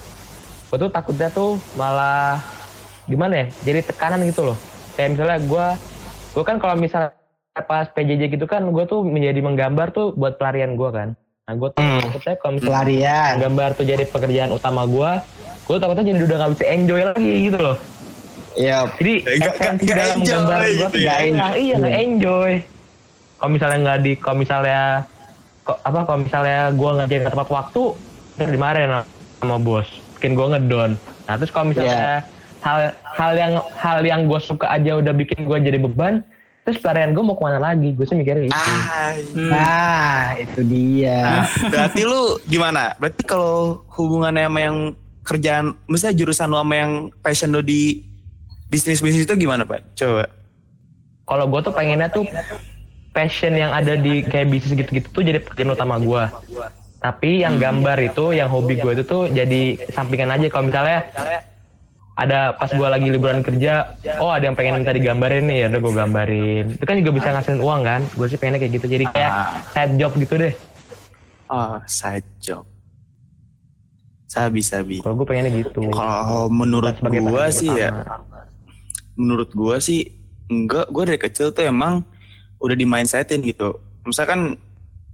gua 0.65 0.77
tuh 0.79 0.89
takutnya 0.89 1.29
tuh 1.29 1.61
malah 1.73 2.41
gimana 3.09 3.33
ya? 3.35 3.45
Jadi 3.63 3.79
tekanan 3.83 4.21
gitu 4.23 4.41
loh. 4.45 4.57
Kayak 4.93 5.09
misalnya 5.11 5.39
gua 5.43 5.65
gua 6.31 6.43
kan 6.43 6.55
kalau 6.55 6.75
misalnya 6.75 7.11
pas 7.59 7.89
PJJ 7.89 8.31
gitu 8.31 8.45
kan 8.45 8.63
gue 8.63 8.85
tuh 8.85 9.01
menjadi 9.01 9.35
menggambar 9.37 9.89
tuh 9.89 10.13
buat 10.13 10.37
pelarian 10.37 10.73
gue 10.73 10.89
kan. 10.89 11.09
Nah 11.43 11.53
gue 11.53 11.69
tuh 11.69 11.81
Hmm. 11.81 11.99
takutnya 11.99 12.35
kalau 12.37 12.53
misalnya 12.55 12.71
Pelarian. 12.77 13.33
gambar 13.37 13.69
tuh 13.73 13.85
jadi 13.85 14.03
pekerjaan 14.05 14.49
utama 14.49 14.85
gue 14.85 15.11
gue 15.65 15.77
takutnya 15.77 16.05
jadi 16.07 16.21
udah 16.23 16.37
gak 16.39 16.51
bisa 16.51 16.65
enjoy 16.65 17.01
lagi 17.03 17.33
gitu 17.43 17.59
loh. 17.59 17.77
Iya. 18.51 18.77
jadi 18.93 19.13
Eh, 19.19 19.35
nggak- 19.35 19.55
esensi 19.57 19.83
dalam 19.85 20.07
enjoy 20.15 20.29
gambar 20.31 20.57
gue 20.57 20.69
gitu 20.69 20.85
tuh 20.85 20.95
ya. 20.95 21.03
nggak 21.03 21.19
enak 21.27 21.51
iya 21.57 21.75
nggak 21.75 21.97
enjoy. 21.99 22.51
Kalau 23.35 23.51
misalnya 23.51 23.77
nggak 23.81 23.99
di 23.99 24.11
kalau 24.15 24.37
misalnya 24.37 24.81
apa 25.65 25.99
kalau 26.01 26.19
misalnya 26.19 26.59
gue 26.71 26.89
ngerjain 26.93 27.23
ke 27.23 27.29
tempat 27.29 27.49
waktu 27.49 27.81
dimarahin 28.39 28.91
sama 29.35 29.57
bos. 29.57 29.87
Bikin 30.15 30.31
gue 30.33 30.47
ngedon. 30.49 30.91
Nah 31.25 31.33
terus 31.35 31.49
kalau 31.49 31.67
misalnya 31.67 32.23
hal 32.59 32.79
hal 32.93 33.31
yang 33.33 33.53
hal 33.73 33.97
yang 34.01 34.21
gue 34.25 34.39
suka 34.39 34.67
aja 34.67 34.95
udah 34.95 35.11
bikin 35.11 35.43
gue 35.43 35.57
jadi 35.59 35.77
beban 35.77 36.21
terus 36.61 36.77
pelarian 36.77 37.11
gue 37.11 37.23
mau 37.23 37.33
ke 37.33 37.41
mana 37.41 37.57
lagi 37.57 37.91
gue 37.91 38.03
sih 38.03 38.13
mikirnya 38.13 38.45
gitu. 38.45 38.53
Ah, 38.53 39.11
Hmm. 39.33 39.49
Nah, 39.49 40.21
itu 40.37 40.61
dia. 40.63 41.47
berarti 41.65 42.01
lu 42.03 42.21
gimana? 42.45 42.93
Berarti 42.95 43.23
kalau 43.23 43.81
hubungannya 43.89 44.45
sama 44.45 44.59
yang 44.59 44.77
kerjaan, 45.21 45.65
misalnya 45.85 46.15
jurusan 46.15 46.45
lu 46.45 46.57
sama 46.57 46.73
yang 46.75 46.91
passion 47.19 47.49
lu 47.49 47.61
di 47.61 48.05
bisnis-bisnis 48.65 49.25
itu 49.25 49.35
gimana, 49.35 49.63
Pak? 49.63 49.81
Coba. 49.93 50.29
kalau 51.23 51.45
gue 51.45 51.61
tuh 51.61 51.69
pengennya 51.69 52.09
tuh 52.09 52.25
passion 53.11 53.53
yang 53.53 53.69
ada 53.69 53.93
di 53.93 54.21
kayak 54.21 54.49
bisnis 54.49 54.73
gitu-gitu 54.75 55.09
tuh 55.09 55.21
jadi 55.21 55.37
pekerjaan 55.37 55.73
utama 55.73 55.97
gue 55.97 56.23
tapi 56.99 57.41
yang 57.41 57.55
gambar 57.55 57.97
itu 58.03 58.33
yang 58.33 58.45
hobi 58.45 58.75
gue 58.75 58.91
itu 58.91 59.03
tuh 59.03 59.25
jadi 59.25 59.61
sampingan 59.89 60.29
aja 60.31 60.49
kalau 60.49 60.67
misalnya 60.67 61.05
ada 62.19 62.51
pas 62.59 62.67
gue 62.67 62.87
lagi 62.87 63.07
liburan 63.07 63.39
kerja 63.39 63.95
oh 64.19 64.27
ada 64.27 64.51
yang 64.51 64.57
pengen 64.59 64.83
minta 64.83 64.91
digambarin 64.91 65.47
nih 65.47 65.57
ya 65.63 65.67
udah 65.71 65.79
gue 65.79 65.93
gambarin 65.95 66.65
itu 66.75 66.83
kan 66.83 66.95
juga 66.99 67.11
bisa 67.15 67.27
ngasilin 67.31 67.61
uang 67.63 67.81
kan 67.87 68.01
gue 68.03 68.27
sih 68.27 68.35
pengennya 68.35 68.59
kayak 68.59 68.73
gitu 68.75 68.85
jadi 68.91 69.05
kayak 69.07 69.31
side 69.71 69.93
job 69.95 70.11
gitu 70.19 70.35
deh 70.35 70.53
Oh, 71.49 71.81
side 71.89 72.29
job. 72.37 72.61
Sabi, 74.29 74.61
sabi. 74.61 75.01
kalau 75.01 75.17
gue 75.17 75.25
pengennya 75.25 75.65
gitu 75.65 75.89
Kalau 75.89 76.45
menurut 76.53 77.01
pekerjaan 77.01 77.49
sih 77.49 77.73
ya, 77.73 77.89
menurut 79.17 79.49
gua 79.57 79.81
sih 79.81 80.13
enggak. 80.45 80.85
Gua 80.93 81.09
dari 81.09 81.17
kecil 81.17 81.49
tuh 81.49 81.65
emang 81.65 82.05
udah 82.61 82.77
di 82.77 82.85
mindsetin 82.85 83.41
gitu. 83.41 83.81
Misalkan 84.05 84.61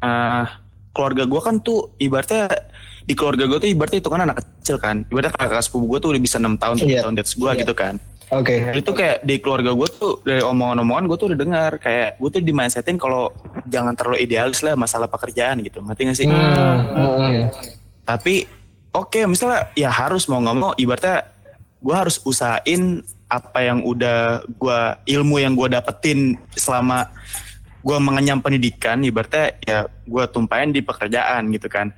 eh 0.03 0.45
keluarga 0.91 1.23
gua 1.23 1.39
kan 1.47 1.63
tuh 1.63 1.95
ibaratnya 1.95 2.51
di 3.05 3.13
keluarga 3.13 3.45
gua 3.45 3.57
tuh 3.57 3.69
ibaratnya 3.69 3.99
itu 4.01 4.09
kan 4.09 4.21
anak 4.21 4.37
kecil 4.41 4.77
kan. 4.77 5.05
Ibaratnya 5.07 5.33
kakak 5.33 5.61
sepupu 5.61 5.85
gua 5.87 5.99
tuh 6.01 6.09
udah 6.11 6.21
bisa 6.21 6.41
enam 6.41 6.57
tahun, 6.57 6.75
tujuh 6.81 6.89
Iya. 6.91 7.01
tahun 7.05 7.13
di 7.13 7.21
atas 7.21 7.33
Iya. 7.33 7.53
gitu 7.61 7.73
kan. 7.73 7.95
Oke. 8.33 8.73
itu 8.73 8.89
kayak 8.89 9.21
di 9.21 9.37
keluarga 9.37 9.69
gue 9.69 9.85
tuh 9.85 10.17
dari 10.25 10.41
omongan-omongan 10.41 11.05
gue 11.05 11.13
tuh 11.13 11.27
udah 11.29 11.37
dengar 11.37 11.71
kayak 11.77 12.17
gue 12.17 12.29
tuh 12.33 12.41
di 12.41 12.49
mindsetin 12.49 12.97
kalau 12.97 13.29
jangan 13.69 13.93
terlalu 13.93 14.25
idealis 14.25 14.65
lah 14.65 14.73
masalah 14.73 15.05
pekerjaan 15.05 15.61
gitu 15.61 15.77
ngerti 15.77 16.01
gak 16.03 16.17
sih 16.17 16.25
Hmm, 16.25 16.81
hmm. 16.89 17.41
tapi 18.01 18.49
oke 18.89 19.29
misalnya 19.29 19.69
ya 19.73 19.93
harus 19.93 20.25
mau 20.25 20.41
nggak 20.41 20.57
mau 20.57 20.73
ibaratnya 20.73 21.21
gue 21.77 21.93
harus 21.95 22.17
usahain 22.25 23.05
apa 23.29 23.61
yang 23.61 23.85
udah 23.85 24.41
gue 24.47 24.79
ilmu 25.05 25.37
yang 25.37 25.53
gue 25.53 25.69
dapetin 25.69 26.33
selama 26.49 27.05
gue 27.81 27.97
mengenyam 28.01 28.41
pendidikan 28.41 29.05
ibaratnya 29.05 29.53
ya 29.61 29.79
gue 29.85 30.23
tumpahin 30.29 30.73
di 30.73 30.81
pekerjaan 30.81 31.53
gitu 31.53 31.69
kan 31.69 31.93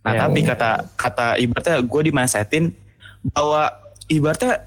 nah 0.00 0.12
Ya. 0.12 0.20
tapi 0.24 0.40
kata 0.40 0.70
kata 0.94 1.26
ibaratnya 1.36 1.76
gue 1.80 2.00
di 2.02 2.10
mindsetin 2.10 2.64
bahwa 3.30 3.68
ibaratnya 4.06 4.64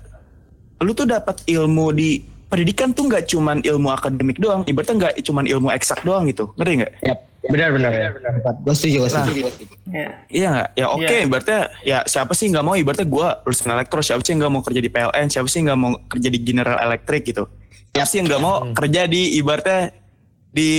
lu 0.78 0.93
tuh 0.93 1.06
dapat 1.06 1.41
ilmu 1.43 1.89
di 1.89 2.22
pendidikan 2.48 2.93
tuh 2.93 3.10
nggak 3.10 3.26
cuman 3.26 3.58
ilmu 3.60 3.89
akademik 3.89 4.38
doang 4.38 4.62
ibaratnya 4.63 4.96
nggak 5.00 5.13
cuman 5.22 5.46
ilmu 5.48 5.74
eksak 5.74 6.06
doang 6.06 6.30
gitu 6.30 6.54
ngerti 6.54 6.74
nggak 6.80 6.93
Yap. 7.04 7.19
Benar 7.43 7.76
benar. 7.76 7.91
Gue 8.63 8.72
setuju, 8.72 9.04
gue 9.04 9.12
setuju. 9.12 9.41
Ya. 9.91 10.15
Iya 10.32 10.48
nggak? 10.48 10.69
Ya 10.80 10.86
oke, 10.88 11.04
Iya. 11.04 11.28
ibaratnya 11.28 11.60
ya 11.84 11.98
siapa 12.08 12.32
sih 12.32 12.48
nggak 12.48 12.63
mau 12.63 12.72
ibaratnya 12.72 13.04
gue 13.04 13.28
lulusan 13.43 13.67
elektro, 13.67 14.00
siapa 14.00 14.24
sih 14.24 14.32
nggak 14.39 14.48
mau 14.48 14.63
kerja 14.63 14.80
di 14.80 14.88
PLN, 14.88 15.28
siapa 15.28 15.48
sih 15.52 15.60
nggak 15.60 15.76
mau 15.76 15.91
kerja 16.08 16.30
di 16.32 16.39
General 16.39 16.80
Electric 16.80 17.22
gitu. 17.28 17.43
Siapa 17.91 18.08
sih 18.08 18.24
yang 18.24 18.32
nggak 18.32 18.39
mau 18.39 18.63
kerja 18.72 19.12
di 19.12 19.36
ibaratnya 19.36 19.91
di 20.56 20.72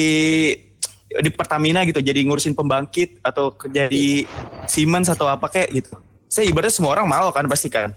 di 1.22 1.30
Pertamina 1.30 1.86
gitu, 1.86 2.02
jadi 2.02 2.18
ngurusin 2.26 2.54
pembangkit 2.54 3.22
atau 3.22 3.54
kerja 3.54 3.86
di 3.86 4.26
Siemens 4.66 5.06
atau 5.06 5.30
apa 5.30 5.46
kayak 5.46 5.68
gitu. 5.70 5.94
Saya 6.26 6.50
ibaratnya 6.50 6.74
semua 6.74 6.98
orang 6.98 7.06
mau 7.06 7.30
kan 7.30 7.46
pasti 7.46 7.70
kan. 7.70 7.94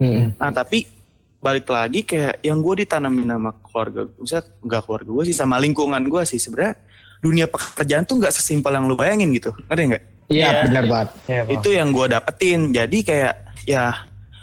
Hmm. 0.00 0.32
Nah 0.38 0.50
tapi 0.54 0.88
balik 1.38 1.68
lagi 1.70 2.02
kayak 2.02 2.42
yang 2.42 2.58
gue 2.62 2.86
ditanamin 2.86 3.28
sama 3.28 3.50
keluarga, 3.62 4.00
misalnya 4.16 4.44
nggak 4.64 4.82
keluarga 4.86 5.10
gue 5.10 5.24
sih 5.28 5.36
sama 5.36 5.56
lingkungan 5.58 6.02
gue 6.06 6.22
sih 6.26 6.38
sebenarnya 6.38 6.74
dunia 7.18 7.46
pekerjaan 7.50 8.06
tuh 8.06 8.22
nggak 8.22 8.32
sesimpel 8.34 8.70
yang 8.74 8.86
lu 8.86 8.94
bayangin 8.94 9.30
gitu, 9.34 9.50
ngerti 9.66 9.82
nggak? 9.94 10.04
Iya, 10.28 10.44
Iya. 10.44 10.60
benar 10.68 10.84
banget. 10.86 11.08
Ya, 11.24 11.40
Bang. 11.42 11.54
itu 11.56 11.68
yang 11.72 11.88
gue 11.90 12.06
dapetin 12.08 12.60
jadi 12.70 12.98
kayak 13.00 13.34
ya 13.64 13.84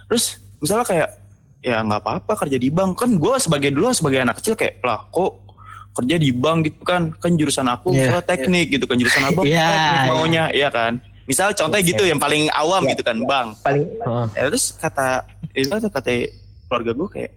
terus 0.09 0.37
misalnya 0.61 0.85
kayak 0.85 1.09
ya 1.61 1.77
nggak 1.81 2.01
apa-apa 2.01 2.33
kerja 2.45 2.57
di 2.61 2.69
bank 2.69 2.93
kan 2.93 3.09
gue 3.17 3.33
sebagai 3.41 3.69
dulu 3.73 3.89
sebagai 3.89 4.21
anak 4.21 4.37
kecil 4.41 4.53
kayak 4.53 4.81
lah 4.85 5.01
kok 5.09 5.44
kerja 5.95 6.15
di 6.19 6.29
bank 6.29 6.59
gitu 6.67 6.81
kan 6.83 7.15
kan 7.15 7.31
jurusan 7.33 7.65
aku 7.65 7.95
misalnya 7.95 8.19
teknik 8.21 8.67
gitu 8.69 8.83
kan 8.83 8.99
jurusan 8.99 9.23
abang 9.23 9.45
Iya, 9.49 9.63
teknik 9.63 9.95
iya. 9.95 10.11
maunya 10.11 10.43
iya 10.51 10.69
kan 10.69 10.99
misal 11.25 11.55
contohnya 11.55 11.81
gitu 11.81 12.03
yang 12.03 12.19
paling 12.19 12.51
awam 12.51 12.83
Iya. 12.83 12.91
gitu 12.93 13.01
kan 13.01 13.17
bank 13.23 13.47
Paling 13.63 13.85
Heeh. 13.97 14.25
ya 14.35 14.43
terus 14.51 14.65
kata 14.75 15.07
itu 15.55 15.71
kata 15.71 15.87
kata 15.89 16.11
keluarga 16.67 16.91
gue 16.91 17.07
kayak 17.09 17.31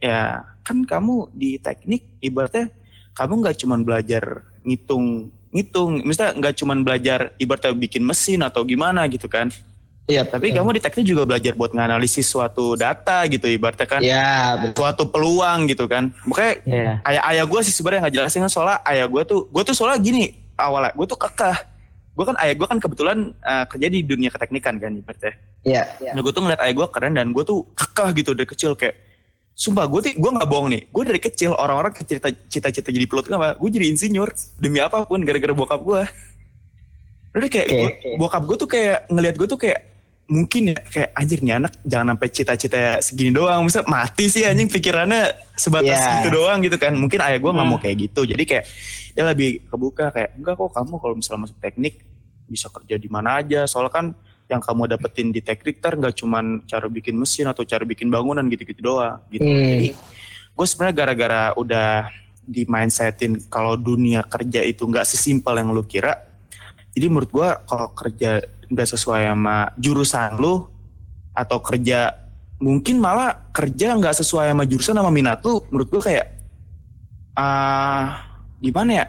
ya 0.00 0.20
kan 0.62 0.78
kamu 0.82 1.30
di 1.30 1.60
teknik 1.60 2.02
ibaratnya 2.18 2.72
kamu 3.12 3.32
nggak 3.44 3.56
cuman 3.60 3.80
belajar 3.84 4.24
ngitung 4.64 5.28
ngitung 5.52 6.00
misalnya 6.02 6.32
nggak 6.40 6.54
cuman 6.56 6.78
belajar 6.80 7.20
ibaratnya 7.36 7.76
bikin 7.76 8.02
mesin 8.02 8.40
atau 8.40 8.64
gimana 8.64 9.04
gitu 9.06 9.28
kan 9.28 9.52
Iya, 10.12 10.22
tapi 10.22 10.52
kamu 10.52 10.76
di 10.76 10.80
teknik 10.80 11.06
juga 11.08 11.24
belajar 11.24 11.56
buat 11.56 11.72
nganalisis 11.72 12.28
suatu 12.28 12.76
data 12.76 13.24
gitu 13.26 13.48
ibaratnya 13.48 13.88
kan. 13.88 14.00
Iya, 14.04 14.68
suatu 14.76 15.08
peluang 15.08 15.64
gitu 15.66 15.88
kan. 15.88 16.12
Makanya 16.22 16.54
Iya. 16.62 16.92
ayah 17.02 17.22
ayah 17.26 17.44
gue 17.48 17.60
sih 17.64 17.72
sebenarnya 17.72 18.00
nggak 18.04 18.14
jelasin 18.14 18.44
kan 18.44 18.52
soalnya 18.52 18.78
ayah 18.84 19.08
gue 19.08 19.22
tuh 19.24 19.48
gue 19.48 19.62
tuh 19.64 19.72
soalnya 19.72 19.96
gini 19.98 20.36
awalnya 20.54 20.92
gue 20.92 21.06
tuh 21.08 21.16
kekeh. 21.16 21.56
Gue 22.12 22.24
kan 22.28 22.36
ayah 22.38 22.52
gue 22.52 22.66
kan 22.68 22.76
kebetulan 22.76 23.18
eh, 23.34 23.64
kerja 23.66 23.86
di 23.88 24.00
dunia 24.04 24.28
keteknikan 24.28 24.76
kan 24.76 24.92
ibaratnya. 24.92 25.32
Iya. 25.64 25.82
Nah 26.12 26.20
gue 26.20 26.32
tuh 26.32 26.42
ngeliat 26.44 26.60
ayah 26.60 26.74
gue 26.76 26.86
keren 26.86 27.12
dan 27.16 27.32
gue 27.32 27.42
tuh 27.42 27.64
kekeh 27.72 28.08
gitu 28.14 28.30
dari 28.36 28.44
kecil 28.46 28.76
kayak 28.76 28.96
Sumpah 29.52 29.84
gue 29.84 30.00
tuh 30.00 30.12
gue 30.16 30.30
gak 30.32 30.48
bohong 30.48 30.72
nih. 30.72 30.88
Gue 30.88 31.04
dari 31.04 31.20
kecil 31.20 31.52
orang-orang 31.52 31.92
cerita 32.00 32.32
cita-cita 32.48 32.88
jadi 32.88 33.04
pilot 33.04 33.28
apa? 33.28 33.52
Gue 33.60 33.68
jadi 33.68 33.84
insinyur 33.86 34.32
Demi 34.56 34.80
apa 34.80 35.04
pun 35.04 35.20
gara-gara 35.20 35.52
bokap 35.52 35.76
gue 35.78 36.02
Udah 37.32 37.48
kayak 37.48 37.66
Oke. 37.68 37.76
gua- 37.76 37.96
bokap 38.18 38.42
gue 38.44 38.56
tuh 38.56 38.68
kayak 38.68 38.98
ngeliat 39.08 39.36
gue 39.36 39.48
tuh 39.48 39.60
kayak 39.60 39.80
Mungkin 40.32 40.72
ya 40.72 40.76
kayak 40.80 41.10
anjir 41.12 41.38
nih 41.38 41.54
anak 41.60 41.72
jangan 41.84 42.16
sampai 42.16 42.28
cita-cita 42.28 42.76
segini 42.98 43.30
doang 43.30 43.60
Misal 43.62 43.84
mati 43.84 44.26
sih 44.26 44.42
anjing 44.42 44.66
pikirannya 44.66 45.28
sebatas 45.52 45.92
Iya. 45.92 46.12
gitu 46.18 46.28
doang 46.32 46.64
gitu 46.64 46.76
kan 46.76 46.96
Mungkin 46.96 47.20
ayah 47.20 47.36
gue 47.36 47.50
gak 47.50 47.60
Hmm. 47.60 47.68
mau 47.68 47.76
kayak 47.76 47.96
gitu 48.00 48.24
Jadi 48.24 48.42
kayak 48.42 48.64
dia 49.12 49.24
lebih 49.26 49.68
kebuka 49.68 50.08
kayak 50.08 50.32
Enggak 50.34 50.56
kok 50.56 50.72
kamu 50.72 50.94
kalau 50.96 51.14
misalnya 51.14 51.40
masuk 51.44 51.58
teknik 51.58 52.00
bisa 52.48 52.66
kerja 52.66 52.96
di 52.96 53.06
mana 53.06 53.38
aja 53.38 53.64
Soalnya 53.64 53.92
kan 53.92 54.06
yang 54.48 54.60
kamu 54.60 54.84
dapetin 54.86 55.28
di 55.28 55.40
teknik 55.40 55.78
ter 55.78 55.92
nggak 55.94 56.12
cuman 56.14 56.44
cara 56.66 56.84
bikin 56.84 57.16
mesin 57.16 57.46
atau 57.46 57.62
cara 57.62 57.84
bikin 57.84 58.08
bangunan 58.08 58.44
gitu-gitu 58.44 58.80
doang 58.82 59.20
gitu. 59.28 59.40
Hmm. 59.40 59.64
Jadi 59.70 59.88
gue 60.52 60.66
sebenarnya 60.66 60.92
gara-gara 60.94 61.42
udah 61.54 62.12
di 62.42 62.66
mindsetin 62.66 63.46
kalau 63.46 63.74
dunia 63.74 64.20
kerja 64.22 64.60
itu 64.60 64.84
nggak 64.84 65.04
sesimpel 65.04 65.56
yang 65.56 65.72
lu 65.72 65.80
kira. 65.82 66.20
Jadi 66.92 67.06
menurut 67.08 67.30
gue 67.30 67.48
kalau 67.64 67.88
kerja 67.90 68.44
nggak 68.72 68.88
sesuai 68.88 69.28
sama 69.28 69.56
jurusan 69.76 70.40
lu 70.40 70.64
atau 71.32 71.58
kerja 71.60 72.16
mungkin 72.56 72.96
malah 72.96 73.50
kerja 73.50 73.92
nggak 73.92 74.16
sesuai 74.16 74.50
sama 74.50 74.64
jurusan 74.64 74.94
sama 74.94 75.10
minat 75.10 75.42
lu, 75.42 75.60
menurut 75.68 75.88
gue 75.90 76.02
kayak 76.02 76.26
ah 77.34 78.22
gimana 78.58 78.90
ya? 78.92 79.06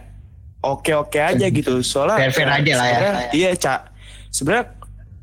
Oke-oke 0.63 1.19
aja 1.19 1.45
gitu. 1.45 1.83
Soalnya 1.83 2.31
Fair-fair 2.31 2.47
aja 2.49 2.73
lah 2.73 2.87
ya. 2.87 2.95
sebenarnya- 2.95 3.31
Iya, 3.31 3.49
Cak. 3.53 3.79
Sebenarnya 4.31 4.65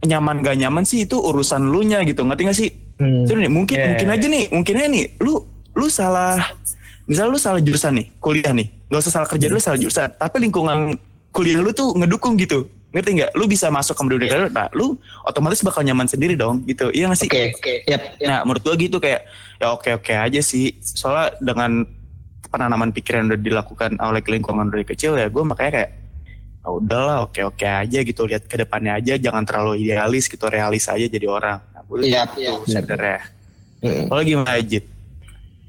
nyaman 0.06 0.36
gak 0.40 0.56
nyaman 0.56 0.84
sih 0.84 1.04
itu 1.04 1.16
urusan 1.16 1.64
lu 1.64 1.80
nya 1.82 2.04
gitu. 2.04 2.22
Ngerti 2.22 2.42
gak 2.44 2.58
sih? 2.58 2.70
Hmm. 3.00 3.24
Nih, 3.24 3.48
mungkin 3.48 3.76
Iya, 3.80 3.86
mungkin 3.88 4.06
iya. 4.06 4.14
aja 4.14 4.26
nih, 4.28 4.44
mungkin 4.52 4.74
aja 4.76 4.88
nih, 4.88 5.04
lu 5.18 5.40
lu 5.72 5.86
salah 5.88 6.36
misal 7.08 7.32
lu 7.32 7.40
salah 7.40 7.56
jurusan 7.58 7.96
nih, 7.96 8.06
kuliah 8.20 8.52
nih. 8.52 8.68
Gak 8.92 9.00
usah 9.00 9.12
salah 9.16 9.28
kerja 9.28 9.48
lu 9.48 9.56
salah 9.56 9.80
jurusan, 9.80 10.12
tapi 10.14 10.36
lingkungan 10.38 10.94
kuliah 11.32 11.58
lu 11.58 11.72
tuh 11.72 11.96
ngedukung 11.96 12.36
gitu. 12.36 12.68
Ngerti 12.90 13.10
nggak? 13.22 13.30
Lu 13.38 13.46
bisa 13.46 13.70
masuk 13.70 13.94
ke 13.94 14.02
dunia 14.02 14.26
kerja, 14.26 14.50
nah, 14.50 14.66
lu 14.74 14.98
otomatis 15.22 15.62
bakal 15.62 15.86
nyaman 15.86 16.10
sendiri 16.10 16.34
dong 16.34 16.66
gitu. 16.66 16.90
Iya 16.90 17.06
gak 17.14 17.18
sih? 17.22 17.28
Oke, 17.30 17.54
oke. 17.54 17.74
Yap. 17.86 18.02
Nah, 18.26 18.42
menurut 18.42 18.62
gua 18.66 18.74
gitu 18.74 18.98
kayak 18.98 19.30
ya 19.62 19.66
oke-oke 19.70 20.10
aja 20.10 20.40
sih. 20.42 20.74
Soalnya 20.82 21.38
dengan 21.38 21.86
penanaman 22.50 22.90
pikiran 22.90 23.30
udah 23.30 23.38
dilakukan 23.38 23.94
oleh 24.02 24.22
lingkungan 24.26 24.66
dari 24.74 24.82
kecil 24.82 25.14
ya 25.14 25.30
gua 25.30 25.46
makanya 25.46 25.72
kayak 25.78 25.90
"Ah, 26.66 26.72
udahlah 26.74 27.16
oke-oke 27.30 27.62
aja 27.62 27.98
gitu 28.02 28.26
lihat 28.26 28.50
ke 28.50 28.58
depannya 28.58 28.98
aja 28.98 29.14
jangan 29.16 29.46
terlalu 29.46 29.86
idealis 29.86 30.26
gitu 30.26 30.50
realis 30.50 30.90
aja 30.90 31.06
jadi 31.06 31.26
orang. 31.30 31.62
Nah, 31.70 31.82
boleh 31.86 32.10
gitu 32.10 32.42
iya, 32.42 32.52
benar. 32.58 32.66
sebenarnya. 32.66 33.18
Hmm. 33.80 34.04
Kalau 34.10 34.22
gimana 34.26 34.60
Jit? 34.60 34.84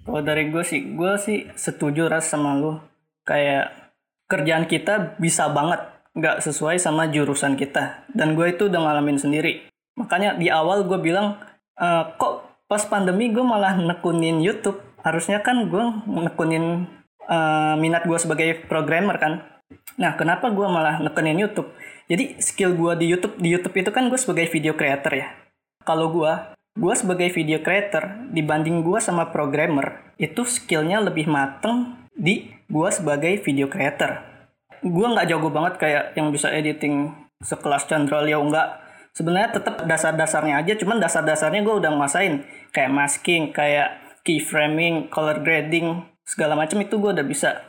Kalau 0.01 0.21
dari 0.25 0.43
gue 0.49 0.63
sih, 0.65 0.81
gue 0.97 1.13
sih 1.21 1.37
setuju 1.53 2.09
ras 2.09 2.27
sama 2.27 2.57
lu. 2.57 2.81
Kayak 3.23 3.93
kerjaan 4.25 4.65
kita 4.65 5.15
bisa 5.21 5.47
banget 5.53 5.90
nggak 6.15 6.43
sesuai 6.43 6.77
sama 6.79 7.07
jurusan 7.07 7.55
kita. 7.55 8.07
Dan 8.11 8.35
gue 8.35 8.51
itu 8.51 8.67
udah 8.67 8.79
ngalamin 8.79 9.17
sendiri. 9.19 9.67
Makanya 9.95 10.35
di 10.35 10.51
awal 10.51 10.83
gue 10.87 10.99
bilang, 10.99 11.39
"Eh, 11.79 12.03
kok 12.19 12.51
pas 12.71 12.83
pandemi 12.87 13.27
gue 13.31 13.43
malah 13.43 13.75
nekunin 13.75 14.39
YouTube. 14.39 14.79
Harusnya 15.03 15.43
kan 15.43 15.67
gue 15.67 15.83
nekunin 16.07 16.87
eh, 17.31 17.75
minat 17.79 18.03
gue 18.07 18.17
sebagai 18.19 18.63
programmer 18.67 19.15
kan. 19.19 19.33
Nah, 19.99 20.15
kenapa 20.19 20.51
gue 20.51 20.67
malah 20.67 20.99
nekenin 20.99 21.39
YouTube? 21.47 21.71
Jadi 22.11 22.39
skill 22.43 22.75
gue 22.75 22.91
di 22.99 23.05
YouTube 23.11 23.35
di 23.39 23.51
YouTube 23.51 23.75
itu 23.79 23.91
kan 23.91 24.11
gue 24.11 24.19
sebagai 24.19 24.51
video 24.51 24.75
creator 24.75 25.11
ya. 25.15 25.27
Kalau 25.83 26.11
gue 26.11 26.31
gue 26.71 26.93
sebagai 26.95 27.27
video 27.35 27.59
creator 27.59 28.31
dibanding 28.31 28.79
gue 28.87 28.99
sama 29.03 29.27
programmer 29.27 30.15
itu 30.15 30.47
skillnya 30.47 31.03
lebih 31.03 31.27
mateng 31.27 31.99
di 32.15 32.47
gue 32.71 32.89
sebagai 32.95 33.43
video 33.43 33.67
creator 33.67 34.30
gue 34.81 35.07
nggak 35.13 35.29
jago 35.29 35.49
banget 35.53 35.73
kayak 35.77 36.03
yang 36.17 36.33
bisa 36.33 36.49
editing 36.49 37.13
sekelas 37.41 37.85
Chandra 37.85 38.21
Leo 38.21 38.41
nggak. 38.45 38.67
Sebenarnya 39.11 39.51
tetap 39.51 39.83
dasar-dasarnya 39.85 40.63
aja 40.63 40.73
cuman 40.79 40.97
dasar-dasarnya 40.97 41.61
gue 41.61 41.75
udah 41.77 41.91
nguasain. 41.93 42.45
Kayak 42.71 42.91
masking 42.91 43.51
kayak 43.51 43.99
keyframing 44.23 45.09
color 45.11 45.41
grading 45.43 46.05
segala 46.23 46.55
macam 46.55 46.79
itu 46.81 46.95
gue 46.97 47.11
udah 47.13 47.25
bisa. 47.25 47.61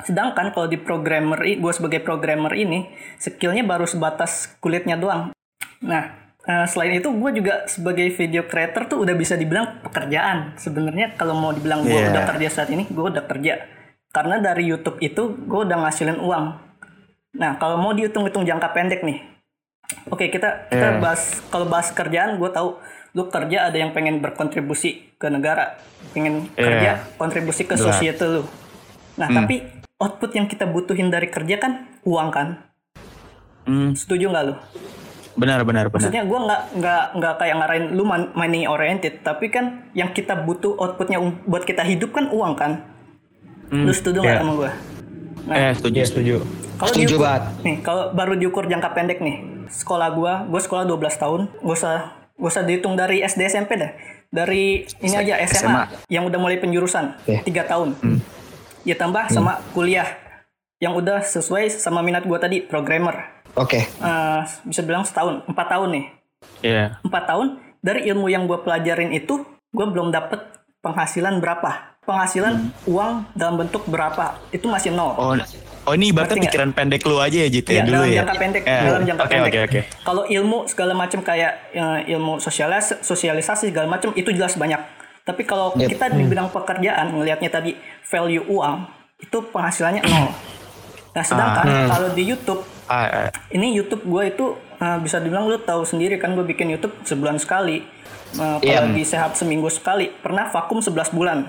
Sedangkan 0.00 0.50
kalau 0.56 0.66
di 0.66 0.80
programmer 0.80 1.36
gue 1.36 1.72
sebagai 1.76 2.00
programmer 2.00 2.50
ini 2.56 2.88
skillnya 3.20 3.60
baru 3.62 3.84
sebatas 3.84 4.56
kulitnya 4.58 4.96
doang. 4.96 5.36
Nah 5.84 6.02
eh, 6.40 6.64
selain 6.64 6.96
itu 6.96 7.12
gue 7.12 7.30
juga 7.36 7.68
sebagai 7.68 8.08
video 8.16 8.48
creator 8.48 8.88
tuh 8.88 9.04
udah 9.04 9.12
bisa 9.12 9.36
dibilang 9.36 9.84
pekerjaan. 9.84 10.56
Sebenarnya 10.56 11.12
kalau 11.20 11.36
mau 11.36 11.52
dibilang 11.52 11.84
gue 11.84 11.92
Iya. 11.92 12.16
udah 12.16 12.22
kerja 12.34 12.48
saat 12.48 12.72
ini 12.72 12.88
gue 12.88 13.04
udah 13.04 13.28
kerja 13.28 13.60
karena 14.10 14.38
dari 14.38 14.66
YouTube 14.66 14.98
itu 14.98 15.34
gue 15.40 15.60
udah 15.64 15.86
ngasilin 15.86 16.18
uang 16.18 16.44
nah 17.30 17.54
kalau 17.56 17.78
mau 17.78 17.94
dihitung-hitung 17.94 18.42
jangka 18.42 18.70
pendek 18.70 19.02
nih 19.02 19.30
Oke 20.06 20.30
kita 20.30 20.70
kita 20.70 20.86
Iya. 20.88 21.02
bahas 21.02 21.42
kalau 21.50 21.66
bahas 21.66 21.90
kerjaan 21.90 22.38
gue 22.38 22.46
tahu 22.46 22.78
lu 23.10 23.26
kerja 23.26 23.66
ada 23.66 23.74
yang 23.74 23.90
pengen 23.90 24.22
berkontribusi 24.22 25.18
ke 25.18 25.26
negara, 25.26 25.82
pengen 26.14 26.46
Iya. 26.54 26.62
kerja 26.62 26.90
kontribusi 27.18 27.66
ke 27.66 27.74
society 27.74 28.22
lu. 28.22 28.46
Nah 29.18 29.26
tapi 29.26 29.66
output 29.98 30.30
yang 30.30 30.46
kita 30.46 30.62
butuhin 30.64 31.10
dari 31.10 31.26
kerja 31.26 31.58
kan 31.58 31.90
uang 32.06 32.28
kan, 32.30 32.48
Hmm, 33.66 33.92
setuju 33.92 34.30
nggak 34.30 34.44
lu? 34.46 34.54
benar 35.34 35.62
benar 35.62 35.90
benar. 35.90 35.94
Maksudnya 35.98 36.22
gue 36.22 36.38
nggak 36.38 36.62
nggak 36.78 37.04
nggak 37.18 37.34
kayak 37.34 37.54
ngarahin 37.58 37.86
lu 37.90 38.02
money 38.06 38.70
oriented, 38.70 39.26
tapi 39.26 39.50
kan 39.50 39.90
yang 39.90 40.14
kita 40.14 40.38
butuh 40.38 40.78
outputnya 40.78 41.18
um- 41.18 41.42
buat 41.46 41.66
kita 41.66 41.82
hidup 41.82 42.14
kan 42.14 42.30
uang 42.30 42.54
kan. 42.54 42.86
Lu 43.70 43.90
setuju 43.90 44.18
nggak 44.18 44.32
Iya. 44.32 44.40
sama 44.40 44.52
gue? 44.56 44.70
Nah, 45.40 45.54
Eh 45.56 45.72
setuju 45.72 45.96
Iya 45.96 46.06
setuju. 46.06 46.34
Kalau 46.76 46.90
Setuju 46.90 47.06
diukur, 47.12 47.26
banget. 47.26 47.42
nih 47.60 47.76
kalau 47.80 48.04
baru 48.10 48.34
diukur 48.34 48.64
jangka 48.64 48.90
pendek 48.90 49.18
nih, 49.20 49.36
sekolah 49.68 50.08
gua, 50.10 50.32
gua 50.42 50.58
sekolah 50.58 50.84
12 50.84 51.12
tahun, 51.14 51.40
gak 51.54 51.76
usah 51.76 51.96
gak 52.34 52.50
usah 52.50 52.62
dihitung 52.62 52.94
dari 52.94 53.20
SD 53.20 53.44
SMP 53.46 53.76
dah. 53.76 53.92
Dari 54.26 54.64
ini 54.96 55.12
aja 55.12 55.36
SMA, 55.44 55.60
SMA. 55.60 55.82
yang 56.08 56.24
udah 56.24 56.38
mulai 56.38 56.56
penjurusan 56.56 57.20
Oke. 57.20 57.44
tiga 57.44 57.62
tahun. 57.64 57.98
Ya 58.80 58.96
tambah 58.96 59.28
sama 59.28 59.60
kuliah 59.70 60.08
yang 60.78 60.96
udah 60.96 61.20
sesuai 61.20 61.68
sama 61.68 62.00
minat 62.00 62.24
gua 62.24 62.38
tadi, 62.38 62.60
programmer. 62.60 63.44
Oke. 63.52 63.84
Eh, 63.84 64.40
bisa 64.64 64.80
bilang 64.80 65.04
setahun, 65.04 65.44
empat 65.44 65.66
tahun 65.68 65.88
nih. 65.90 66.04
Iya. 66.62 66.84
Empat 67.02 67.28
tahun 67.28 67.46
dari 67.78 68.08
ilmu 68.08 68.26
yang 68.26 68.46
gua 68.46 68.64
pelajarin 68.64 69.12
itu, 69.12 69.44
gua 69.68 69.84
belum 69.84 70.08
dapet 70.08 70.40
penghasilan 70.80 71.36
berapa. 71.38 71.99
Penghasilan 72.10 72.54
uang 72.84 73.12
dalam 73.32 73.54
bentuk 73.56 73.86
berapa 73.86 74.34
itu 74.50 74.66
masih 74.66 74.90
nol. 74.90 75.14
Oh, 75.14 75.38
oh 75.86 75.92
ini 75.92 76.10
ibaratnya 76.10 76.36
nggak? 76.36 76.46
pikiran 76.50 76.70
pendek 76.70 77.02
lu 77.02 77.16
aja 77.16 77.38
ya 77.38 77.48
Jit 77.48 77.64
ya 77.64 77.72
Iya, 77.72 77.82
dulu 77.84 77.94
dalam 77.96 78.08
ya. 78.08 78.18
jangka 78.18 78.34
pendek, 78.36 78.62
Eh, 78.62 78.82
dalam 78.82 79.02
jangka 79.04 79.22
oke, 79.22 79.30
pendek. 79.32 79.48
Oke 79.48 79.60
oke 79.62 79.80
Kalau 80.02 80.22
ilmu 80.24 80.58
segala 80.66 80.92
macam 80.92 81.20
kayak 81.20 81.52
eh, 81.70 81.98
ilmu 82.10 82.32
sosialis, 82.36 82.98
sosialisasi 83.00 83.70
segala 83.70 83.86
macam 83.88 84.10
itu 84.12 84.26
jelas 84.30 84.54
banyak. 84.54 84.82
Tapi 85.22 85.42
kalau 85.44 85.70
Yep. 85.72 85.86
kita 85.88 86.04
di 86.10 86.26
bidang 86.26 86.50
pekerjaan 86.50 87.06
ngelihatnya 87.12 87.46
tadi 87.48 87.72
value 88.02 88.42
uang 88.44 88.76
itu 89.20 89.38
penghasilannya 89.46 90.02
nol. 90.02 90.34
Nah, 91.10 91.24
sedangkan 91.24 91.66
kalau 91.86 92.08
di 92.10 92.22
YouTube 92.24 92.62
Ah, 92.84 93.06
ah, 93.06 93.30
ini 93.48 93.70
YouTube 93.72 94.02
gue 94.02 94.22
itu 94.28 94.46
eh, 94.76 94.98
bisa 94.98 95.16
dibilang 95.16 95.46
lu 95.46 95.54
tahu 95.56 95.84
sendiri 95.84 96.18
kan 96.18 96.34
gue 96.34 96.42
bikin 96.42 96.66
YouTube 96.68 96.90
sebulan 97.04 97.38
sekali. 97.38 97.86
Eh, 98.32 98.56
kalau 98.58 98.58
Iya. 98.60 98.82
lagi 98.82 99.04
sehat 99.04 99.34
seminggu 99.34 99.68
sekali, 99.68 100.10
pernah 100.12 100.48
vakum 100.48 100.78
11 100.78 101.10
bulan. 101.10 101.46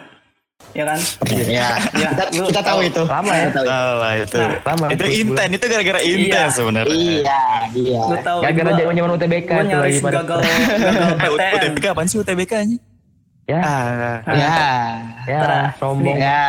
Ya 0.71 0.83
kan? 0.85 0.99
Ya. 1.27 1.67
Ya, 1.91 2.09
Kita, 2.09 2.23
lu 2.31 2.47
kita 2.47 2.61
tahu 2.61 2.79
itu. 2.81 3.03
Lama 3.03 3.27
ya? 3.29 3.45
Kita 3.45 3.59
tahu 3.59 3.65
itu. 3.65 3.71
ah 3.71 3.91
lah 3.93 4.13
itu. 4.15 4.39
Lama, 4.39 4.85
itu 4.87 5.03
sebulan. 5.03 5.19
inten, 5.21 5.49
itu 5.51 5.65
gara-gara 5.67 5.99
inten 6.01 6.31
Iya. 6.31 6.43
sebenarnya. 6.49 6.95
Iya, 6.95 7.41
iya. 7.73 8.01
Lu 8.01 8.15
tahu 8.17 8.37
Gara-gara 8.39 8.69
gua- 8.69 8.79
zaman 8.79 8.93
zaman 8.95 9.09
UTBK 9.13 9.49
nyaris 9.51 9.75
lagi 9.75 9.97
pada 9.99 10.13
gagal 10.17 10.39
gagal 10.39 10.61
Eh, 11.11 11.29
PTN. 11.29 11.53
UTBK 11.67 11.85
apaan 11.87 12.07
sih 12.07 12.17
UTBK 12.17 12.53
nya? 12.65 12.77
ya 13.43 13.59
Ah, 13.59 14.21
Ya. 14.31 14.55
ya 15.27 15.39
sombong. 15.75 16.15
Ya. 16.15 16.39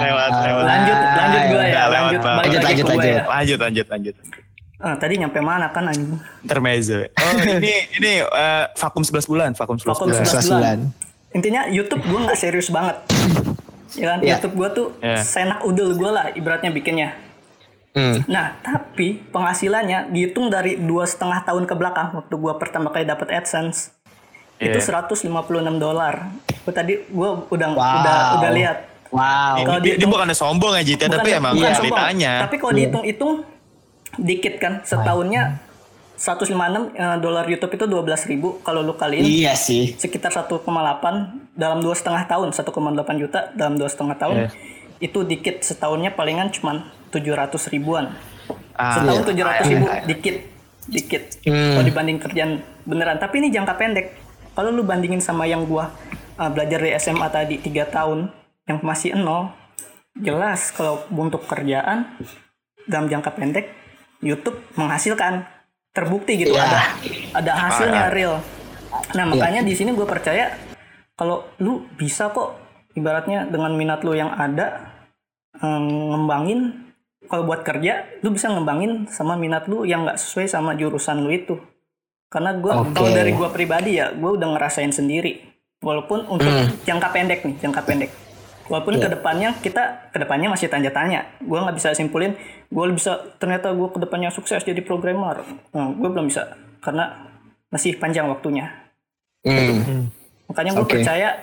lewat, 0.00 0.30
lewat. 0.40 0.64
Lanjut, 0.64 0.96
lanjut 0.96 1.42
gue 1.44 1.64
ya, 1.66 1.82
lanjut, 1.84 2.20
Lanjut, 2.22 2.60
lanjut, 2.62 2.84
lanjut. 2.86 3.04
ya. 3.04 3.24
lanjut 3.28 3.58
lanjut 3.60 3.86
lanjut. 3.86 4.14
Ah, 4.76 4.94
tadi 4.94 5.16
nyampe 5.16 5.36
mana 5.38 5.68
kan 5.68 5.84
anjing? 5.84 6.16
Intermezzo. 6.40 7.04
Oh 7.12 7.32
ini 7.50 7.72
ini 7.92 8.12
eh, 8.20 8.64
vakum 8.72 9.00
11 9.00 9.24
bulan, 9.24 9.50
vakum 9.52 9.74
11 9.74 9.84
Vakum 9.86 10.06
bulan. 10.06 10.20
11 10.22 10.32
11 10.38 10.48
bulan. 10.50 10.78
Intinya 11.36 11.68
YouTube 11.68 12.00
gue 12.02 12.20
nggak 12.22 12.34
serius 12.34 12.68
banget. 12.68 12.96
Ya 13.92 14.06
kan, 14.10 14.18
Iya. 14.18 14.28
YouTube 14.34 14.54
gue 14.56 14.68
tuh 14.72 14.86
Iya. 14.98 15.20
senak 15.20 15.60
udel 15.62 15.92
gue 15.92 16.10
lah 16.10 16.32
ibaratnya 16.32 16.70
bikinnya. 16.70 17.12
Hmm. 17.92 18.24
Nah, 18.26 18.56
tapi 18.58 19.24
penghasilannya 19.26 20.08
dihitung 20.10 20.48
dari 20.48 20.76
dua 20.76 21.04
setengah 21.04 21.40
tahun 21.42 21.64
ke 21.64 21.74
belakang 21.74 22.12
waktu 22.14 22.34
gue 22.34 22.52
pertama 22.54 22.88
kali 22.88 23.04
dapat 23.04 23.28
AdSense 23.30 23.92
itu 24.58 24.72
Iya. 24.74 24.84
156 24.84 25.76
dolar. 25.76 26.28
Gue 26.62 26.72
tadi 26.72 26.92
gue 26.98 27.28
udah 27.46 27.68
Wow. 27.70 27.96
udah 28.00 28.18
udah 28.36 28.50
lihat. 28.52 28.78
Wow. 29.06 29.54
Kalau 29.62 29.80
Ini, 29.80 29.84
dia, 29.86 29.94
dia 29.94 29.96
dihitung- 30.02 30.12
sombong 30.34 30.72
aja, 30.72 30.82
Jit, 30.82 30.98
ya, 30.98 31.08
tapi 31.08 31.30
Bukan- 31.30 31.40
emang 31.40 31.52
bukan 31.54 31.64
sombong. 31.70 31.84
ceritanya. 31.88 32.32
Tapi 32.42 32.56
kalau 32.58 32.72
dihitung-hitung 32.74 33.32
dikit 34.16 34.54
kan 34.56 34.72
setahunnya 34.82 35.42
156 36.16 36.52
eh, 36.92 37.16
dolar 37.20 37.44
YouTube 37.44 37.72
itu 37.72 37.84
12.000 37.84 38.26
ribu 38.26 38.48
kalau 38.60 38.80
lu 38.80 38.92
kaliin 38.92 39.22
Iya 39.22 39.52
sih. 39.52 39.92
sekitar 39.94 40.32
1,8 40.32 40.64
dalam 41.52 41.78
dua 41.78 41.92
setengah 41.92 42.24
tahun 42.24 42.50
1,8 42.50 42.72
juta 43.16 43.52
dalam 43.52 43.76
dua 43.76 43.86
setengah 43.86 44.16
tahun 44.16 44.36
Iya. 44.38 44.48
itu 44.98 45.18
dikit 45.22 45.60
setahunnya 45.60 46.12
palingan 46.12 46.48
cuman 46.50 46.82
700 47.10 47.68
ribuan 47.68 48.16
Ah, 48.74 48.96
setahun 48.96 49.22
iya. 49.28 49.60
700 49.60 49.70
ribu 49.70 49.86
dikit 50.06 50.36
dikit 50.86 51.22
Hmm. 51.42 51.74
kalau 51.74 51.84
dibanding 51.84 52.18
kerjaan 52.18 52.50
beneran 52.82 53.18
tapi 53.18 53.38
ini 53.38 53.50
jangka 53.50 53.74
pendek 53.74 54.06
kalau 54.52 54.70
lu 54.70 54.82
bandingin 54.82 55.18
sama 55.18 55.44
yang 55.44 55.64
gua 55.64 55.90
uh, 56.36 56.48
belajar 56.48 56.78
di 56.78 56.90
SMA 56.94 57.26
tadi 57.28 57.58
tiga 57.58 57.84
tahun 57.84 58.30
yang 58.64 58.78
masih 58.80 59.14
nol 59.14 59.50
jelas 60.16 60.72
kalau 60.72 61.04
untuk 61.10 61.44
kerjaan 61.44 62.08
dalam 62.84 63.06
jangka 63.06 63.30
pendek 63.32 63.66
YouTube 64.18 64.56
menghasilkan 64.74 65.44
terbukti 65.96 66.36
gitu 66.36 66.52
Iya. 66.52 66.68
ada 66.68 66.80
ada 67.32 67.52
hasilnya 67.56 68.02
Ah, 68.06 68.12
real. 68.12 68.34
Nah 69.16 69.24
makanya 69.24 69.64
di 69.64 69.72
sini 69.72 69.90
gue 69.90 70.04
percaya 70.04 70.52
kalau 71.16 71.48
lu 71.56 71.88
bisa 71.96 72.28
kok 72.28 72.60
ibaratnya 72.92 73.48
dengan 73.48 73.72
minat 73.72 74.04
lu 74.04 74.12
yang 74.12 74.28
ada 74.30 74.92
eh, 75.56 75.80
ngembangin 75.80 76.92
kalau 77.26 77.42
buat 77.42 77.64
kerja 77.64 78.20
lu 78.20 78.30
bisa 78.30 78.52
ngembangin 78.52 79.08
sama 79.08 79.34
minat 79.34 79.64
lu 79.66 79.82
yang 79.82 80.04
nggak 80.04 80.20
sesuai 80.20 80.46
sama 80.46 80.76
jurusan 80.76 81.24
lu 81.24 81.32
itu. 81.32 81.56
Karena 82.28 82.52
gue 82.52 82.68
Oke. 82.68 82.92
kalau 82.92 83.10
dari 83.10 83.32
gue 83.32 83.48
pribadi 83.48 83.96
ya 83.96 84.12
gue 84.12 84.30
udah 84.30 84.52
ngerasain 84.52 84.92
sendiri. 84.92 85.40
Walaupun 85.80 86.28
untuk 86.28 86.52
jangka 86.84 87.08
pendek 87.10 87.40
nih 87.42 87.56
jangka 87.60 87.80
pendek 87.84 88.10
walaupun 88.66 88.96
ke 88.96 89.08
depannya 89.08 89.54
kita 89.56 90.10
ke 90.10 90.18
depannya 90.18 90.48
masih 90.48 90.66
tanya 90.66 90.90
tanya 90.90 91.26
gue 91.38 91.54
nggak 91.54 91.74
bisa 91.74 91.90
simpulin 91.92 92.34
gue 92.66 92.84
bisa 92.90 93.18
ternyata 93.36 93.70
gue 93.70 93.88
ke 93.88 93.98
depannya 93.98 94.28
sukses 94.28 94.60
jadi 94.60 94.78
programmer 94.80 95.42
nah, 95.70 95.88
gue 95.88 96.08
belum 96.08 96.26
bisa 96.26 96.50
karena 96.78 97.30
masih 97.68 97.96
panjang 97.96 98.26
waktunya 98.26 98.70
Hmm. 99.42 100.10
makanya 100.46 100.74
gue 100.74 100.82
Oke. 100.82 100.94
percaya 100.98 101.38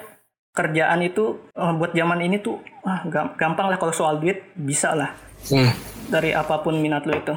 kerjaan 0.51 0.99
itu 1.01 1.39
eh, 1.49 1.73
buat 1.73 1.91
zaman 1.91 2.19
ini 2.19 2.35
tuh 2.37 2.59
ah, 2.83 2.99
gam- 3.05 3.31
gampang 3.33 3.71
lah 3.71 3.79
kalau 3.79 3.91
soal 3.91 4.19
duit 4.19 4.43
bisa 4.53 4.91
lah 4.91 5.15
Hmm. 5.43 5.71
dari 6.07 6.31
apa 6.31 6.59
pun 6.59 6.75
minat 6.75 7.03
lo 7.03 7.11
itu 7.13 7.35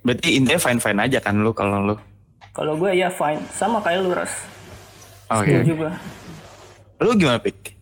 Berarti 0.00 0.36
intinya 0.36 0.56
fine 0.56 0.78
fine 0.78 1.00
aja 1.02 1.18
kan 1.18 1.36
lu 1.36 1.50
kalau 1.50 1.82
lu. 1.82 1.96
kalau 2.52 2.72
gue 2.74 2.92
ya 2.92 3.08
fine 3.08 3.40
sama 3.50 3.80
kayak 3.80 4.00
lu 4.00 4.12
ras 4.12 4.32
Oke. 5.26 5.48
setuju 5.50 5.72
gue 5.78 5.92
Lu 6.98 7.12
gimana 7.12 7.36
pik? 7.36 7.75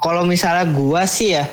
Kalau 0.00 0.24
misalnya 0.24 0.64
gua 0.66 1.04
sih 1.04 1.32
ya, 1.32 1.44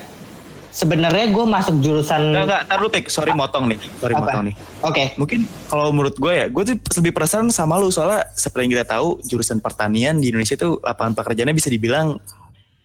sebenarnya 0.70 1.28
gua 1.30 1.46
masuk 1.46 1.78
jurusan. 1.78 2.32
Enggak 2.32 2.64
enggak, 2.64 2.80
lu 2.80 2.88
pik. 2.88 3.06
Sorry 3.08 3.32
motong 3.32 3.68
nih. 3.68 3.80
Sorry 3.98 4.14
Apa? 4.14 4.22
motong 4.24 4.44
nih. 4.46 4.56
Oke. 4.82 5.04
Mungkin 5.16 5.40
kalau 5.66 5.92
menurut 5.92 6.16
gue 6.16 6.34
ya, 6.34 6.46
gue 6.48 6.64
tuh 6.64 6.76
lebih 6.98 7.12
penasaran 7.12 7.50
sama 7.50 7.76
lu 7.76 7.90
soalnya 7.90 8.24
seperti 8.32 8.66
yang 8.66 8.74
kita 8.80 8.88
tahu 8.90 9.20
jurusan 9.22 9.60
pertanian 9.60 10.16
di 10.16 10.32
Indonesia 10.32 10.56
tuh 10.56 10.80
lapangan 10.80 11.12
pekerjaannya 11.14 11.52
bisa 11.52 11.68
dibilang 11.68 12.16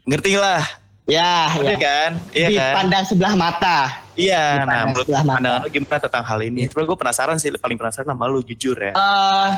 ngerti 0.03 0.35
lah, 0.35 0.67
Ya, 1.03 1.51
iya 1.59 1.67
ya. 1.67 1.79
kan? 1.79 2.11
Iya 2.31 2.49
kan? 2.49 2.73
Dipandang 2.75 3.05
sebelah 3.07 3.35
mata. 3.35 3.79
Iya, 4.15 4.63
nah 4.63 4.87
menurut 4.87 5.07
sebelah 5.07 5.23
mata. 5.23 5.35
pandangan 5.35 5.61
lu 5.61 5.69
gimana 5.71 5.99
tentang 5.99 6.25
hal 6.25 6.39
ini? 6.43 6.61
Coba 6.69 6.83
gue 6.85 6.99
penasaran 6.99 7.37
sih, 7.39 7.49
paling 7.53 7.75
penasaran 7.75 8.07
sama 8.09 8.25
lu 8.27 8.39
jujur 8.41 8.75
ya. 8.75 8.93
eh 8.93 9.51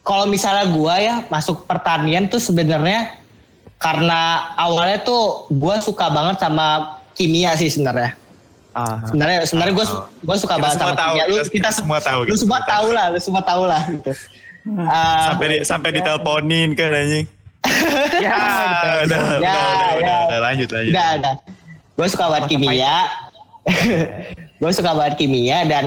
kalau 0.00 0.24
misalnya 0.24 0.64
gua 0.66 0.96
ya 0.96 1.20
masuk 1.28 1.62
pertanian 1.62 2.24
tuh 2.26 2.40
sebenarnya 2.40 3.12
karena 3.78 4.20
awalnya 4.54 4.98
tuh 5.00 5.22
gua 5.50 5.78
suka 5.78 6.06
banget 6.08 6.38
sama 6.38 6.66
kimia 7.12 7.54
sih 7.54 7.68
sebenarnya. 7.68 8.14
Ah, 8.70 9.02
Sebenarnya 9.04 9.38
sebenarnya 9.42 9.74
gua 9.74 9.86
gua 10.20 10.36
suka 10.36 10.54
Kita 10.54 10.62
banget 10.62 10.76
sama 10.76 10.92
tahu, 10.92 11.12
kimia. 11.12 11.24
Lu 11.24 11.34
kita- 11.36 11.50
kita 11.50 11.70
semua 11.72 11.98
tahu, 11.98 12.20
Lu 12.20 12.26
kita 12.26 12.38
semua 12.38 12.60
tahu 12.62 12.86
lah, 12.90 13.06
lu 13.08 13.18
semua 13.18 13.42
tahu 13.42 13.62
lah 13.64 13.82
gitu. 13.88 14.12
Eh, 14.68 15.24
Sampai 15.24 15.46
di, 15.48 15.56
sampai 15.64 15.88
diteleponin 15.92 16.68
kan 16.72 16.90
anjing. 16.92 17.26
Ya, 18.18 18.34
Ah, 18.36 19.02
udah, 19.02 19.18
udah, 19.18 19.38
Ya, 19.38 19.54
udah, 19.54 19.88
ya. 19.88 19.98
udah, 19.98 20.18
udah, 20.26 20.38
lanjut 20.42 20.68
lanjut. 20.68 20.92
Udah, 20.92 21.08
udah. 21.16 21.34
Gue 21.94 22.06
suka 22.08 22.24
banget 22.28 22.44
kimia. 22.48 22.94
gue 24.60 24.70
suka 24.70 24.90
banget 24.92 25.14
kimia 25.16 25.58
dan 25.64 25.84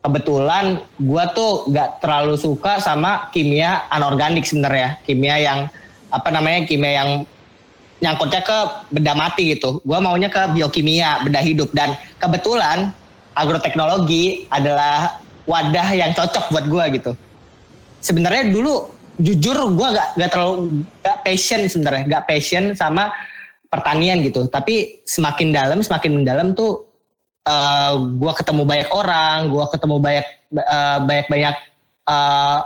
kebetulan 0.00 0.64
gue 0.94 1.24
tuh 1.32 1.66
gak 1.68 1.98
terlalu 1.98 2.34
suka 2.36 2.78
sama 2.78 3.30
kimia 3.30 3.86
anorganik 3.88 4.42
sebenarnya. 4.42 4.98
Kimia 5.02 5.36
yang 5.36 5.58
apa 6.14 6.28
namanya 6.30 6.62
kimia 6.62 7.02
yang 7.02 7.10
nyangkutnya 7.98 8.42
ke 8.44 8.58
benda 8.94 9.12
mati 9.16 9.56
gitu. 9.56 9.82
Gue 9.82 9.98
maunya 9.98 10.30
ke 10.30 10.54
biokimia, 10.54 11.24
benda 11.26 11.40
hidup 11.42 11.72
dan 11.74 11.98
kebetulan 12.22 12.94
agroteknologi 13.34 14.46
adalah 14.52 15.18
wadah 15.48 15.88
yang 15.92 16.14
cocok 16.14 16.54
buat 16.54 16.66
gue 16.70 16.84
gitu. 17.00 17.12
Sebenarnya 18.04 18.52
dulu 18.52 18.92
jujur 19.18 19.56
gue 19.74 19.88
gak, 19.94 20.08
gak 20.18 20.30
terlalu 20.30 20.84
gak 21.00 21.18
passion 21.24 21.60
sebenarnya, 21.66 22.04
gak 22.18 22.24
passion 22.28 22.64
sama 22.76 23.10
pertanian 23.72 24.22
gitu. 24.22 24.46
Tapi 24.46 25.02
semakin 25.08 25.50
dalam, 25.50 25.78
semakin 25.82 26.22
mendalam 26.22 26.54
tuh 26.54 26.86
eh 27.44 27.92
gue 27.96 28.32
ketemu 28.40 28.62
banyak 28.64 28.88
orang, 28.92 29.52
gue 29.52 29.64
ketemu 29.68 29.96
banyak 30.00 30.26
eh, 30.56 30.98
banyak 31.04 31.26
banyak 31.28 31.54
eh, 32.08 32.58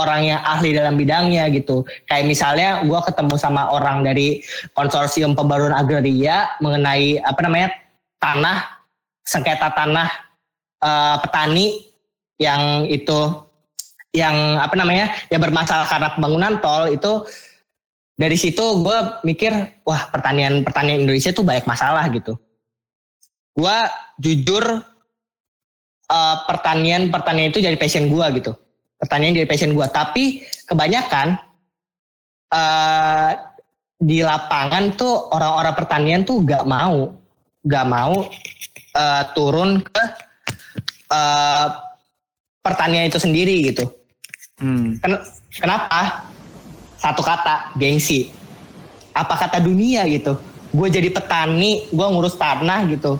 orang 0.00 0.20
yang 0.24 0.40
ahli 0.40 0.72
dalam 0.72 0.96
bidangnya 0.96 1.52
gitu. 1.52 1.84
Kayak 2.08 2.24
misalnya 2.28 2.68
gue 2.84 3.00
ketemu 3.04 3.34
sama 3.36 3.68
orang 3.68 4.00
dari 4.06 4.40
konsorsium 4.72 5.36
pembaruan 5.36 5.76
agraria 5.76 6.48
mengenai 6.64 7.20
apa 7.20 7.40
namanya 7.44 7.68
tanah 8.22 8.58
sengketa 9.26 9.68
tanah 9.76 10.08
eh, 10.80 11.16
petani 11.20 11.66
yang 12.40 12.88
itu 12.88 13.20
yang 14.12 14.60
apa 14.60 14.74
namanya 14.76 15.12
yang 15.32 15.40
bermasalah 15.40 15.88
karena 15.88 16.12
pembangunan 16.12 16.60
tol 16.60 16.84
itu 16.90 17.24
dari 18.16 18.36
situ 18.36 18.84
gue 18.84 18.98
mikir 19.24 19.52
wah 19.88 20.12
pertanian 20.12 20.60
pertanian 20.60 21.08
Indonesia 21.08 21.32
tuh 21.32 21.44
banyak 21.48 21.64
masalah 21.64 22.04
gitu 22.12 22.36
gue 23.56 23.76
jujur 24.20 24.64
eh, 26.12 26.36
pertanian 26.44 27.08
pertanian 27.08 27.48
itu 27.48 27.64
jadi 27.64 27.76
passion 27.80 28.12
gue 28.12 28.26
gitu 28.42 28.52
pertanian 29.02 29.34
jadi 29.34 29.50
passion 29.50 29.74
gue 29.74 29.86
tapi 29.90 30.24
kebanyakan 30.64 31.34
eh, 32.48 33.30
di 33.98 34.22
lapangan 34.22 34.94
tuh 34.94 35.34
orang-orang 35.34 35.74
pertanian 35.74 36.22
tuh 36.22 36.46
gak 36.46 36.62
mau 36.62 37.10
gak 37.66 37.86
mau 37.86 38.30
eh, 38.94 39.22
turun 39.34 39.82
ke 39.82 40.02
eh, 41.10 41.66
pertanian 42.62 43.10
itu 43.10 43.18
sendiri 43.18 43.74
gitu 43.74 43.90
Hmm. 44.62 44.94
Ken- 45.02 45.26
kenapa? 45.50 46.22
Satu 46.94 47.18
kata, 47.18 47.74
gengsi. 47.74 48.30
Apa 49.10 49.34
kata 49.34 49.58
dunia 49.58 50.06
gitu? 50.06 50.38
Gue 50.70 50.86
jadi 50.86 51.10
petani, 51.10 51.90
gue 51.90 52.06
ngurus 52.06 52.38
tanah 52.38 52.86
gitu. 52.86 53.18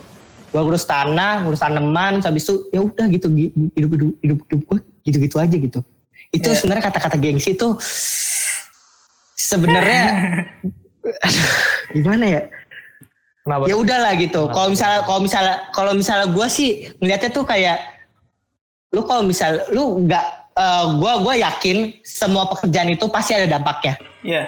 Gue 0.55 0.61
ngurus 0.62 0.87
tanah, 0.87 1.42
ngurus 1.42 1.59
tanaman, 1.59 2.23
habis 2.23 2.47
itu 2.47 2.71
ya 2.71 2.79
udah 2.79 3.11
gitu 3.11 3.27
gi- 3.35 3.51
hidup 3.75 3.90
hidup 3.90 4.11
hidup, 4.23 4.38
hidup 4.47 4.61
gue 4.71 4.79
gitu-gitu 5.03 5.37
aja 5.38 5.57
gitu. 5.57 5.81
Itu 6.33 6.49
Ya. 6.49 6.57
sebenarnya 6.57 6.85
kata-kata 6.88 7.17
gengsi 7.21 7.53
itu 7.53 7.77
sebenarnya 9.37 10.05
aduh, 11.03 11.49
gimana 11.97 12.25
ya? 12.27 12.43
Kenapa? 13.43 13.67
ya 13.67 13.75
udahlah 13.75 14.12
gitu. 14.17 14.47
Kalau 14.55 14.69
misalnya 14.71 15.01
kalau 15.03 15.21
misalnya 15.21 15.57
kalau 15.75 15.93
misalnya 15.99 16.27
gue 16.31 16.47
sih 16.47 16.71
ngeliatnya 17.03 17.31
tuh 17.35 17.43
kayak 17.43 17.79
lu 18.95 19.03
kalau 19.03 19.27
misal 19.27 19.59
lu 19.75 20.07
nggak 20.07 20.27
eh, 20.55 20.85
gua 21.03 21.12
gue 21.27 21.35
yakin 21.43 21.77
semua 22.07 22.47
pekerjaan 22.47 22.95
itu 22.95 23.11
pasti 23.11 23.35
ada 23.35 23.51
dampaknya. 23.51 23.99
Iya. 24.23 24.47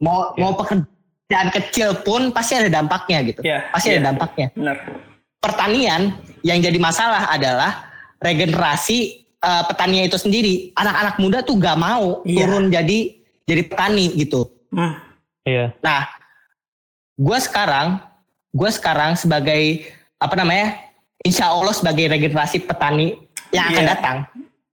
Mau 0.00 0.32
mau 0.40 0.56
pekerjaan 0.56 1.52
kecil 1.52 2.00
pun 2.00 2.32
pasti 2.32 2.56
ada 2.56 2.72
dampaknya 2.72 3.18
gitu. 3.28 3.40
Iya, 3.44 3.68
Pasti 3.68 3.92
iya. 3.92 4.00
ada 4.00 4.16
dampaknya. 4.16 4.48
Benar. 4.56 4.76
Pertanian 5.40 6.02
yang 6.40 6.58
jadi 6.64 6.78
masalah 6.80 7.28
adalah 7.28 7.92
regenerasi 8.24 9.28
eh, 9.40 9.62
petaninya 9.66 10.04
itu 10.04 10.16
sendiri. 10.16 10.54
Anak-anak 10.76 11.16
muda 11.16 11.38
tuh 11.40 11.56
gak 11.56 11.76
mau 11.76 12.20
Iya. 12.22 12.44
turun 12.44 12.68
jadi 12.68 12.98
jadi 13.44 13.62
petani 13.66 14.06
gitu. 14.14 14.46
Hmm. 14.70 14.94
Iya. 15.42 15.74
Nah, 15.82 16.06
gue 17.16 17.38
sekarang, 17.40 17.98
gue 18.52 18.70
sekarang 18.70 19.16
sebagai 19.16 19.88
apa 20.16 20.36
namanya, 20.36 20.78
insya 21.20 21.50
Allah 21.50 21.74
sebagai 21.74 22.06
regenerasi 22.06 22.62
petani 22.62 23.16
yang 23.50 23.66
akan 23.66 23.82
Iya. 23.82 23.90
datang, 23.90 24.16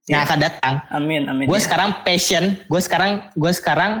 yang 0.06 0.20
Iya. 0.22 0.26
akan 0.28 0.38
datang. 0.38 0.74
Amin, 0.92 1.22
amin. 1.26 1.46
Gue 1.48 1.58
ya. 1.58 1.64
sekarang 1.64 1.90
passion, 2.04 2.44
gue 2.68 2.80
sekarang, 2.80 3.26
gue 3.34 3.52
sekarang 3.52 3.92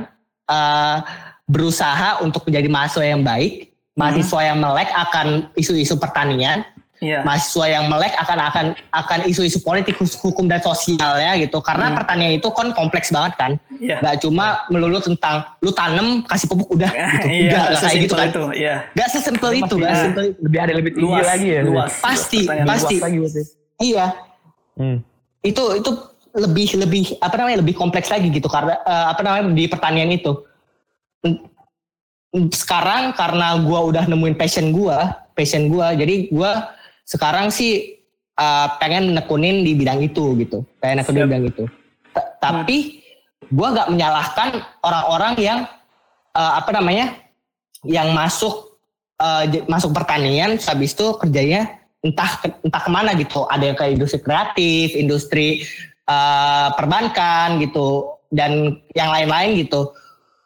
eh, 0.48 0.98
berusaha 1.44 2.24
untuk 2.24 2.48
menjadi 2.48 2.68
mahasiswa 2.72 3.04
yang 3.04 3.20
baik, 3.20 3.68
mahasiswa 3.92 4.40
yang 4.48 4.56
melek 4.56 4.88
akan 4.88 5.52
isu-isu 5.52 6.00
pertanian, 6.00 6.64
Iya. 6.98 7.22
mahasiswa 7.22 7.66
yang 7.68 7.84
melek 7.86 8.10
akan 8.12 8.38
akan 8.44 8.66
akan 8.90 9.18
isu-isu 9.24 9.58
politik, 9.60 9.94
hukum 9.94 10.44
dan 10.44 10.58
sosialnya 10.58 11.38
gitu. 11.38 11.58
Karena 11.58 11.94
pertanian 11.94 12.34
itu 12.34 12.48
kan 12.48 12.70
kompleks 12.70 13.08
banget 13.08 13.32
kan 13.34 13.52
Iya. 13.72 13.98
nggak 13.98 14.16
cuma 14.20 14.66
melulu 14.66 14.98
tentang 14.98 15.46
lu 15.58 15.70
tanam 15.70 16.20
kasih 16.22 16.46
pupuk 16.46 16.74
udah 16.74 16.90
gitu 17.14 17.26
Iya, 17.28 17.46
udah 17.46 17.60
nggak 17.60 17.70
kayak 17.70 17.78
sesimpel 17.80 18.02
gitu 18.02 18.14
kan 18.14 18.28
itu. 18.28 18.44
Iya. 18.56 18.74
nggak 18.90 19.08
sesimpel 19.08 19.50
itu 19.54 19.74
nggak 19.74 19.86
Nah. 19.86 19.96
sesimpel 19.96 20.24
itu 20.24 20.38
Lebih 20.40 20.58
ada 20.58 20.72
lebih 20.74 20.90
tinggi 20.92 21.06
Luas, 21.08 21.24
lagi 21.24 21.48
ya. 21.48 21.60
luas. 21.62 21.92
Pasti, 21.98 22.40
Pertanyaan 22.42 22.68
pasti. 22.68 22.94
luas. 22.94 23.04
lagi 23.04 23.16
berarti. 23.18 23.42
iya 23.80 24.06
Hmm. 24.74 24.98
itu 25.40 25.62
itu 25.74 25.90
lebih 26.34 26.68
lebih 26.76 27.02
apa 27.18 27.34
namanya 27.34 27.58
lebih 27.58 27.74
kompleks 27.74 28.06
lagi 28.08 28.26
gitu 28.28 28.46
karena 28.46 28.74
eh, 28.76 29.06
apa 29.08 29.20
namanya 29.20 29.50
di 29.52 29.64
pertanian 29.66 30.06
itu 30.08 30.34
sekarang 32.52 33.10
karena 33.12 33.56
gua 33.58 33.80
udah 33.84 34.04
nemuin 34.04 34.34
passion 34.34 34.70
gua 34.70 34.98
passion 35.32 35.66
gua 35.66 35.90
jadi 35.92 36.28
gua 36.28 36.68
sekarang 37.08 37.48
sih 37.48 37.96
eh, 38.36 38.66
pengen 38.76 39.16
nekunin 39.16 39.64
di 39.64 39.72
bidang 39.72 40.04
itu 40.04 40.36
gitu. 40.36 40.60
Pengen 40.76 41.00
nekunin 41.00 41.24
di 41.24 41.28
bidang 41.32 41.44
itu. 41.48 41.64
Ta- 42.12 42.28
tapi 42.36 43.00
gua 43.48 43.72
nggak 43.72 43.88
menyalahkan 43.96 44.48
orang-orang 44.84 45.32
yang 45.40 45.58
eh, 46.36 46.52
apa 46.60 46.68
namanya 46.76 47.16
yang 47.88 48.12
masuk 48.12 48.68
j- 49.50 49.66
masuk 49.66 49.90
pertanian 49.96 50.60
habis 50.62 50.94
itu 50.94 51.16
kerjanya 51.18 51.80
entah 52.06 52.38
ke- 52.44 52.60
entah 52.62 52.82
ke 52.84 52.90
mana 52.92 53.16
gitu. 53.16 53.48
Ada 53.48 53.64
yang 53.72 53.76
ke 53.80 53.84
industri 53.88 54.20
kreatif 54.20 54.86
industri 54.92 55.48
eh, 56.04 56.68
perbankan 56.76 57.56
gitu 57.64 58.12
dan 58.28 58.76
yang 58.92 59.08
lain-lain 59.08 59.64
gitu. 59.64 59.96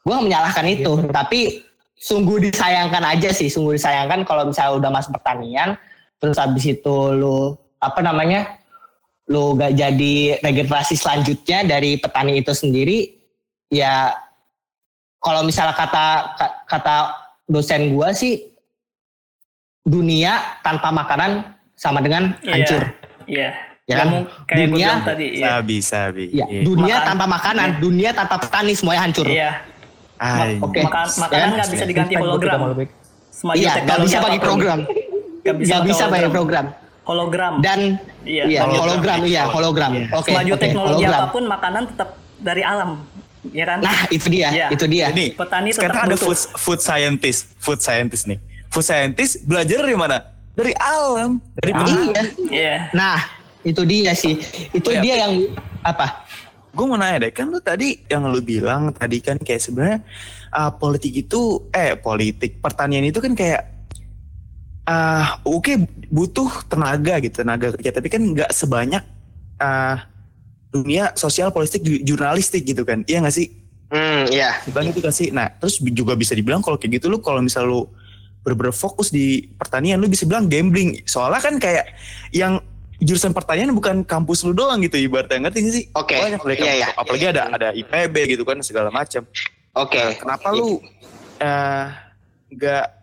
Gue 0.06 0.16
menyalahkan 0.22 0.66
itu. 0.70 1.10
Tapi 1.10 1.66
sungguh 2.02 2.50
disayangkan 2.50 3.02
aja 3.06 3.30
sih 3.30 3.46
sungguh 3.46 3.78
disayangkan 3.78 4.26
kalau 4.26 4.50
misalnya 4.50 4.74
udah 4.74 4.90
masuk 4.90 5.14
pertanian 5.22 5.78
terus 6.22 6.38
habis 6.38 6.62
itu 6.64 6.96
lu 7.10 7.58
apa 7.76 7.98
namanya 7.98 8.62
lu 9.26 9.58
gak 9.58 9.74
jadi 9.74 10.38
regenerasi 10.38 10.94
selanjutnya 10.94 11.66
dari 11.66 11.98
petani 11.98 12.38
itu 12.38 12.54
sendiri 12.54 13.10
ya 13.68 14.14
kalau 15.18 15.42
misalnya 15.42 15.74
kata 15.74 16.06
ka- 16.32 16.54
kata 16.68 16.96
dosen 17.44 17.90
gua 17.90 18.14
sih 18.14 18.38
dunia 19.82 20.38
tanpa 20.62 20.94
makanan 20.94 21.42
sama 21.74 21.98
dengan 21.98 22.38
Iya. 22.38 22.52
hancur 22.54 22.82
Iya. 23.24 23.50
Ya 23.82 23.94
Nggak 23.98 23.98
kan? 23.98 24.10
kayak 24.46 24.58
Dunia- 24.70 24.98
tadi. 25.02 25.26
Iya. 25.34 25.46
Sabi, 25.48 25.76
sabi. 25.82 26.24
ya 26.30 26.46
Iya. 26.46 26.62
dunia 26.62 26.96
Makan. 26.96 27.06
tanpa 27.10 27.26
makanan 27.28 27.68
dunia 27.78 28.10
tanpa 28.14 28.36
petani 28.38 28.72
semuanya 28.72 29.02
hancur 29.02 29.26
Iya. 29.26 29.50
Ay, 30.22 30.54
Oke. 30.62 30.86
Makan, 30.86 31.06
makanan 31.18 31.48
nggak 31.50 31.68
bisa 31.68 31.82
diganti 31.84 32.14
hologram. 32.14 32.60
Iya 33.58 33.74
gak 33.74 33.74
teknologi 33.82 34.06
bisa 34.06 34.18
pakai 34.22 34.38
program 34.38 34.78
Nggak 35.42 35.56
bisa, 35.58 35.72
gak 35.72 35.82
bisa 35.84 36.02
pakai 36.04 36.10
hologram. 36.22 36.32
program 36.32 36.66
Hologram. 37.02 37.52
dan 37.58 37.80
Iya. 38.22 38.42
iya 38.46 38.60
Hologram. 38.62 38.78
hologram 38.80 39.18
iya 39.24 39.42
hologram 39.44 39.90
Iya. 39.92 40.06
oke 40.12 40.28
Semaju 40.28 40.52
oke, 40.52 40.60
teknologi 40.60 40.94
hologram 41.02 41.18
apa 41.18 41.28
pun 41.28 41.44
makanan 41.44 41.82
tetap 41.90 42.08
dari 42.38 42.62
alam. 42.62 42.90
Ya 43.44 43.64
kan? 43.66 43.78
nah 43.80 43.98
itu 44.08 44.26
dia 44.28 44.48
Iya. 44.48 44.66
itu 44.70 44.84
dia 44.86 45.06
Ini 45.10 45.34
Petani 45.34 45.68
tetap 45.68 45.82
sekarang 45.90 46.02
ada 46.04 46.16
food, 46.16 46.38
food 46.56 46.78
scientist, 46.78 47.40
food 47.56 47.78
scientist 47.78 48.24
nih. 48.24 48.38
Food 48.68 48.84
scientist 48.84 49.42
belajar 49.42 49.82
dari 49.82 49.96
mana? 49.96 50.18
Dari 50.52 50.72
alam, 50.74 51.42
dari 51.52 51.72
petani. 51.72 52.06
iya 52.06 52.22
Iya. 52.48 52.76
nah 52.92 53.18
itu 53.60 53.82
dia 53.82 54.12
sih 54.12 54.38
itu 54.70 54.84
Oh, 54.84 54.92
iya. 54.92 55.02
dia 55.02 55.14
yang 55.20 55.32
apa 55.82 56.22
Gue 56.70 56.88
mau 56.88 56.96
nanya 56.96 57.20
deh, 57.20 57.32
kan 57.32 57.44
lu 57.46 57.60
tadi 57.60 58.00
yang 58.06 58.24
lu 58.24 58.40
bilang 58.40 58.88
tadi 58.92 59.20
kan 59.20 59.36
kayak 59.36 59.60
sebenarnya 59.60 60.00
uh, 60.48 60.72
politik 60.72 61.12
itu, 61.12 61.40
eh 61.68 61.92
politik 61.94 62.64
pertanian 62.64 63.04
itu 63.04 63.20
kan 63.20 63.36
kayak 63.36 63.71
ah 64.82 65.38
oke 65.42 65.78
butuh 66.08 66.66
tenaga 66.66 67.18
gitu, 67.18 67.40
tenaga 67.40 67.70
kerja, 67.72 67.90
tapi 67.92 68.08
kan 68.08 68.22
nggak 68.22 68.50
sebanyak 68.50 69.02
ah 69.56 70.04
dunia 70.68 71.12
sosial 71.14 71.48
politik 71.48 71.80
ju- 71.80 72.02
jurnalistik 72.02 72.64
gitu 72.64 72.82
kan, 72.82 73.04
iya 73.04 73.20
nggak 73.20 73.32
sih? 73.32 73.48
hmm 73.88 74.32
iya 74.32 74.56
Bang 74.72 74.88
itu 74.88 74.98
kasih. 74.98 75.30
Nah, 75.30 75.52
terus 75.52 75.76
juga 75.78 76.16
bisa 76.16 76.32
dibilang 76.32 76.58
kalau 76.58 76.76
kayak 76.76 76.96
gitu 76.96 77.06
lu 77.06 77.20
kalau 77.20 77.38
misal 77.38 77.62
lu 77.62 77.80
bener-bener 78.40 78.72
fokus 78.72 79.12
di 79.12 79.46
pertanian 79.54 80.00
lu 80.00 80.08
bisa 80.08 80.24
bilang 80.24 80.48
gambling. 80.48 80.98
Soalnya 81.04 81.38
kan 81.38 81.60
kayak 81.60 81.92
yang 82.30 82.58
jurusan 82.98 83.30
pertanian 83.30 83.68
bukan 83.70 84.00
kampus 84.00 84.42
lu 84.42 84.50
doang 84.50 84.80
gitu 84.80 84.96
ibaratnya 84.96 85.44
ngerti 85.44 85.58
gak 85.60 85.74
sih? 85.74 85.84
Oke. 85.92 86.16
Banyak 86.16 86.40
dari 86.40 86.54
Iya, 86.54 86.58
kampus. 86.58 86.74
iya. 86.74 86.88
Apalagi 86.96 87.26
ada 87.28 87.42
ada 87.50 87.68
IPB 87.70 88.14
gitu 88.32 88.42
kan 88.42 88.58
segala 88.64 88.88
macam. 88.88 89.22
Oke. 89.76 90.00
Nah, 90.00 90.10
kenapa 90.16 90.48
lu 90.50 90.80
eh, 91.36 91.84
nggak 92.50 92.84
un- 92.88 93.01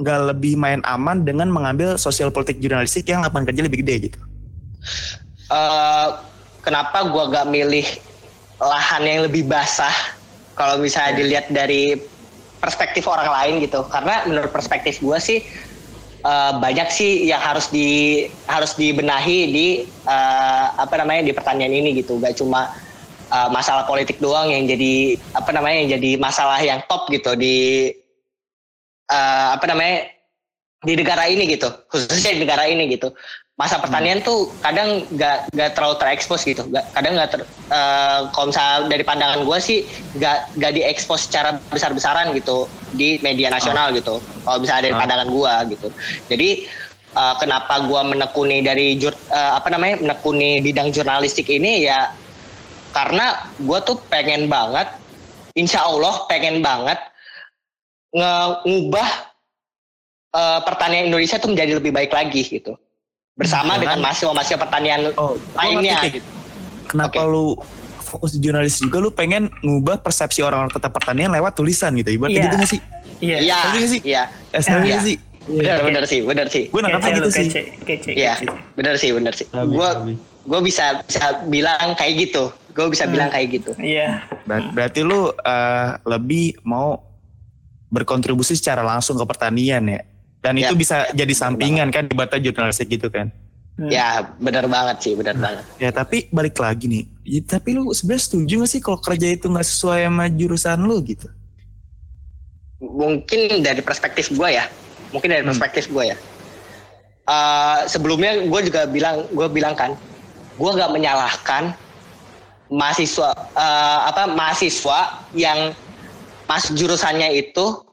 nggak 0.00 0.20
lebih 0.32 0.56
main 0.56 0.80
aman 0.88 1.20
dengan 1.20 1.52
mengambil 1.52 2.00
sosial 2.00 2.32
politik 2.32 2.56
jurnalistik 2.64 3.04
yang 3.04 3.20
lapangan 3.20 3.52
kerja 3.52 3.62
lebih 3.68 3.84
gede 3.84 3.94
gitu? 4.08 4.18
Eh, 5.50 6.08
kenapa 6.64 7.10
gua 7.10 7.28
gak 7.28 7.48
milih 7.50 7.84
lahan 8.60 9.02
yang 9.04 9.20
lebih 9.28 9.44
basah 9.48 9.92
kalau 10.56 10.80
misalnya 10.80 11.20
dilihat 11.20 11.48
dari 11.48 11.96
perspektif 12.60 13.08
orang 13.08 13.28
lain 13.28 13.54
gitu 13.64 13.84
karena 13.88 14.24
menurut 14.28 14.52
perspektif 14.52 15.00
gua 15.00 15.20
sih 15.20 15.44
eh, 16.24 16.52
banyak 16.56 16.88
sih 16.88 17.28
yang 17.28 17.40
harus 17.40 17.68
di 17.68 18.24
harus 18.48 18.76
dibenahi 18.76 19.38
di 19.52 19.66
eh, 19.88 20.66
apa 20.76 20.94
namanya 21.00 21.28
di 21.28 21.32
pertanian 21.36 21.72
ini 21.72 22.00
gitu 22.00 22.16
gak 22.16 22.36
cuma 22.40 22.72
eh, 23.28 23.48
masalah 23.52 23.84
politik 23.84 24.16
doang 24.22 24.48
yang 24.48 24.64
jadi 24.64 25.20
apa 25.36 25.50
namanya 25.52 25.76
yang 25.84 25.90
jadi 26.00 26.10
masalah 26.16 26.60
yang 26.64 26.80
top 26.88 27.12
gitu 27.12 27.36
di 27.36 27.90
eh, 29.10 29.48
apa 29.54 29.66
namanya 29.66 30.06
di 30.80 30.94
negara 30.96 31.26
ini 31.26 31.44
gitu. 31.46 31.68
Khususnya 31.90 32.32
di 32.32 32.40
negara 32.40 32.64
ini 32.64 32.88
gitu. 32.88 33.12
Masa 33.60 33.76
pertanian 33.76 34.24
tuh 34.24 34.48
kadang 34.64 35.04
gak, 35.20 35.52
gak 35.52 35.76
terlalu 35.76 36.00
terekspos 36.00 36.48
gitu. 36.48 36.64
Gak, 36.72 36.80
kadang 36.96 37.12
gak 37.12 37.28
ter, 37.36 37.40
eh, 37.44 38.20
kalau 38.32 38.48
misalnya 38.48 38.88
dari 38.88 39.04
pandangan 39.04 39.44
gue 39.44 39.58
sih 39.60 39.78
gak, 40.16 40.48
gak 40.56 40.72
diekspos 40.72 41.28
secara 41.28 41.60
besar-besaran 41.68 42.32
gitu 42.32 42.64
di 42.96 43.20
media 43.20 43.52
nasional 43.52 43.92
gitu. 43.92 44.16
Kalau 44.46 44.58
misalnya 44.58 44.88
dari 44.88 44.94
Ah. 44.96 45.00
pandangan 45.04 45.28
gue 45.28 45.52
gitu. 45.76 45.88
Jadi 46.32 46.50
eh, 47.10 47.34
kenapa 47.36 47.84
gue 47.84 48.00
menekuni 48.06 48.62
dari 48.64 48.94
jur, 48.96 49.12
eh, 49.12 49.52
apa 49.52 49.68
namanya 49.68 50.00
menekuni 50.00 50.64
bidang 50.64 50.88
jurnalistik 50.88 51.50
ini? 51.50 51.84
Ya 51.84 52.14
karena 52.90 53.44
gue 53.60 53.78
tuh 53.84 54.00
pengen 54.08 54.48
banget 54.48 54.88
insya 55.54 55.84
Allah 55.84 56.26
pengen 56.26 56.58
banget 56.58 56.96
nge- 56.96 57.09
ngubah 58.12 59.08
eh, 60.30 60.60
pertanian 60.62 61.06
Indonesia 61.06 61.36
tuh 61.36 61.50
menjadi 61.50 61.72
lebih 61.76 61.90
baik 61.90 62.10
lagi 62.10 62.42
gitu 62.42 62.74
bersama 63.34 63.74
Dengan- 63.74 63.96
dengan 63.96 63.98
mahasiswa-mahasiswa 64.04 64.58
pertanian 64.58 65.00
Oh, 65.16 65.34
lainnya 65.54 65.96
ngerti, 65.96 66.06
Tik. 66.06 66.14
gitu. 66.16 66.28
Kenapa 66.86 67.20
lu 67.22 67.56
fokus 68.00 68.34
di 68.34 68.40
jurnalis 68.40 68.76
juga 68.76 68.98
lu 68.98 69.08
pengen 69.08 69.46
ngubah 69.60 69.98
persepsi 69.98 70.42
orang-orang 70.42 70.68
tentang 70.68 70.92
pertanian 70.92 71.30
lewat 71.30 71.54
tulisan 71.54 71.94
gitu 71.94 72.10
ibaratnya 72.10 72.36
Iya. 72.36 72.44
gitu 72.44 72.56
gak 72.56 72.68
sih? 72.68 72.80
Iya. 73.20 73.36
Iya, 73.38 73.56
Ngerti 73.56 73.78
nggak 73.78 73.90
sih? 73.90 74.00
iya. 74.02 74.22
Eh, 74.50 74.60
sebenarnya 74.60 74.90
Iya. 74.92 75.06
sih. 75.06 75.16
Bener, 75.40 75.78
bener 75.80 76.04
sih, 76.04 76.20
bener 76.20 76.46
sih. 76.46 76.64
Gue 76.68 76.80
nangkapnya 76.80 77.08
Kece 77.08 77.16
gitu 77.16 77.24
lu, 77.24 77.30
sih. 77.32 77.46
Kece, 77.48 77.60
kece, 77.82 78.10
Iya, 78.12 78.32
kece. 78.36 78.56
bener 78.72 78.94
sih, 78.94 79.10
bener 79.10 79.32
sih. 79.32 79.46
Habis, 79.48 79.72
Gue 79.72 79.88
habis. 79.88 80.16
gue 80.40 80.60
bisa 80.60 80.84
bisa 81.02 81.24
bilang 81.44 81.88
kayak 81.92 82.14
gitu. 82.20 82.44
Gue 82.70 82.86
bisa 82.86 83.04
Hmm. 83.04 83.12
bilang 83.12 83.28
kayak 83.28 83.46
gitu. 83.50 83.70
Iya. 83.76 84.22
Ber- 84.44 84.70
berarti 84.70 85.00
lu 85.00 85.20
eh, 85.32 85.88
lebih 86.04 86.60
mau 86.62 87.02
berkontribusi 87.90 88.54
secara 88.54 88.80
langsung 88.80 89.18
ke 89.18 89.26
pertanian 89.26 89.82
ya. 89.84 90.00
Dan 90.40 90.56
Ya. 90.56 90.70
itu 90.70 90.78
bisa 90.78 91.04
jadi 91.12 91.34
sampingan 91.36 91.92
kan 91.92 92.08
ibaratnya 92.08 92.40
jurnalistik 92.48 92.88
gitu 92.88 93.12
kan. 93.12 93.28
Hmm. 93.76 93.88
Ya, 93.88 94.24
bener 94.40 94.64
banget 94.64 94.96
sih, 95.04 95.12
bener 95.12 95.36
banget. 95.36 95.64
Ya 95.76 95.90
tapi 95.90 96.30
balik 96.32 96.56
lagi 96.56 96.88
nih. 96.88 97.04
Ya, 97.24 97.40
tapi 97.44 97.76
lu 97.76 97.92
sebenarnya 97.92 98.24
setuju 98.24 98.54
gak 98.64 98.70
sih 98.70 98.80
kalau 98.80 98.98
kerja 99.00 99.28
itu 99.28 99.46
nggak 99.48 99.66
sesuai 99.66 100.00
sama 100.08 100.24
jurusan 100.28 100.80
lu 100.80 100.96
gitu? 101.04 101.28
Mungkin 102.80 103.60
dari 103.60 103.84
perspektif 103.84 104.32
gue 104.32 104.48
ya, 104.48 104.64
mungkin 105.12 105.28
dari 105.28 105.44
Hmm. 105.44 105.52
perspektif 105.52 105.92
gue 105.92 106.12
ya. 106.12 106.16
Eh, 107.28 107.78
sebelumnya 107.86 108.40
gue 108.42 108.60
juga 108.64 108.88
bilang, 108.88 109.28
gue 109.28 109.48
bilang 109.48 109.76
kan, 109.76 109.92
gue 110.56 110.70
gak 110.72 110.90
menyalahkan 110.90 111.76
mahasiswa 112.70 113.34
eh, 113.52 113.98
apa 114.08 114.30
mahasiswa 114.30 114.98
yang 115.32 115.74
masuk 116.50 116.74
jurusannya 116.74 117.30
itu 117.38 117.86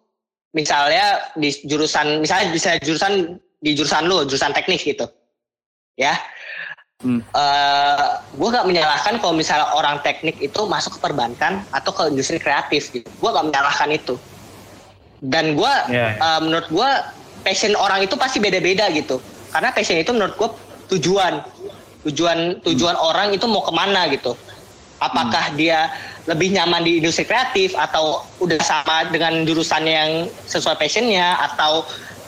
misalnya 0.58 1.30
di 1.38 1.53
jurusan 1.70 2.26
misalnya 2.26 2.49
bisa 2.49 2.70
jurusan 2.82 3.38
di 3.62 3.78
jurusan 3.78 4.10
lu 4.10 4.26
jurusan 4.26 4.49
teknik 4.58 4.82
gitu. 4.82 5.05
Ya. 5.93 6.18
Hmm. 6.97 7.22
gue 8.34 8.49
gak 8.49 8.66
menyalahkan 8.66 9.22
kalau 9.22 9.38
misalnya 9.38 9.70
orang 9.78 10.01
teknik 10.01 10.34
itu 10.41 10.66
masuk 10.66 10.97
ke 10.97 10.99
perbankan 11.05 11.62
atau 11.70 11.93
ke 11.93 12.10
industri 12.10 12.41
kreatif 12.41 12.89
gitu. 12.89 13.05
Gue 13.22 13.30
gak 13.30 13.45
menyalahkan 13.53 13.93
itu. 13.93 14.18
Dan 15.22 15.53
gue 15.53 15.74
Ya, 15.93 16.18
eh, 16.18 16.39
menurut 16.41 16.66
gue 16.74 16.89
passion 17.45 17.78
orang 17.78 18.01
itu 18.01 18.18
pasti 18.18 18.41
beda-beda 18.41 18.89
gitu. 18.89 19.22
Karena 19.53 19.70
passion 19.70 20.01
itu 20.01 20.10
menurut 20.10 20.34
gue 20.41 20.49
tujuan. 20.97 21.45
Tujuan 22.01 22.66
tujuan 22.66 22.97
orang 22.97 23.30
itu 23.30 23.45
mau 23.45 23.62
ke 23.62 23.74
mana 23.78 24.10
gitu 24.10 24.34
apakah 24.98 25.54
dia 25.54 25.93
lebih 26.26 26.52
nyaman 26.54 26.84
di 26.84 27.00
industri 27.00 27.24
kreatif 27.24 27.74
atau 27.78 28.26
udah 28.41 28.60
sama 28.62 29.08
dengan 29.10 29.45
jurusan 29.48 29.84
yang 29.88 30.10
sesuai 30.50 30.76
passionnya 30.76 31.38
atau 31.52 31.86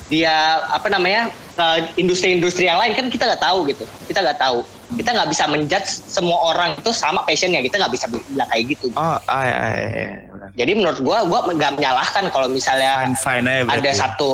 dia 0.09 0.65
apa 0.73 0.89
namanya 0.89 1.29
ke 1.53 1.67
industri-industri 2.01 2.65
yang 2.65 2.81
lain? 2.81 2.97
Kan 2.97 3.13
kita 3.13 3.29
nggak 3.29 3.43
tahu 3.43 3.67
gitu. 3.69 3.85
Kita 4.09 4.25
nggak 4.25 4.39
tahu. 4.41 4.65
Kita 4.97 5.13
nggak 5.13 5.29
bisa 5.29 5.43
menjudge 5.45 5.89
semua 6.09 6.37
orang 6.49 6.73
itu 6.81 6.89
sama 6.89 7.21
passionnya. 7.27 7.61
Kita 7.61 7.77
nggak 7.77 7.93
bisa 7.93 8.05
bilang 8.09 8.49
kayak 8.49 8.73
gitu. 8.73 8.89
Oh, 8.97 9.21
ah, 9.21 9.43
ya, 9.45 9.53
ya, 9.53 9.89
ya, 9.93 10.07
benar. 10.33 10.49
jadi 10.57 10.71
menurut 10.73 10.99
gua 11.05 11.17
gua 11.29 11.45
nggak 11.45 11.77
menyalahkan 11.77 12.23
kalau 12.33 12.47
misalnya 12.49 13.05
Fine 13.05 13.17
fine 13.21 13.45
aja 13.45 13.61
berarti. 13.69 13.77
ada 13.85 13.91
satu 13.93 14.29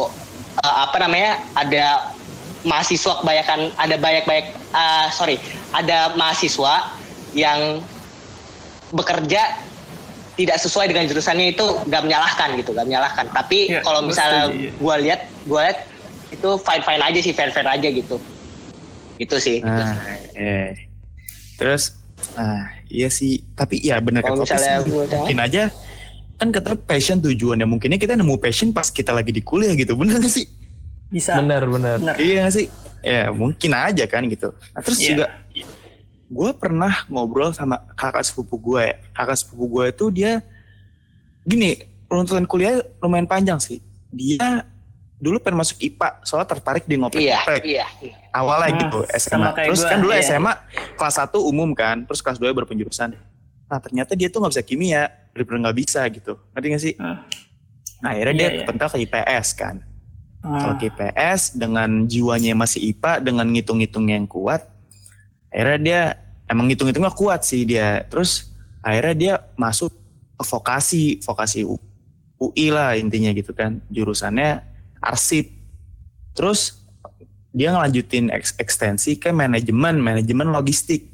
eh, 0.64 0.76
apa 0.80 0.98
namanya 1.04 1.32
ada 1.60 1.86
mahasiswa 2.64 3.20
kebanyakan 3.20 3.60
ada 3.76 3.96
banyak-banyak 4.00 4.48
eh, 4.56 5.08
sorry 5.12 5.36
ada 5.76 6.16
mahasiswa 6.16 6.88
yang 7.36 7.84
bekerja 8.92 9.42
tidak 10.36 10.58
sesuai 10.60 10.92
dengan 10.92 11.08
jurusannya 11.08 11.56
itu 11.56 11.66
gak 11.88 12.04
menyalahkan 12.04 12.60
gitu 12.60 12.76
gak 12.76 12.86
menyalahkan 12.86 13.26
tapi 13.32 13.72
Iya, 13.72 13.80
kalau 13.82 14.04
misalnya 14.04 14.52
iya. 14.52 14.70
gua 14.76 14.96
lihat 15.00 15.22
gua 15.48 15.60
lihat 15.72 15.80
itu 16.28 16.50
fine 16.60 16.84
fine 16.84 17.02
aja 17.02 17.20
sih 17.24 17.32
fair 17.32 17.50
fair 17.50 17.66
aja 17.66 17.88
gitu 17.88 18.20
gitu 19.16 19.36
sih 19.40 19.64
Nah, 19.64 19.96
eh. 20.36 20.76
Terus, 21.56 21.96
nah 22.36 22.68
iya 22.92 23.08
sih. 23.08 23.40
Tapi 23.56 23.80
ya 23.80 24.04
benar 24.04 24.28
kalau 24.28 24.44
misalnya 24.44 24.84
sih. 24.84 24.92
gua 24.92 25.08
mungkin 25.08 25.40
aja 25.40 25.64
kan 26.36 26.52
kata 26.52 26.76
passion 26.84 27.24
tujuannya 27.24 27.64
mungkinnya 27.64 27.96
kita 27.96 28.20
nemu 28.20 28.36
passion 28.36 28.76
pas 28.76 28.92
kita 28.92 29.16
lagi 29.16 29.32
di 29.32 29.40
kuliah 29.40 29.72
gitu 29.72 29.96
bener 29.96 30.20
gak 30.20 30.28
sih 30.28 30.44
Bisa. 31.08 31.40
Bener 31.40 31.64
bener. 31.64 31.96
Bener. 32.04 32.16
iya 32.20 32.44
gak 32.44 32.60
sih 32.60 32.68
ya 33.00 33.32
mungkin 33.32 33.72
aja 33.72 34.04
kan 34.04 34.28
gitu 34.28 34.52
nah, 34.76 34.84
terus 34.84 35.00
Iya. 35.00 35.08
juga 35.16 35.26
gue 36.26 36.52
pernah 36.58 37.06
ngobrol 37.06 37.54
sama 37.54 37.82
kakak 37.94 38.26
sepupu 38.26 38.58
gue 38.58 38.82
ya 38.92 38.96
kakak 39.14 39.38
sepupu 39.38 39.66
gue 39.70 39.86
itu 39.94 40.06
dia 40.10 40.32
gini 41.46 41.86
runtutan 42.10 42.50
kuliah 42.50 42.82
lumayan 43.02 43.30
panjang 43.30 43.62
sih 43.62 43.78
dia 44.10 44.66
dulu 45.16 45.38
pengen 45.40 45.62
masuk 45.62 45.78
IPA 45.80 46.22
soalnya 46.26 46.50
tertarik 46.58 46.86
di 46.90 46.98
ngoprek 46.98 47.22
iya 47.22 47.38
ngoprek 47.46 47.64
iya 47.64 47.86
awalnya 48.36 48.72
Hmm, 48.76 48.82
gitu 48.84 49.00
SMA. 49.16 49.50
Terus 49.56 49.82
gua, 49.82 49.90
kan 49.90 49.98
dulu 50.04 50.12
iya. 50.12 50.24
SMA 50.28 50.54
kelas 51.00 51.16
1 51.24 51.40
umum 51.40 51.70
kan, 51.72 52.04
terus 52.04 52.20
kelas 52.20 52.38
2 52.38 52.52
berpenjurusan. 52.52 53.16
Nah 53.66 53.80
ternyata 53.80 54.12
dia 54.14 54.28
tuh 54.28 54.44
nggak 54.44 54.54
bisa 54.60 54.66
kimia, 54.68 55.08
bener-bener 55.32 55.72
nggak 55.72 55.78
bisa 55.80 56.04
gitu. 56.12 56.36
Ngerti 56.52 56.68
gak 56.68 56.84
sih? 56.84 56.94
Hmm. 57.00 57.24
Nah 58.04 58.10
akhirnya 58.12 58.34
Iya, 58.36 58.40
dia 58.44 58.50
iya. 58.52 58.58
kepental 58.68 58.88
ke 58.92 58.98
IPS 59.08 59.48
kan. 59.56 59.76
Ah. 60.44 60.60
Kalau 60.62 60.76
ke 60.78 60.86
IPS 60.92 61.42
dengan 61.56 61.90
jiwanya 62.06 62.48
yang 62.54 62.62
masih 62.62 62.80
IPA, 62.92 63.12
dengan 63.24 63.46
ngitung-ngitung 63.50 64.06
yang 64.12 64.26
kuat, 64.28 64.68
akhirnya 65.56 65.80
dia 65.80 66.02
emang 66.52 66.68
ngitung-ngitungnya 66.68 67.16
kuat 67.16 67.48
sih 67.48 67.64
dia. 67.64 68.04
Terus 68.12 68.52
akhirnya 68.84 69.16
dia 69.16 69.34
masuk 69.56 69.96
ke 70.36 70.44
vokasi, 70.44 71.24
vokasi 71.24 71.64
U- 71.64 71.80
UI 72.36 72.76
lah 72.76 73.00
intinya 73.00 73.32
gitu 73.32 73.56
kan. 73.56 73.80
Jurusannya 73.88 74.60
arsip. 75.00 75.48
Terus 76.36 76.84
dia 77.56 77.72
ngelanjutin 77.72 78.28
eks- 78.36 78.60
ekstensi 78.60 79.16
ke 79.16 79.32
manajemen, 79.32 80.04
manajemen 80.04 80.52
logistik. 80.52 81.08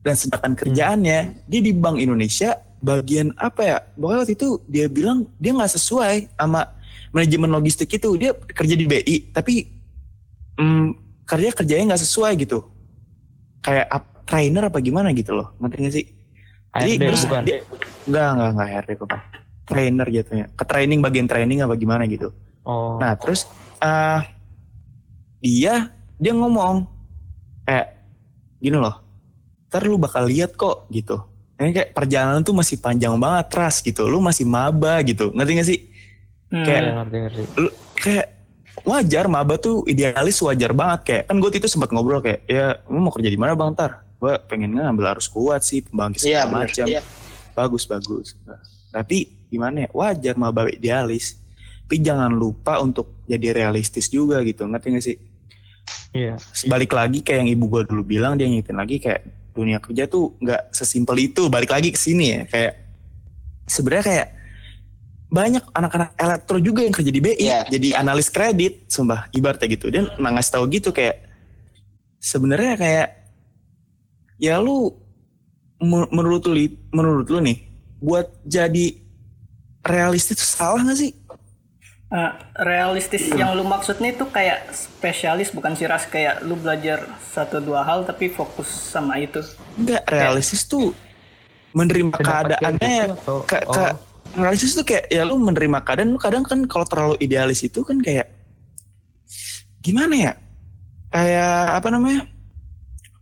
Dan 0.00 0.14
sedangkan 0.14 0.54
kerjaannya 0.54 1.44
dia 1.50 1.60
di 1.60 1.74
Bank 1.74 1.98
Indonesia 1.98 2.56
bagian 2.78 3.34
apa 3.36 3.60
ya? 3.66 3.76
Pokoknya 3.98 4.18
waktu 4.22 4.34
itu 4.38 4.48
dia 4.70 4.86
bilang 4.86 5.26
dia 5.36 5.50
nggak 5.50 5.76
sesuai 5.76 6.30
sama 6.38 6.72
manajemen 7.10 7.50
logistik 7.50 7.90
itu. 7.90 8.14
Dia 8.16 8.32
kerja 8.32 8.78
di 8.78 8.86
BI 8.86 9.34
tapi 9.34 9.66
hmm, 10.56 10.88
kerja 11.26 11.50
kerjanya 11.52 11.92
nggak 11.92 12.02
sesuai 12.06 12.38
gitu. 12.38 12.64
Kayak 13.60 13.86
up, 13.88 14.04
trainer 14.24 14.62
apa 14.64 14.78
gimana 14.78 15.10
gitu 15.10 15.32
loh. 15.32 15.52
Ngerti 15.56 15.76
nggak 15.76 15.94
sih? 15.94 16.06
Jadi 16.70 16.92
HRD 16.92 17.02
terus 17.04 17.22
bukan. 17.24 17.42
dia- 17.42 17.62
Enggak, 18.02 18.28
enggak, 18.30 18.48
enggak 18.50 18.68
HRD 18.68 18.90
kok. 18.94 19.06
Pak. 19.06 19.22
Trainer 19.64 20.06
jatuhnya. 20.08 20.46
Ke 20.50 20.64
training 20.64 20.98
bagian 20.98 21.26
training 21.26 21.58
apa 21.60 21.74
gimana 21.74 22.02
gitu. 22.04 22.28
Oh. 22.62 22.96
Nah 22.96 23.14
terus 23.14 23.46
eh 23.78 24.20
dia 25.38 25.88
dia 26.14 26.32
ngomong 26.32 26.84
kayak 27.64 27.86
gini 28.58 28.76
loh, 28.76 28.92
ntar 29.66 29.82
lu 29.82 29.96
bakal 29.96 30.24
lihat 30.24 30.52
kok 30.52 30.84
gitu. 30.88 31.16
Ini 31.54 31.72
kayak 31.72 31.90
perjalanan 31.90 32.40
tuh 32.40 32.52
masih 32.52 32.76
panjang 32.76 33.16
banget 33.16 33.46
trust 33.48 33.80
gitu. 33.82 34.04
Lu 34.04 34.18
masih 34.18 34.44
maba 34.44 35.00
gitu. 35.02 35.28
Ngerti 35.30 35.52
gak 35.54 35.68
sih? 35.68 35.80
Hmm. 36.50 36.64
kayak- 36.64 36.84
ngerti 36.94 37.16
ngerti. 37.18 37.42
Lu 37.54 37.68
kayak 37.94 38.26
wajar 38.84 39.24
maba 39.26 39.56
tuh 39.56 39.84
idealis 39.84 40.40
wajar 40.40 40.72
banget. 40.72 41.00
Kayak 41.04 41.22
kan 41.28 41.36
gue 41.38 41.50
itu 41.52 41.68
sempat 41.68 41.90
ngobrol 41.90 42.20
kayak 42.20 42.44
ya 42.44 42.78
lu 42.86 43.00
mau 43.00 43.12
kerja 43.12 43.28
di 43.28 43.38
mana 43.38 43.52
bang? 43.54 43.72
Tar 43.74 43.92
gue 44.20 44.34
pengen 44.46 44.76
ngambil 44.76 45.16
harus 45.16 45.26
kuat 45.26 45.64
sih 45.64 45.80
pembangkit 45.80 46.20
Iya, 46.22 46.44
segala 46.44 46.52
bener. 46.52 46.68
macam. 46.68 46.86
Iya. 46.86 47.02
bagus 47.50 47.82
bagus. 47.84 48.28
Tapi 48.90 49.18
gimana 49.48 49.84
ya? 49.84 49.88
Wajar 49.92 50.34
maba 50.36 50.68
idealis. 50.68 51.40
Tapi 51.84 51.96
jangan 52.00 52.30
lupa 52.30 52.78
untuk 52.78 53.24
jadi 53.26 53.50
realistis 53.50 54.06
juga 54.06 54.38
gitu 54.46 54.62
ngerti 54.64 54.86
gak 54.94 55.04
sih? 55.04 55.16
Iya. 56.10 56.38
balik 56.66 56.94
lagi 56.94 57.22
kayak 57.22 57.38
yang 57.46 57.50
ibu 57.50 57.66
gue 57.66 57.82
dulu 57.86 58.02
bilang 58.02 58.34
dia 58.38 58.46
ngingetin 58.46 58.78
lagi 58.78 58.98
kayak 58.98 59.26
dunia 59.50 59.78
kerja 59.82 60.06
tuh 60.06 60.34
nggak 60.38 60.70
sesimpel 60.70 61.16
itu. 61.18 61.46
Balik 61.50 61.70
lagi 61.70 61.90
ke 61.90 61.98
sini 61.98 62.26
ya 62.30 62.42
kayak 62.46 62.72
sebenarnya 63.66 64.04
kayak 64.06 64.26
banyak 65.30 65.62
anak-anak 65.70 66.10
elektro 66.18 66.58
juga 66.58 66.82
yang 66.82 66.90
kerja 66.90 67.08
di 67.08 67.22
BI 67.22 67.38
Iya. 67.38 67.62
jadi 67.70 67.88
analis 67.96 68.26
kredit 68.26 68.90
sumpah 68.90 69.30
ibaratnya 69.30 69.68
gitu 69.70 69.86
dan 69.88 70.10
nah, 70.18 70.34
ngasih 70.34 70.52
tahu 70.58 70.64
gitu 70.68 70.90
kayak 70.90 71.22
sebenarnya 72.18 72.74
kayak 72.74 73.08
ya 74.36 74.58
lu 74.58 74.90
menurut 75.80 76.42
lu 76.44 76.58
menurut 76.90 77.30
lu 77.30 77.38
nih 77.40 77.62
buat 78.02 78.26
jadi 78.42 78.98
realistis 79.80 80.36
itu 80.36 80.44
salah 80.44 80.82
gak 80.82 80.98
sih 80.98 81.12
Eh, 82.10 82.32
realistis 82.66 83.30
yang 83.30 83.54
lu 83.54 83.62
maksud 83.62 84.02
nih 84.02 84.18
tuh 84.18 84.26
kayak 84.34 84.66
spesialis 84.74 85.54
bukan 85.54 85.78
sih 85.78 85.86
ras 85.86 86.10
kayak 86.10 86.42
lu 86.42 86.58
belajar 86.58 87.06
satu 87.22 87.62
dua 87.62 87.86
hal 87.86 88.02
tapi 88.02 88.26
fokus 88.26 88.66
sama 88.66 89.14
itu. 89.22 89.38
Enggak, 89.78 90.10
realistis 90.10 90.66
tuh 90.66 90.90
menerima 91.70 92.10
keadaannya 92.10 93.14
gitu 93.14 93.14
atau- 93.14 93.46
ke, 93.46 93.62
oh. 93.62 93.94
Realistis 94.32 94.72
tuh 94.72 94.82
kayak 94.82 95.08
ya 95.08 95.22
lu 95.22 95.36
menerima 95.36 95.78
keadaan 95.80 96.10
lu 96.10 96.18
kadang 96.18 96.42
kan 96.42 96.62
kalau 96.64 96.84
terlalu 96.84 97.14
idealis 97.18 97.60
itu 97.60 97.82
kan 97.82 97.98
kayak 97.98 98.30
gimana 99.80 100.14
ya? 100.14 100.32
Kayak 101.10 101.54
apa 101.76 101.88
namanya? 101.90 102.22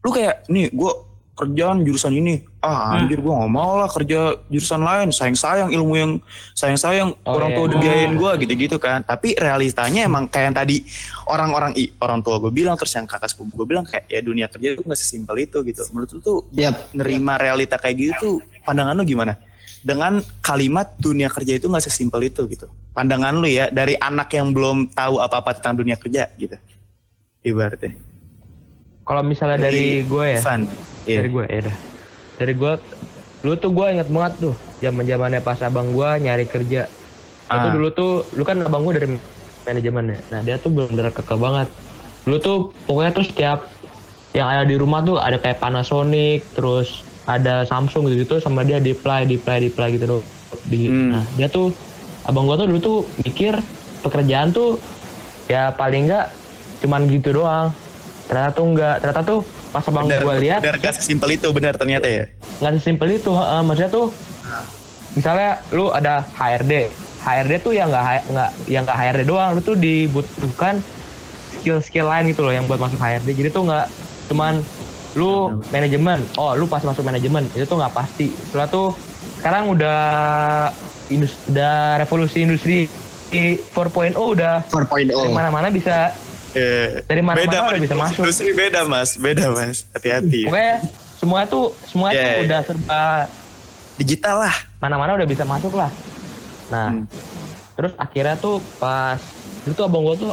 Lu 0.05 0.11
kayak 0.11 0.45
nih 0.47 0.69
gue 0.69 0.93
kerjaan 1.33 1.87
jurusan 1.87 2.13
ini. 2.13 2.43
Ah 2.59 2.99
anjir 2.99 3.23
gue 3.23 3.31
nggak 3.31 3.47
mau 3.49 3.79
lah 3.79 3.87
kerja 3.87 4.35
jurusan 4.51 4.83
lain. 4.83 5.09
Sayang 5.09 5.39
sayang 5.39 5.71
ilmu 5.71 5.95
yang 5.95 6.13
sayang 6.53 6.75
sayang 6.77 7.09
Oh, 7.23 7.39
orang 7.39 7.51
iya. 7.51 7.57
tua 7.57 7.65
udah 7.65 7.79
biayain 7.79 8.13
gue 8.13 8.31
gitu 8.43 8.53
gitu 8.59 8.77
kan. 8.77 9.01
Tapi 9.01 9.39
realitanya 9.39 10.03
emang 10.05 10.27
kayak 10.27 10.45
yang 10.51 10.57
tadi 10.59 10.77
orang-orang 11.25 11.73
i- 11.79 11.95
orang 11.97 12.19
tua 12.21 12.43
gue 12.43 12.51
bilang 12.51 12.75
terus 12.75 12.91
yang 12.93 13.07
kakak 13.07 13.31
sepupu 13.31 13.63
gue 13.63 13.67
bilang 13.71 13.87
kayak 13.87 14.11
ya 14.11 14.21
dunia 14.21 14.51
kerja 14.51 14.75
itu 14.75 14.83
nggak 14.83 14.99
sesimpel 14.99 15.39
itu 15.39 15.63
gitu. 15.63 15.87
Menurut 15.95 16.11
lu 16.11 16.21
tuh 16.21 16.39
Yap. 16.53 16.91
nerima 16.93 17.39
realita 17.39 17.79
kayak 17.79 17.97
gitu 17.97 18.13
tuh 18.19 18.37
pandangan 18.67 18.99
lu 18.99 19.07
gimana? 19.07 19.39
Dengan 19.79 20.19
kalimat 20.43 20.91
dunia 20.99 21.31
kerja 21.31 21.55
itu 21.57 21.71
nggak 21.71 21.85
sesimpel 21.87 22.27
itu 22.27 22.45
gitu. 22.51 22.67
Pandangan 22.93 23.39
lu 23.39 23.47
ya 23.47 23.71
dari 23.71 23.95
anak 23.95 24.35
yang 24.35 24.51
belum 24.51 24.91
tahu 24.91 25.23
apa-apa 25.23 25.55
tentang 25.59 25.83
dunia 25.85 25.95
kerja 25.95 26.27
gitu. 26.35 26.59
Ibaratnya. 27.47 27.95
Kalau 29.07 29.23
misalnya 29.25 29.71
dari 29.71 30.05
gue 30.05 30.25
ya, 30.37 30.41
Ivan. 30.45 30.61
Iya. 31.09 31.19
dari 31.25 31.29
gue 31.33 31.45
ya 31.49 31.61
dah. 31.65 31.77
Dari 32.39 32.53
gue, 32.53 32.73
lu 33.47 33.53
tuh 33.57 33.71
gue 33.73 33.87
inget 33.89 34.09
banget 34.13 34.33
tuh, 34.37 34.55
zaman 34.85 35.05
zamannya 35.09 35.41
pas 35.41 35.59
abang 35.65 35.89
gue 35.97 36.09
nyari 36.21 36.45
kerja. 36.45 36.85
Itu 37.49 37.67
Ah. 37.67 37.73
dulu 37.73 37.89
tuh, 37.89 38.13
lu 38.37 38.45
kan 38.45 38.61
abang 38.61 38.85
gue 38.85 38.95
dari 39.01 39.09
manajemennya. 39.65 40.21
Nah 40.29 40.41
dia 40.45 40.61
tuh 40.61 40.69
bener-bener 40.69 41.09
kekeh 41.09 41.39
banget. 41.41 41.69
Dulu 42.29 42.37
tuh 42.37 42.59
pokoknya 42.85 43.11
tuh 43.17 43.25
setiap 43.25 43.59
yang 44.37 44.45
ada 44.45 44.69
di 44.69 44.77
rumah 44.77 45.01
tuh 45.01 45.17
ada 45.17 45.41
kayak 45.41 45.57
Panasonic, 45.57 46.45
terus 46.53 47.01
ada 47.29 47.63
Samsung 47.63 48.09
gitu-gitu 48.09 48.41
sama 48.41 48.65
dia 48.65 48.81
di 48.81 48.97
apply, 48.97 49.29
di 49.29 49.37
apply, 49.37 49.57
di 49.61 49.69
apply 49.69 49.89
gitu 49.95 50.07
loh. 50.09 50.23
Di, 50.65 50.89
Hmm. 50.89 51.13
Nah 51.13 51.25
dia 51.37 51.47
tuh, 51.47 51.77
abang 52.25 52.49
gue 52.49 52.57
tuh 52.57 52.67
dulu 52.67 52.81
tuh 52.81 52.99
mikir 53.21 53.53
pekerjaan 54.01 54.49
tuh 54.49 54.81
ya 55.45 55.69
paling 55.71 56.09
enggak 56.09 56.33
cuman 56.81 57.05
gitu 57.07 57.37
doang. 57.37 57.69
Ternyata 58.25 58.51
tuh 58.51 58.67
enggak, 58.67 58.95
ternyata 59.01 59.23
tuh 59.23 59.41
pas 59.69 59.85
abang 59.85 60.09
Bener, 60.09 60.25
gue 60.25 60.35
lihat 60.49 60.61
bener 60.65 60.81
gak 60.81 60.97
sesimpel 60.97 61.37
itu 61.37 61.45
bener 61.53 61.77
ternyata 61.77 62.09
ya. 62.09 62.25
nggak 62.57 62.73
sesimpel 62.81 63.13
itu 63.13 63.29
heeh. 63.29 63.61
maksudnya 63.61 63.93
tuh 63.93 64.07
misalnya 65.13 65.61
lu 65.77 65.93
ada 65.93 66.25
HRD 66.25 66.89
HRD 67.21 67.53
tuh 67.61 67.73
yang 67.77 67.93
nggak 67.93 68.33
nggak 68.33 68.51
yang 68.65 68.83
nggak 68.89 68.97
HRD 68.97 69.23
doang 69.29 69.53
lu 69.53 69.61
tuh 69.61 69.77
dibutuhkan 69.77 70.81
skill-skill 71.53 72.09
lain 72.09 72.33
gitu 72.33 72.41
loh 72.41 72.49
yang 72.49 72.65
buat 72.65 72.81
masuk 72.81 72.97
HRD 72.97 73.29
jadi 73.37 73.53
tuh 73.53 73.69
nggak 73.69 73.87
cuman 74.33 74.65
lu 75.13 75.33
manajemen 75.67 76.21
oh 76.35 76.53
lu 76.53 76.65
pas 76.65 76.81
masuk 76.81 77.01
manajemen 77.01 77.47
itu 77.51 77.65
tuh 77.65 77.77
nggak 77.77 77.93
pasti 77.93 78.29
setelah 78.29 78.67
tuh 78.67 78.93
sekarang 79.37 79.71
udah 79.71 80.01
indus, 81.09 81.33
udah 81.47 81.75
revolusi 81.97 82.39
industri 82.41 82.79
4.0 83.31 83.73
udah 84.15 84.65
4.0. 84.67 85.09
dari 85.09 85.31
mana-mana 85.31 85.69
bisa 85.69 86.13
Eh, 86.51 87.05
Dari 87.05 87.21
mana-mana 87.21 87.45
beda, 87.45 87.59
udah 87.69 87.77
bisa 87.79 87.93
masuk. 87.95 88.25
Industri 88.25 88.57
beda 88.57 88.81
mas, 88.83 89.11
beda 89.15 89.53
mas. 89.53 89.85
Hati-hati. 89.91 90.49
pokoknya 90.49 90.81
semua 91.15 91.41
tuh 91.45 91.77
semua 91.85 92.09
Yeah, 92.09 92.17
tuh 92.17 92.33
yeah. 92.33 92.41
udah 92.43 92.61
serba 92.65 93.03
Digital 93.95 94.37
lah. 94.41 94.57
mana-mana 94.79 95.13
udah 95.13 95.29
bisa 95.29 95.45
masuk 95.45 95.77
lah. 95.77 95.93
Nah, 96.69 96.89
Hmm. 96.89 97.05
terus 97.75 97.93
akhirnya 97.97 98.33
tuh 98.35 98.65
pas 98.81 99.21
itu 99.61 99.73
tuh 99.73 99.85
abang 99.85 100.01
gue 100.03 100.17
tuh 100.19 100.33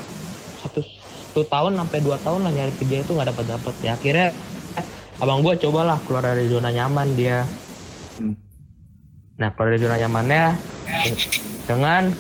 satu, 0.62 0.80
satu 1.28 1.42
tahun 1.44 1.76
sampai 1.76 2.00
dua 2.00 2.16
tahun 2.18 2.40
lah 2.42 2.52
nyari 2.54 2.74
kerja 2.74 2.96
itu 2.98 3.12
nggak 3.12 3.28
dapat 3.36 3.46
dapat. 3.50 3.74
Ya 3.82 3.92
akhirnya 3.94 4.28
abang 5.20 5.40
gue 5.44 5.54
cobalah 5.62 5.98
keluar 6.04 6.24
dari 6.24 6.50
zona 6.52 6.70
nyaman 6.72 7.08
dia. 7.16 7.48
Hmm. 8.20 8.36
Nah 9.40 9.50
keluar 9.56 9.76
dari 9.76 9.82
zona 9.84 9.98
nyamannya 10.00 10.46
dengan 11.68 12.12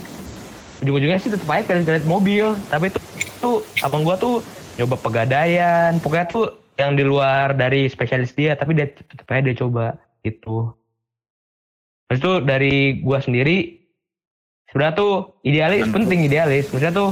ujung-ujungnya 0.84 1.20
sih 1.20 1.32
tetap 1.32 1.50
aja 1.52 1.76
kredit 1.82 2.08
mobil. 2.08 2.56
Tapi 2.72 2.92
itu 2.92 3.00
tuh 3.40 3.64
abang 3.84 4.04
gue 4.08 4.16
tuh 4.20 4.36
nyoba 4.80 4.96
pegadaian. 5.00 6.00
Pokoknya 6.00 6.28
tuh 6.28 6.46
yang 6.76 6.96
di 7.00 7.04
luar 7.08 7.56
dari 7.56 7.88
spesialis 7.88 8.36
dia. 8.36 8.56
Tapi 8.56 8.76
dia 8.76 8.88
tetap 8.92 9.28
aja 9.32 9.44
dia 9.44 9.56
coba 9.56 10.00
gitu. 10.24 10.76
Terus 12.10 12.20
itu 12.22 12.34
dari 12.46 13.02
gua 13.02 13.18
sendiri 13.18 13.82
sebenarnya 14.70 14.94
tuh 14.94 15.14
idealis 15.42 15.90
Mantap. 15.90 15.96
penting 15.98 16.20
idealis. 16.30 16.66
Maksudnya 16.70 16.94
tuh 16.94 17.10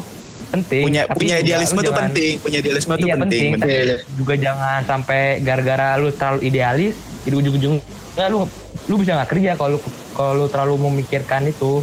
penting. 0.54 0.84
Punya 0.86 1.02
tapi 1.04 1.18
punya 1.20 1.36
idealisme 1.40 1.80
jangan- 1.82 2.00
penting. 2.06 2.34
Punya 2.38 2.58
idealisme 2.60 2.94
tuh 2.94 3.08
Iya 3.08 3.16
penting. 3.18 3.42
penting. 3.50 3.60
Tapi 3.60 3.74
Iya, 3.74 3.82
iya. 3.84 3.98
juga 4.14 4.34
jangan 4.38 4.80
sampai 4.84 5.22
gara-gara 5.42 5.88
lu 5.98 6.10
terlalu 6.12 6.40
idealis, 6.44 6.94
di 7.24 7.30
ujung-ujung 7.32 7.76
ya 8.14 8.30
lu 8.30 8.46
lu 8.86 8.96
bisa 9.00 9.16
nggak 9.16 9.30
kerja 9.30 9.52
kalau 9.56 9.78
kalau 10.12 10.32
lu 10.36 10.46
terlalu 10.48 10.76
memikirkan 10.84 11.44
itu. 11.46 11.82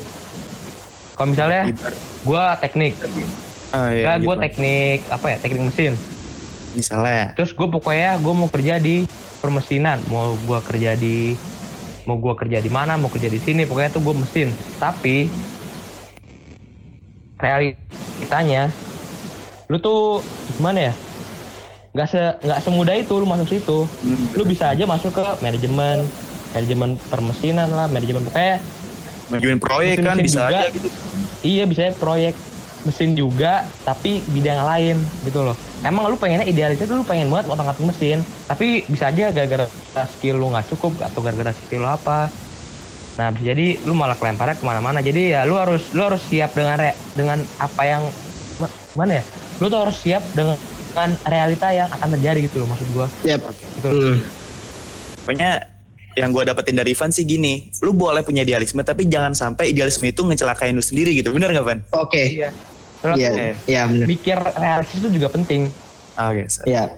Kalau 1.12 1.28
misalnya 1.28 1.68
Ibarat- 1.68 1.98
gua 2.22 2.44
teknik, 2.56 2.94
Ah, 3.70 3.90
iya, 3.90 4.02
ya 4.08 4.12
gua 4.18 4.34
gitu. 4.34 4.42
teknik 4.42 4.98
apa 5.10 5.26
ya 5.26 5.36
teknik 5.36 5.62
mesin. 5.68 5.92
Misalnya. 6.70 7.34
Terus 7.34 7.50
gue 7.50 7.66
pokoknya 7.66 8.14
gue 8.16 8.30
mau 8.30 8.46
kerja 8.46 8.78
di 8.78 9.02
permesinan, 9.36 9.98
mau 10.06 10.38
gua 10.40 10.62
kerja 10.62 10.94
di 10.94 11.34
mau 12.06 12.14
gua 12.16 12.32
kerja 12.32 12.58
di 12.58 12.70
mana, 12.70 12.94
mau 12.94 13.10
kerja 13.10 13.26
di 13.26 13.36
sini, 13.36 13.66
pokoknya 13.66 13.90
tuh 13.90 14.00
gue 14.00 14.14
mesin. 14.16 14.48
Tapi 14.78 15.26
realitanya 17.40 18.68
lu 19.70 19.76
tuh 19.78 20.20
gimana 20.58 20.90
ya? 20.90 20.94
Gak 21.90 22.06
se 22.06 22.22
nggak 22.46 22.60
semudah 22.62 22.94
itu 22.94 23.14
lu 23.18 23.26
masuk 23.26 23.48
situ. 23.50 23.78
Hmm. 24.06 24.26
Lu 24.38 24.46
bisa 24.46 24.70
aja 24.70 24.84
masuk 24.86 25.10
ke 25.10 25.24
manajemen, 25.42 26.06
manajemen 26.54 26.90
permesinan 27.10 27.68
lah, 27.70 27.90
manajemen 27.90 28.22
pokoknya 28.30 28.62
Manajemen 29.30 29.58
proyek 29.62 30.02
kan 30.02 30.18
Mesin-mesin 30.18 30.26
bisa 30.26 30.40
juga. 30.42 30.58
aja 30.58 30.68
gitu. 30.74 30.88
Iya 31.40 31.64
bisa 31.70 31.82
proyek 31.96 32.34
mesin 32.80 33.12
juga 33.12 33.68
tapi 33.86 34.24
bidang 34.26 34.60
lain 34.66 34.96
gitu 35.22 35.46
loh. 35.46 35.56
Emang 35.86 36.10
lu 36.10 36.16
pengennya 36.18 36.44
idealisnya 36.48 36.84
tuh 36.90 37.00
lu 37.00 37.04
pengen 37.06 37.30
banget 37.30 37.46
otak 37.48 37.72
atik 37.72 37.86
mesin, 37.88 38.18
tapi 38.50 38.84
bisa 38.90 39.08
aja 39.08 39.30
gara-gara 39.32 39.66
skill 40.18 40.36
lu 40.36 40.50
nggak 40.52 40.66
cukup 40.74 40.98
atau 41.00 41.20
gara-gara 41.22 41.54
skill 41.54 41.86
lu 41.86 41.88
apa. 41.88 42.26
Nah 43.18 43.34
bisa 43.34 43.44
jadi 43.50 43.66
lu 43.82 43.92
malah 43.96 44.14
kelemparnya 44.14 44.60
ke 44.60 44.64
mana-mana. 44.64 44.98
Jadi 45.00 45.34
ya 45.34 45.42
lu 45.48 45.58
harus 45.58 45.90
lu 45.90 46.02
harus 46.04 46.22
siap 46.28 46.54
dengan 46.54 46.76
re, 46.78 46.92
dengan 47.16 47.38
apa 47.58 47.82
yang 47.82 48.02
ma- 48.58 48.74
mana 48.94 49.20
ya? 49.20 49.24
Lu 49.58 49.66
tuh 49.66 49.80
harus 49.88 49.96
siap 49.98 50.22
dengan 50.32 50.56
dengan 50.90 51.10
realita 51.22 51.70
yang 51.70 51.86
akan 51.86 52.08
terjadi 52.18 52.38
gitu 52.50 52.56
loh 52.62 52.68
maksud 52.74 52.88
gua. 52.90 53.06
Yap. 53.22 53.46
Gitu. 53.50 53.88
Hmm. 53.88 54.16
Pokoknya 55.22 55.50
yang 56.18 56.34
gue 56.34 56.42
dapetin 56.42 56.74
dari 56.74 56.90
Ivan 56.90 57.14
sih 57.14 57.22
gini, 57.22 57.70
lu 57.86 57.94
boleh 57.94 58.26
punya 58.26 58.42
idealisme 58.42 58.82
tapi 58.82 59.06
jangan 59.06 59.30
sampai 59.30 59.70
idealisme 59.70 60.10
itu 60.10 60.26
ngecelakain 60.26 60.74
lu 60.74 60.82
sendiri 60.82 61.14
gitu, 61.14 61.30
bener 61.30 61.54
gak 61.54 61.62
Van? 61.62 61.80
Oke. 61.94 62.18
Iya. 62.34 62.50
Terus 63.00 63.14
Iya. 63.16 63.30
Oke. 63.30 63.46
Iya 63.70 63.82
benar. 63.86 64.06
mikir 64.10 64.38
realistis 64.58 64.98
itu 64.98 65.08
juga 65.14 65.28
penting. 65.30 65.70
Oke, 66.18 66.42
so. 66.50 66.66
Iya. 66.66 66.90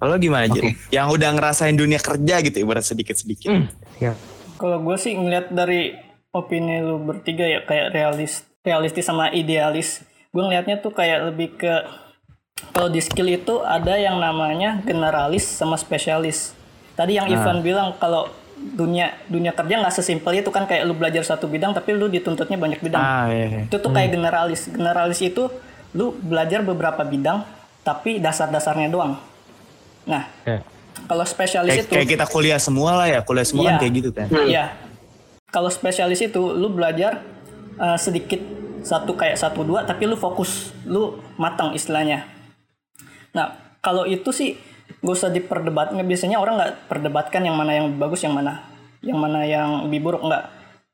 Kalau 0.00 0.16
gimana 0.18 0.50
jadi? 0.50 0.74
Yang 0.90 1.08
udah 1.20 1.30
ngerasain 1.36 1.76
dunia 1.76 2.00
kerja 2.00 2.34
gitu, 2.42 2.56
ibarat 2.58 2.82
sedikit-sedikit. 2.82 3.54
Ya. 4.00 4.16
Kalau 4.56 4.78
gue 4.80 4.96
sih 5.00 5.12
ngeliat 5.16 5.50
dari 5.50 5.96
opini 6.32 6.80
lu 6.80 6.96
bertiga 7.02 7.44
ya 7.44 7.60
kayak 7.64 7.92
realis 7.92 8.46
realistis 8.64 9.04
sama 9.04 9.28
idealis. 9.30 10.02
Gue 10.32 10.42
ngelihatnya 10.44 10.80
tuh 10.80 10.94
kayak 10.94 11.32
lebih 11.32 11.60
ke 11.60 11.72
kalau 12.72 12.88
di 12.88 13.02
skill 13.02 13.28
itu 13.28 13.60
ada 13.60 13.98
yang 13.98 14.16
namanya 14.22 14.80
generalis 14.86 15.44
sama 15.44 15.74
spesialis. 15.76 16.54
Tadi 16.94 17.18
yang 17.18 17.26
Ah. 17.28 17.34
Ivan 17.36 17.60
bilang 17.60 17.98
kalau 17.98 18.30
dunia 18.56 19.18
dunia 19.26 19.50
kerja 19.50 19.74
nggak 19.82 19.90
sesimpel 19.90 20.38
itu 20.38 20.54
kan 20.54 20.70
kayak 20.70 20.86
lu 20.86 20.94
belajar 20.94 21.26
satu 21.26 21.50
bidang 21.50 21.74
tapi 21.74 21.98
lu 21.98 22.06
dituntutnya 22.06 22.54
banyak 22.56 22.78
bidang. 22.78 23.02
Ah, 23.02 23.26
iya. 23.28 23.46
iya. 23.50 23.60
Itu 23.66 23.82
tuh 23.82 23.90
kayak 23.90 24.14
generalis. 24.14 24.70
Generalis 24.70 25.20
itu 25.20 25.50
lu 25.92 26.14
belajar 26.22 26.62
beberapa 26.62 27.02
bidang 27.02 27.42
tapi 27.82 28.22
dasar-dasarnya 28.22 28.88
doang. 28.88 29.18
Nah, 30.06 30.30
Ya. 30.46 30.62
Kalau 31.06 31.24
spesialis 31.26 31.70
Kayak, 31.72 31.84
itu 31.86 31.92
kayak 31.94 32.08
kita 32.18 32.26
kuliah 32.30 32.60
semua 32.60 32.90
lah 32.96 33.06
ya, 33.10 33.20
kuliah 33.22 33.46
semua 33.46 33.64
kan 33.68 33.74
Iya. 33.76 33.80
kayak 33.80 33.92
gitu 33.98 34.10
kan. 34.14 34.26
Iya. 34.30 34.64
Kalau 35.52 35.68
spesialis 35.68 36.20
itu 36.24 36.42
lu 36.52 36.72
belajar 36.72 37.20
eh, 37.76 37.98
sedikit 37.98 38.40
satu 38.82 39.14
kayak 39.14 39.38
satu 39.38 39.62
dua 39.62 39.86
tapi 39.86 40.06
lu 40.10 40.18
fokus, 40.18 40.74
lu 40.84 41.18
matang 41.38 41.72
istilahnya. 41.72 42.26
Nah, 43.32 43.54
kalau 43.80 44.04
itu 44.04 44.28
sih 44.34 44.58
gak 45.02 45.14
usah 45.16 45.30
diperdebatkan. 45.32 45.98
Biasanya 46.04 46.36
orang 46.38 46.60
nggak 46.60 46.72
perdebatkan 46.90 47.42
yang 47.42 47.56
mana 47.56 47.72
yang 47.78 47.86
bagus, 47.96 48.22
yang 48.22 48.36
mana 48.36 48.62
yang 49.02 49.18
mana 49.18 49.42
yang 49.42 49.88
lebih 49.88 50.04
buruk 50.04 50.22
nggak. 50.22 50.44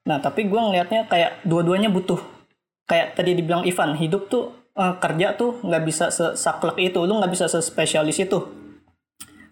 Nah, 0.08 0.18
tapi 0.22 0.48
gua 0.48 0.70
ngelihatnya 0.70 1.04
kayak 1.10 1.44
dua-duanya 1.44 1.92
butuh. 1.92 2.20
Kayak 2.88 3.20
tadi 3.20 3.36
dibilang 3.36 3.68
Ivan, 3.68 3.98
hidup 4.00 4.32
tuh 4.32 4.54
eh, 4.78 4.94
kerja 5.02 5.34
tuh 5.36 5.60
nggak 5.60 5.82
bisa 5.84 6.08
sesaklek 6.08 6.78
itu, 6.80 6.98
lu 7.04 7.18
nggak 7.20 7.32
bisa 7.32 7.50
sespesialis 7.50 8.16
itu 8.22 8.38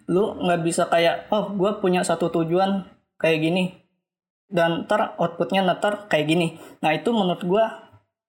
lu 0.07 0.39
nggak 0.39 0.61
bisa 0.63 0.87
kayak 0.87 1.27
oh 1.35 1.51
gue 1.55 1.71
punya 1.83 2.07
satu 2.07 2.31
tujuan 2.31 2.87
kayak 3.19 3.39
gini 3.43 3.65
dan 4.47 4.87
ntar 4.87 5.19
outputnya 5.19 5.67
ntar 5.67 6.07
kayak 6.07 6.27
gini. 6.31 6.49
Nah 6.83 6.95
itu 6.95 7.11
menurut 7.11 7.43
gue 7.43 7.65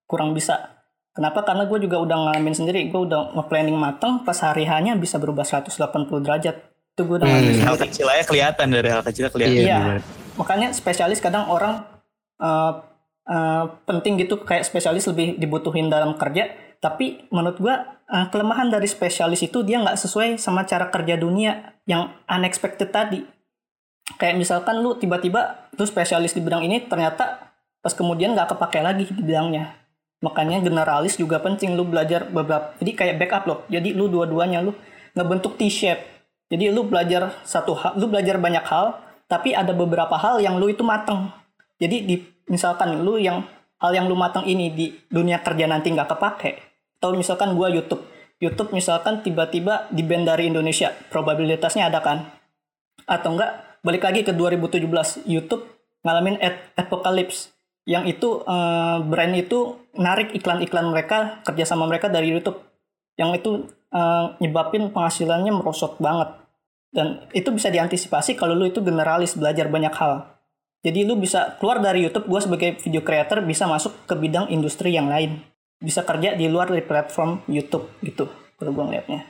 kurang 0.10 0.34
bisa. 0.34 0.82
Kenapa? 1.14 1.42
Karena 1.46 1.66
gue 1.66 1.80
juga 1.82 1.98
udah 2.02 2.18
ngalamin 2.30 2.54
sendiri. 2.54 2.90
Gue 2.90 3.10
udah 3.10 3.34
nge-planning 3.34 3.78
mateng 3.78 4.22
pas 4.22 4.38
hari 4.42 4.66
hanya 4.70 4.94
bisa 4.98 5.18
berubah 5.18 5.46
180 5.46 5.74
derajat. 6.22 6.56
Itu 6.94 7.02
gue 7.06 7.16
udah 7.22 7.28
ngalamin 7.30 7.54
Hal 7.62 7.78
sendiri 7.78 7.90
kecil 7.90 8.08
aja 8.10 8.24
kelihatan 8.26 8.68
dari 8.70 8.90
hal 8.90 9.02
kecil 9.06 9.26
kelihatan. 9.30 9.66
Iya. 9.66 9.78
juga. 9.78 9.96
makanya 10.38 10.70
spesialis 10.70 11.18
kadang 11.18 11.50
orang 11.50 11.82
eh, 12.42 12.74
eh, 13.30 13.64
penting 13.86 14.22
gitu. 14.22 14.42
Kayak 14.42 14.66
spesialis 14.66 15.06
lebih 15.10 15.38
dibutuhin 15.38 15.90
dalam 15.90 16.18
kerja. 16.18 16.50
Tapi 16.78 17.30
menurut 17.34 17.58
gua 17.58 17.97
eh, 18.08 18.28
kelemahan 18.32 18.72
dari 18.72 18.88
spesialis 18.88 19.44
itu 19.44 19.62
dia 19.64 19.84
nggak 19.84 20.00
sesuai 20.00 20.40
sama 20.40 20.64
cara 20.64 20.88
kerja 20.88 21.20
dunia 21.20 21.76
yang 21.84 22.12
unexpected 22.28 22.92
tadi. 22.92 23.24
Kayak 24.16 24.40
misalkan 24.40 24.80
lu 24.80 24.96
tiba-tiba 24.96 25.68
lu 25.76 25.84
spesialis 25.84 26.32
di 26.32 26.40
bidang 26.40 26.64
ini 26.64 26.88
ternyata 26.88 27.52
pas 27.84 27.92
kemudian 27.92 28.32
nggak 28.32 28.56
kepake 28.56 28.80
lagi 28.80 29.04
di 29.12 29.22
bidangnya. 29.24 29.76
Makanya 30.24 30.64
generalis 30.64 31.20
juga 31.20 31.38
penting 31.44 31.76
lu 31.76 31.84
belajar 31.84 32.26
beberapa 32.26 32.74
jadi 32.80 32.92
kayak 32.96 33.16
backup 33.22 33.44
loh 33.46 33.60
jadi 33.70 33.94
lu 33.94 34.08
dua-duanya 34.08 34.64
lu 34.64 34.72
ngebentuk 35.14 35.60
T-shape. 35.60 36.16
Jadi 36.48 36.72
lu 36.72 36.88
belajar 36.88 37.44
satu 37.44 37.76
hal 37.76 38.00
lu 38.00 38.08
belajar 38.08 38.40
banyak 38.40 38.64
hal 38.64 38.96
tapi 39.28 39.52
ada 39.52 39.76
beberapa 39.76 40.16
hal 40.16 40.40
yang 40.40 40.56
lu 40.56 40.72
itu 40.72 40.82
mateng. 40.88 41.28
Jadi 41.78 41.98
di 42.08 42.16
misalkan 42.48 43.04
lu 43.04 43.20
yang 43.20 43.44
hal 43.78 43.92
yang 43.92 44.08
lu 44.08 44.16
mateng 44.16 44.48
ini 44.48 44.72
di 44.72 44.96
dunia 45.12 45.44
kerja 45.44 45.68
nanti 45.68 45.92
nggak 45.92 46.10
kepake 46.16 46.77
atau 46.98 47.14
misalkan 47.14 47.54
gua 47.54 47.70
YouTube. 47.70 48.02
YouTube 48.38 48.74
misalkan 48.74 49.22
tiba-tiba 49.26 49.90
di 49.94 50.06
band 50.06 50.30
dari 50.30 50.50
Indonesia 50.50 50.94
probabilitasnya 51.10 51.90
ada 51.90 52.02
kan? 52.02 52.30
Atau 53.06 53.38
enggak 53.38 53.82
balik 53.82 54.04
lagi 54.06 54.22
ke 54.26 54.34
2017 54.34 55.26
YouTube 55.30 55.66
ngalamin 56.02 56.42
ad 56.42 56.58
apocalypse. 56.78 57.54
Yang 57.88 58.18
itu 58.18 58.30
eh, 58.46 58.98
brand 59.06 59.34
itu 59.38 59.80
narik 59.96 60.34
iklan-iklan 60.36 60.92
mereka 60.92 61.42
kerjasama 61.46 61.86
mereka 61.90 62.10
dari 62.10 62.34
YouTube. 62.34 62.62
Yang 63.18 63.30
itu 63.42 63.52
eh, 63.94 64.26
nyebabin 64.42 64.94
penghasilannya 64.94 65.54
merosot 65.54 65.98
banget. 65.98 66.34
Dan 66.94 67.26
itu 67.34 67.50
bisa 67.54 67.70
diantisipasi 67.70 68.38
kalau 68.38 68.58
lu 68.58 68.70
itu 68.70 68.82
generalis 68.82 69.38
belajar 69.38 69.70
banyak 69.70 69.94
hal. 69.98 70.34
Jadi 70.86 71.10
lu 71.10 71.18
bisa 71.18 71.58
keluar 71.58 71.82
dari 71.82 72.06
YouTube 72.06 72.30
gue 72.30 72.42
sebagai 72.42 72.70
video 72.80 73.02
creator 73.02 73.42
bisa 73.42 73.66
masuk 73.66 73.98
ke 74.06 74.14
bidang 74.14 74.48
industri 74.54 74.94
yang 74.94 75.10
lain 75.10 75.42
bisa 75.78 76.02
kerja 76.02 76.34
di 76.34 76.46
luar 76.46 76.68
dari 76.68 76.82
platform 76.82 77.46
YouTube 77.48 77.90
gitu 78.02 78.26
kalau 78.56 78.72
gue 78.72 78.84
ngeliatnya 78.84 79.22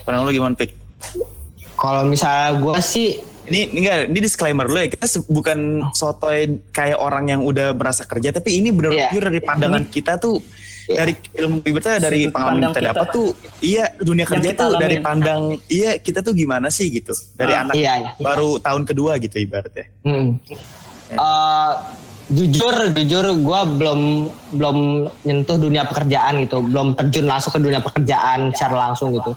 Padahal 0.00 0.24
lu 0.24 0.32
gimana 0.32 0.52
Pik? 0.52 0.72
Kalau 1.74 2.04
misalnya 2.04 2.48
gue 2.54 2.74
sih 2.80 3.08
Ini, 3.44 3.60
ini 3.68 3.78
enggak, 3.78 3.98
ini 4.08 4.18
disclaimer 4.18 4.64
dulu 4.64 4.78
ya. 4.78 4.88
Kita 4.88 5.04
bukan 5.26 5.58
sotoy 5.92 6.38
kayak 6.70 6.96
orang 6.96 7.28
yang 7.28 7.40
udah 7.40 7.72
merasa 7.72 8.00
kerja, 8.02 8.32
tapi 8.32 8.56
ini 8.56 8.72
benar 8.72 8.88
Iya. 8.90 9.08
pure 9.12 9.28
dari 9.28 9.40
pandangan 9.42 9.84
kita 9.84 10.16
tuh 10.16 10.40
Iya. 10.82 10.96
dari 10.98 11.12
ilmu 11.34 11.60
kita 11.60 11.90
dari 11.98 12.20
Sudut 12.22 12.32
pengalaman 12.32 12.60
kita 12.62 12.72
kita. 12.74 12.88
dapat 12.90 13.06
tuh 13.10 13.28
iya 13.60 13.84
dunia 13.94 14.24
kerja 14.24 14.48
tuh 14.50 14.70
dari 14.74 14.96
alamin. 14.96 15.00
pandang 15.02 15.42
iya 15.66 15.96
kita 15.96 16.20
tuh 16.20 16.32
gimana 16.32 16.68
sih 16.68 16.88
gitu 16.90 17.12
dari 17.32 17.52
Ah, 17.52 17.64
anak 17.64 17.74
iya, 17.74 17.92
iya. 17.98 18.10
baru 18.16 18.56
tahun 18.58 18.84
kedua 18.84 19.16
gitu 19.18 19.36
ibaratnya 19.38 19.88
Hmm. 20.00 20.40
Eh, 21.10 21.72
jujur, 22.32 22.74
jujur, 22.94 23.24
gue 23.36 23.60
belum 23.76 24.00
belum 24.56 24.76
nyentuh 25.24 25.56
dunia 25.60 25.84
pekerjaan 25.84 26.40
gitu, 26.44 26.64
belum 26.64 26.96
terjun 26.96 27.26
langsung 27.28 27.52
ke 27.52 27.60
dunia 27.60 27.80
pekerjaan 27.84 28.52
secara 28.56 28.88
langsung 28.90 29.12
gitu. 29.12 29.32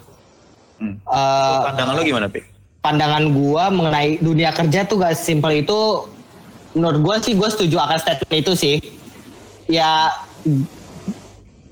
Hmm. 0.77 0.95
Eh, 0.95 1.59
pandangan 1.73 1.93
lo 1.97 2.01
gimana 2.05 2.27
Pik? 2.29 2.57
pandangan 2.87 3.23
gue 3.35 3.63
mengenai 3.75 4.09
dunia 4.23 4.55
kerja 4.55 4.87
tuh 4.87 5.03
gak 5.03 5.19
simpel 5.19 5.59
itu. 5.59 6.07
Menurut 6.71 6.99
gue 7.03 7.15
sih, 7.25 7.33
gue 7.35 7.49
setuju 7.51 7.83
akan 7.83 7.97
statement 7.99 8.37
itu 8.37 8.53
sih. 8.55 8.75
Ya, 9.67 10.13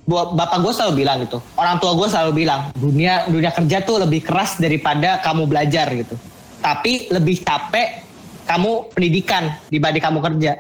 buat 0.04 0.36
bapak 0.36 0.60
gue 0.60 0.74
selalu 0.76 0.94
bilang 1.02 1.18
gitu, 1.24 1.40
orang 1.58 1.80
tua 1.82 1.96
gue 1.98 2.08
selalu 2.12 2.46
bilang 2.46 2.70
dunia 2.78 3.26
dunia 3.26 3.50
kerja 3.50 3.82
tuh 3.82 4.04
lebih 4.06 4.22
keras 4.22 4.60
daripada 4.60 5.24
kamu 5.24 5.48
belajar 5.48 5.88
gitu. 5.96 6.20
Tapi 6.60 7.10
lebih 7.10 7.42
capek 7.42 8.04
kamu 8.46 8.94
pendidikan 8.94 9.58
dibanding 9.72 10.04
kamu 10.04 10.20
kerja 10.22 10.52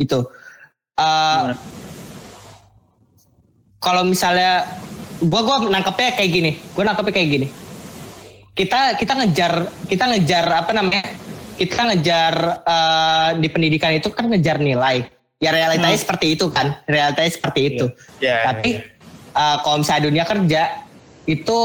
gitu. 0.00 0.24
Eh, 0.96 1.04
Gimana? 1.04 1.56
kalau 3.78 4.02
misalnya 4.04 4.68
gua 5.22 5.40
gua 5.40 5.56
nangkepnya 5.66 6.10
kayak 6.14 6.30
gini 6.30 6.50
gua 6.72 6.84
nangkepnya 6.86 7.14
kayak 7.14 7.30
gini 7.30 7.46
kita 8.52 8.80
kita 8.96 9.12
ngejar 9.16 9.52
kita 9.86 10.04
ngejar 10.06 10.44
apa 10.54 10.70
namanya 10.72 11.04
kita 11.56 11.80
ngejar 11.88 12.34
eh, 12.60 13.28
di 13.38 13.48
pendidikan 13.48 13.92
itu 13.92 14.08
kan 14.08 14.28
ngejar 14.28 14.56
nilai 14.58 15.04
ya 15.36 15.50
realitanya 15.50 15.96
Hmm. 15.96 16.04
seperti 16.04 16.26
itu 16.36 16.48
kan 16.48 16.76
realitanya 16.84 17.30
seperti 17.30 17.60
itu 17.66 17.86
Ya, 18.18 18.52
tapi 18.52 18.76
ya. 18.76 18.84
eh, 19.32 19.56
kalau 19.62 19.76
misalnya 19.80 20.04
dunia 20.04 20.24
kerja 20.24 20.62
itu 21.24 21.60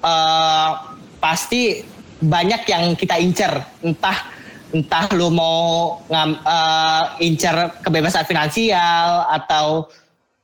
eh, 0.00 0.70
pasti 1.18 1.84
banyak 2.16 2.62
yang 2.64 2.96
kita 2.96 3.20
incer 3.20 3.52
entah 3.80 4.32
entah 4.74 5.06
lu 5.14 5.30
mau 5.30 5.96
ngam, 6.10 6.34
eh, 6.34 7.02
incer 7.22 7.54
kebebasan 7.86 8.26
finansial 8.26 9.30
atau 9.30 9.86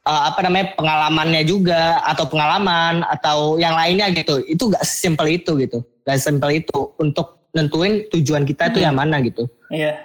eh, 0.06 0.22
apa 0.30 0.38
namanya 0.46 0.72
pengalamannya 0.78 1.42
juga 1.42 1.98
atau 2.06 2.24
pengalaman 2.30 3.02
atau 3.10 3.58
yang 3.58 3.74
lainnya 3.74 4.14
gitu. 4.14 4.38
Itu 4.46 4.70
gak 4.70 4.86
sesimpel 4.86 5.42
itu 5.42 5.58
gitu. 5.58 5.82
Gak 6.06 6.22
sesimpel 6.22 6.62
itu. 6.62 6.94
Untuk 7.02 7.50
nentuin 7.50 8.06
tujuan 8.14 8.46
kita 8.46 8.70
itu 8.70 8.86
yang 8.86 8.94
mana 8.94 9.18
gitu. 9.20 9.50
Iya. 9.74 9.98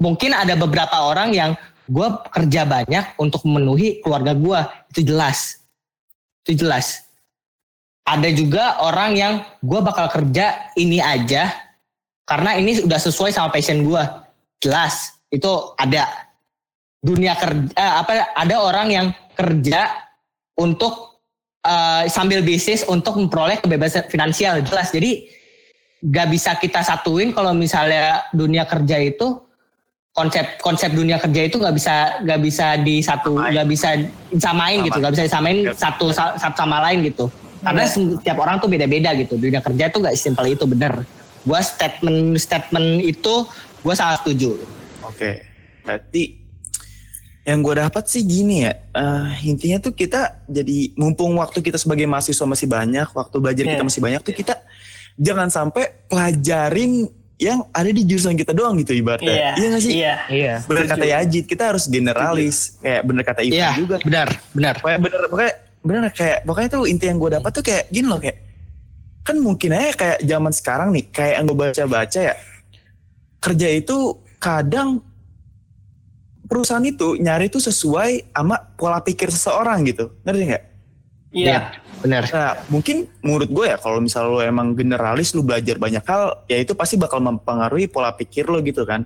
Mungkin 0.00 0.36
ada 0.36 0.52
beberapa 0.56 1.08
orang 1.08 1.32
yang 1.32 1.56
gue 1.90 2.08
kerja 2.30 2.62
banyak 2.68 3.16
untuk 3.18 3.42
memenuhi 3.48 4.04
keluarga 4.04 4.36
gue 4.36 4.60
itu 4.92 5.00
jelas. 5.10 5.64
Itu 6.44 6.64
jelas. 6.64 7.08
Ada 8.04 8.28
juga 8.32 8.80
orang 8.84 9.16
yang 9.16 9.34
gue 9.60 9.80
bakal 9.80 10.08
kerja 10.08 10.72
ini 10.76 10.98
aja 10.98 11.69
karena 12.30 12.54
ini 12.54 12.86
udah 12.86 13.00
sesuai 13.02 13.34
sama 13.34 13.50
passion 13.50 13.82
gue 13.82 14.02
jelas 14.62 15.18
itu 15.28 15.50
ada 15.74 16.06
dunia 17.02 17.34
kerja 17.34 17.74
eh, 17.74 17.94
apa 17.98 18.30
ada 18.38 18.56
orang 18.62 18.88
yang 18.88 19.06
kerja 19.34 19.90
untuk 20.54 21.18
eh, 21.60 22.06
sambil 22.06 22.46
bisnis 22.46 22.86
untuk 22.86 23.18
memperoleh 23.18 23.58
kebebasan 23.58 24.06
finansial 24.06 24.62
jelas 24.62 24.94
jadi 24.94 25.26
gak 26.00 26.28
bisa 26.30 26.54
kita 26.54 26.80
satuin 26.80 27.34
kalau 27.34 27.50
misalnya 27.50 28.24
dunia 28.30 28.62
kerja 28.64 28.96
itu 29.02 29.42
konsep 30.10 30.58
konsep 30.58 30.90
dunia 30.90 31.18
kerja 31.18 31.46
itu 31.46 31.54
nggak 31.54 31.70
bisa 31.70 31.94
nggak 32.26 32.40
bisa 32.42 32.66
di 32.82 32.98
satu 32.98 33.38
Samain. 33.38 33.52
nggak 33.54 33.68
bisa 33.68 33.88
disamain 34.26 34.78
Sama. 34.80 34.86
gitu 34.86 34.96
nggak 34.98 35.12
bisa 35.14 35.24
disamain 35.28 35.56
Yep. 35.60 35.76
satu 35.76 36.06
sa- 36.10 36.34
satu 36.34 36.56
sama 36.58 36.78
lain 36.88 36.98
gitu 37.06 37.30
karena 37.60 37.84
Iya. 37.86 37.92
setiap 37.94 38.36
orang 38.40 38.56
tuh 38.58 38.66
beda-beda 38.66 39.10
gitu 39.14 39.38
dunia 39.38 39.60
kerja 39.62 39.84
itu 39.86 39.98
nggak 40.00 40.16
simpel 40.16 40.46
itu 40.48 40.64
bener 40.66 41.04
gua 41.42 41.60
statement 41.60 42.36
statement 42.36 42.88
itu 43.00 43.44
gua 43.80 43.94
sangat 43.94 44.22
setuju 44.22 44.60
Oke, 45.02 45.42
berarti 45.82 46.38
yang 47.42 47.60
gue 47.60 47.74
dapat 47.74 48.04
sih 48.04 48.20
gini 48.20 48.62
ya, 48.62 48.76
eh, 48.90 49.26
intinya 49.42 49.80
tuh 49.80 49.90
kita 49.90 50.44
jadi 50.44 50.92
mumpung 50.94 51.34
waktu 51.34 51.58
kita 51.58 51.76
sebagai 51.76 52.04
mahasiswa 52.04 52.44
masih 52.44 52.68
banyak, 52.68 53.08
waktu 53.10 53.36
belajar 53.36 53.64
kita 53.64 53.80
Iya. 53.80 53.88
masih 53.88 54.00
banyak 54.00 54.20
tuh 54.20 54.30
kita 54.32 54.54
jangan 55.16 55.48
sampai 55.48 55.88
pelajarin 56.06 57.08
yang 57.36 57.64
ada 57.70 57.88
di 57.88 58.04
jurusan 58.04 58.36
kita 58.36 58.52
doang 58.52 58.76
gitu 58.76 58.92
ibaratnya. 58.92 59.32
iya 59.32 59.50
Iya 59.56 59.66
gak 59.66 59.80
sih? 59.80 59.92
iya 59.94 60.14
Iya. 60.28 60.54
Bener 60.62 60.84
kata 60.86 61.04
Yajid, 61.06 61.44
kita 61.44 61.62
harus 61.66 61.84
generalis, 61.84 62.76
kayak 62.78 63.02
bener 63.02 63.22
kata 63.24 63.40
Ivan 63.40 63.56
iya 63.56 63.70
juga. 63.74 63.96
benar 64.00 64.28
benar 64.52 64.74
Pokoknya 64.76 64.98
bener, 65.00 65.20
pokoknya 65.26 65.52
bener 65.80 66.02
kayak 66.12 66.38
pokoknya 66.44 66.68
tuh 66.70 66.82
inti 66.84 67.04
yang 67.08 67.16
gue 67.16 67.30
dapat 67.32 67.50
tuh 67.50 67.64
kayak 67.64 67.88
gini 67.88 68.06
loh 68.06 68.20
kayak 68.20 68.36
kan 69.20 69.36
mungkin 69.38 69.76
aja 69.76 69.92
kayak 69.94 70.18
zaman 70.24 70.52
sekarang 70.52 70.88
nih 70.96 71.04
kayak 71.12 71.34
yang 71.38 71.44
gue 71.46 71.56
baca-baca 71.56 72.20
ya 72.32 72.34
kerja 73.40 73.68
itu 73.72 73.96
kadang 74.40 75.00
perusahaan 76.50 76.82
itu 76.82 77.14
nyari 77.20 77.46
itu 77.46 77.62
sesuai 77.62 78.34
sama 78.34 78.58
pola 78.74 78.98
pikir 78.98 79.30
seseorang 79.30 79.86
gitu. 79.86 80.10
Ngerti 80.26 80.42
nggak? 80.50 80.64
Iya. 81.30 81.58
benar. 82.00 82.24
Nah, 82.32 82.56
mungkin 82.72 83.06
menurut 83.20 83.52
gue 83.52 83.66
ya 83.70 83.76
kalau 83.76 84.00
misal 84.00 84.32
lo 84.32 84.40
emang 84.40 84.72
generalis 84.72 85.36
lu 85.36 85.44
belajar 85.44 85.76
banyak 85.76 86.00
hal, 86.08 86.48
ya 86.48 86.56
itu 86.56 86.72
pasti 86.72 86.96
bakal 86.96 87.20
mempengaruhi 87.20 87.92
pola 87.92 88.16
pikir 88.16 88.48
lo 88.48 88.58
gitu 88.64 88.88
kan. 88.88 89.04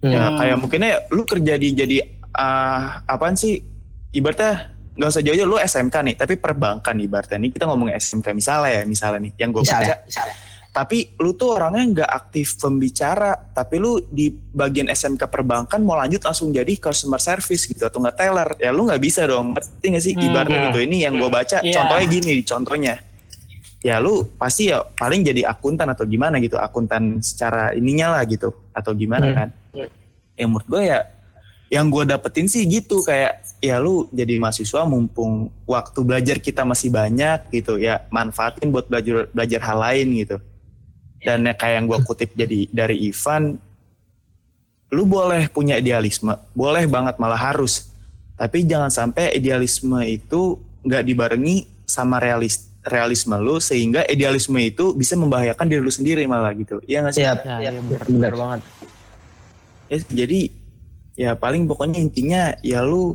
Ya 0.00 0.32
Hmm. 0.32 0.40
kayak 0.40 0.56
mungkinnya 0.56 0.92
lu 1.12 1.28
kerja 1.28 1.60
di 1.60 1.76
jadi 1.76 2.00
ah 2.32 3.04
apaan 3.04 3.36
sih? 3.36 3.60
Ibaratnya 4.10 4.72
nggak 5.00 5.16
usah 5.16 5.24
jauh-jauh 5.24 5.48
lu 5.48 5.56
SMK 5.56 5.96
nih, 6.04 6.14
tapi 6.20 6.36
perbankan 6.36 6.92
ibaratnya 7.00 7.40
nih 7.40 7.56
kita 7.56 7.64
ngomong 7.64 7.88
SMK 7.96 8.36
misalnya 8.36 8.70
ya, 8.70 8.82
misalnya 8.84 9.18
nih 9.24 9.32
yang 9.40 9.48
gue 9.48 9.64
baca. 9.64 9.96
Tapi 10.70 11.18
lu 11.18 11.34
tuh 11.34 11.56
orangnya 11.56 12.04
nggak 12.04 12.10
aktif 12.14 12.60
pembicara, 12.60 13.32
tapi 13.34 13.80
lu 13.80 13.98
di 14.06 14.28
bagian 14.30 14.86
SMK 14.86 15.24
perbankan 15.26 15.80
mau 15.80 15.96
lanjut 15.96 16.20
langsung 16.20 16.52
jadi 16.52 16.68
customer 16.76 17.16
service 17.18 17.64
gitu 17.64 17.88
atau 17.88 17.98
nggak 17.98 18.14
teller, 18.14 18.48
ya 18.60 18.70
lu 18.70 18.86
nggak 18.86 19.00
bisa 19.00 19.24
dong. 19.24 19.56
Ngerti 19.56 19.86
nggak 19.88 20.04
sih? 20.04 20.12
Hmm. 20.14 20.26
Ibaratnya 20.28 20.58
gitu. 20.68 20.80
Ini 20.84 20.96
yang 21.08 21.14
gue 21.16 21.30
baca, 21.32 21.58
Iya. 21.64 21.74
contohnya 21.80 22.06
gini, 22.06 22.34
contohnya. 22.44 22.94
Ya 23.80 23.96
lu 23.98 24.28
pasti 24.36 24.68
ya 24.68 24.84
paling 24.84 25.24
jadi 25.24 25.48
akuntan 25.48 25.88
atau 25.88 26.04
gimana 26.04 26.36
gitu, 26.38 26.60
akuntan 26.60 27.24
secara 27.24 27.72
ininya 27.72 28.20
lah 28.20 28.22
gitu, 28.28 28.52
atau 28.76 28.92
gimana 28.92 29.26
Hmm. 29.26 29.36
kan? 29.40 29.48
Ya 30.36 30.44
menurut 30.44 30.68
gue 30.68 30.82
ya, 30.86 31.02
yang 31.70 31.86
gue 31.86 32.02
dapetin 32.02 32.50
sih 32.50 32.66
gitu 32.66 32.98
kayak 33.06 33.46
ya 33.62 33.78
lu 33.78 34.10
jadi 34.10 34.42
mahasiswa 34.42 34.82
mumpung 34.82 35.54
waktu 35.70 36.02
belajar 36.02 36.42
kita 36.42 36.66
masih 36.66 36.90
banyak 36.90 37.46
gitu 37.54 37.78
ya 37.78 38.02
manfaatin 38.10 38.74
buat 38.74 38.90
belajar 38.90 39.30
belajar 39.30 39.60
hal 39.62 39.78
lain 39.78 40.08
gitu 40.18 40.36
dan 41.22 41.46
ya 41.46 41.54
kayak 41.54 41.74
yang 41.78 41.86
gue 41.86 41.98
kutip 42.02 42.30
jadi 42.34 42.66
dari 42.74 43.06
Ivan 43.06 43.54
lu 44.90 45.06
boleh 45.06 45.46
punya 45.46 45.78
idealisme 45.78 46.34
boleh 46.58 46.90
banget 46.90 47.22
malah 47.22 47.38
harus 47.38 47.94
tapi 48.34 48.66
jangan 48.66 48.90
sampai 48.90 49.38
idealisme 49.38 50.02
itu 50.02 50.58
nggak 50.82 51.06
dibarengi 51.06 51.70
sama 51.86 52.18
realis 52.18 52.66
realisme 52.82 53.36
lu 53.38 53.62
sehingga 53.62 54.02
idealisme 54.10 54.58
itu 54.58 54.90
bisa 54.96 55.14
membahayakan 55.14 55.70
diri 55.70 55.82
lu 55.84 55.92
sendiri 55.92 56.26
malah 56.26 56.50
gitu 56.58 56.82
iya 56.82 57.06
nggak 57.06 57.14
sih 57.14 57.22
Siap. 57.22 57.38
Ya, 57.46 57.46
Iya, 57.46 57.56
iya, 57.62 57.70
bener, 57.78 58.00
bener. 58.02 58.10
bener 58.10 58.34
banget. 58.34 58.60
Ya, 59.90 59.98
jadi 60.24 60.40
ya 61.14 61.34
paling 61.34 61.64
pokoknya 61.64 61.98
intinya 61.98 62.42
ya 62.60 62.80
lu 62.80 63.14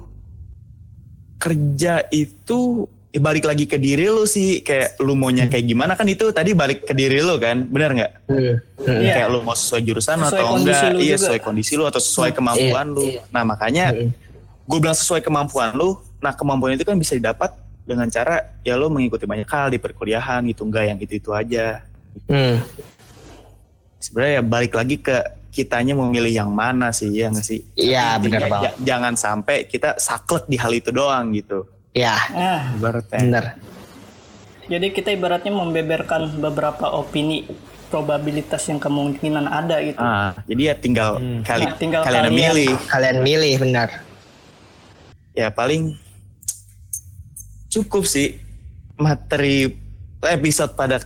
kerja 1.36 2.02
itu 2.10 2.86
ya 3.10 3.20
balik 3.22 3.43
lagi 3.43 3.64
ke 3.64 3.78
diri 3.78 4.06
lu 4.06 4.24
sih 4.26 4.60
kayak 4.60 5.00
lu 5.00 5.14
maunya 5.14 5.46
kayak 5.46 5.66
gimana 5.66 5.93
kan 5.93 6.04
itu 6.06 6.28
tadi 6.30 6.52
balik 6.52 6.84
ke 6.84 6.91
diri 6.91 7.20
lu 7.20 7.36
kan 7.38 7.64
benar 7.64 7.91
nggak 7.91 8.12
Hmm. 8.26 8.56
Hmm. 8.78 9.00
Iya. 9.00 9.14
kayak 9.16 9.28
lu 9.30 9.39
mau 9.41 9.54
sesuai 9.54 9.82
jurusan 9.82 10.18
Sesuai 10.18 10.36
atau 10.36 10.48
enggak 10.54 10.82
lu 10.89 11.00
iya 11.00 11.08
juga. 11.10 11.22
sesuai 11.24 11.39
kondisi 11.41 11.74
lu 11.74 11.86
atau 11.86 12.00
sesuai 12.00 12.32
kemampuan 12.32 12.86
lu 12.89 13.04
Iya. 13.06 13.22
nah 13.30 13.43
makanya 13.43 13.86
Hmm. 13.91 14.12
gue 14.66 14.80
bilang 14.80 14.93
sesuai 14.93 15.22
kemampuan 15.22 15.72
lu 15.74 15.96
nah 16.18 16.32
kemampuan 16.32 16.74
itu 16.74 16.84
kan 16.84 16.96
bisa 16.96 17.14
didapat 17.14 17.54
dengan 17.82 18.10
cara 18.10 18.36
ya 18.62 18.74
lu 18.74 18.89
mengikuti 18.89 19.24
banyak 19.24 19.46
hal 19.46 19.70
di 19.70 19.78
perkuliahan 19.78 20.43
gitu 20.46 20.64
enggak 20.64 20.84
yang 20.86 20.98
itu 20.98 21.14
itu 21.16 21.30
aja 21.32 21.86
Hmm. 22.26 22.60
sebenarnya 23.98 24.34
ya 24.34 24.43
balik 24.43 24.74
lagi 24.74 24.96
ke 24.98 25.16
kitanya 25.56 25.95
memilih 25.95 26.36
yang 26.36 26.51
mana 26.51 26.91
sih 26.91 27.08
ya 27.10 27.28
nggak 27.28 27.41
sih 27.41 27.64
Iya, 27.74 28.20
benar 28.20 28.43
banget. 28.45 28.76
ja- 28.76 28.78
jangan 28.86 29.16
sampai 29.16 29.64
kita 29.64 29.95
saklek 29.97 30.43
di 30.45 30.56
hal 30.56 30.72
itu 30.72 30.91
doang 30.91 31.32
gitu 31.32 31.64
Ya, 31.89 32.20
Nah, 32.30 32.76
ibaratnya 32.76 33.18
benar. 33.18 33.45
jadi 34.66 34.88
kita 34.89 35.10
ibaratnya 35.10 35.49
membeberkan 35.49 36.28
beberapa 36.36 36.91
opini 36.91 37.47
probabilitas 37.86 38.66
yang 38.66 38.76
kemungkinan 38.76 39.45
ada 39.45 39.80
gitu. 39.80 39.95
ah 39.95 40.36
jadi 40.43 40.62
ya 40.66 40.76
tinggal 40.76 41.16
Hmm. 41.16 41.39
kali 41.41 41.64
Nah, 41.64 41.74
tinggal 41.74 42.01
kalian 42.01 42.28
kalian. 42.28 42.36
milih 42.36 42.72
Kalian 42.86 43.18
milih 43.22 43.53
benar. 43.58 43.89
ya 45.32 45.47
paling 45.49 45.95
cukup 47.70 48.03
sih 48.06 48.39
materi 48.95 49.72
episode 50.22 50.74
pada 50.74 50.99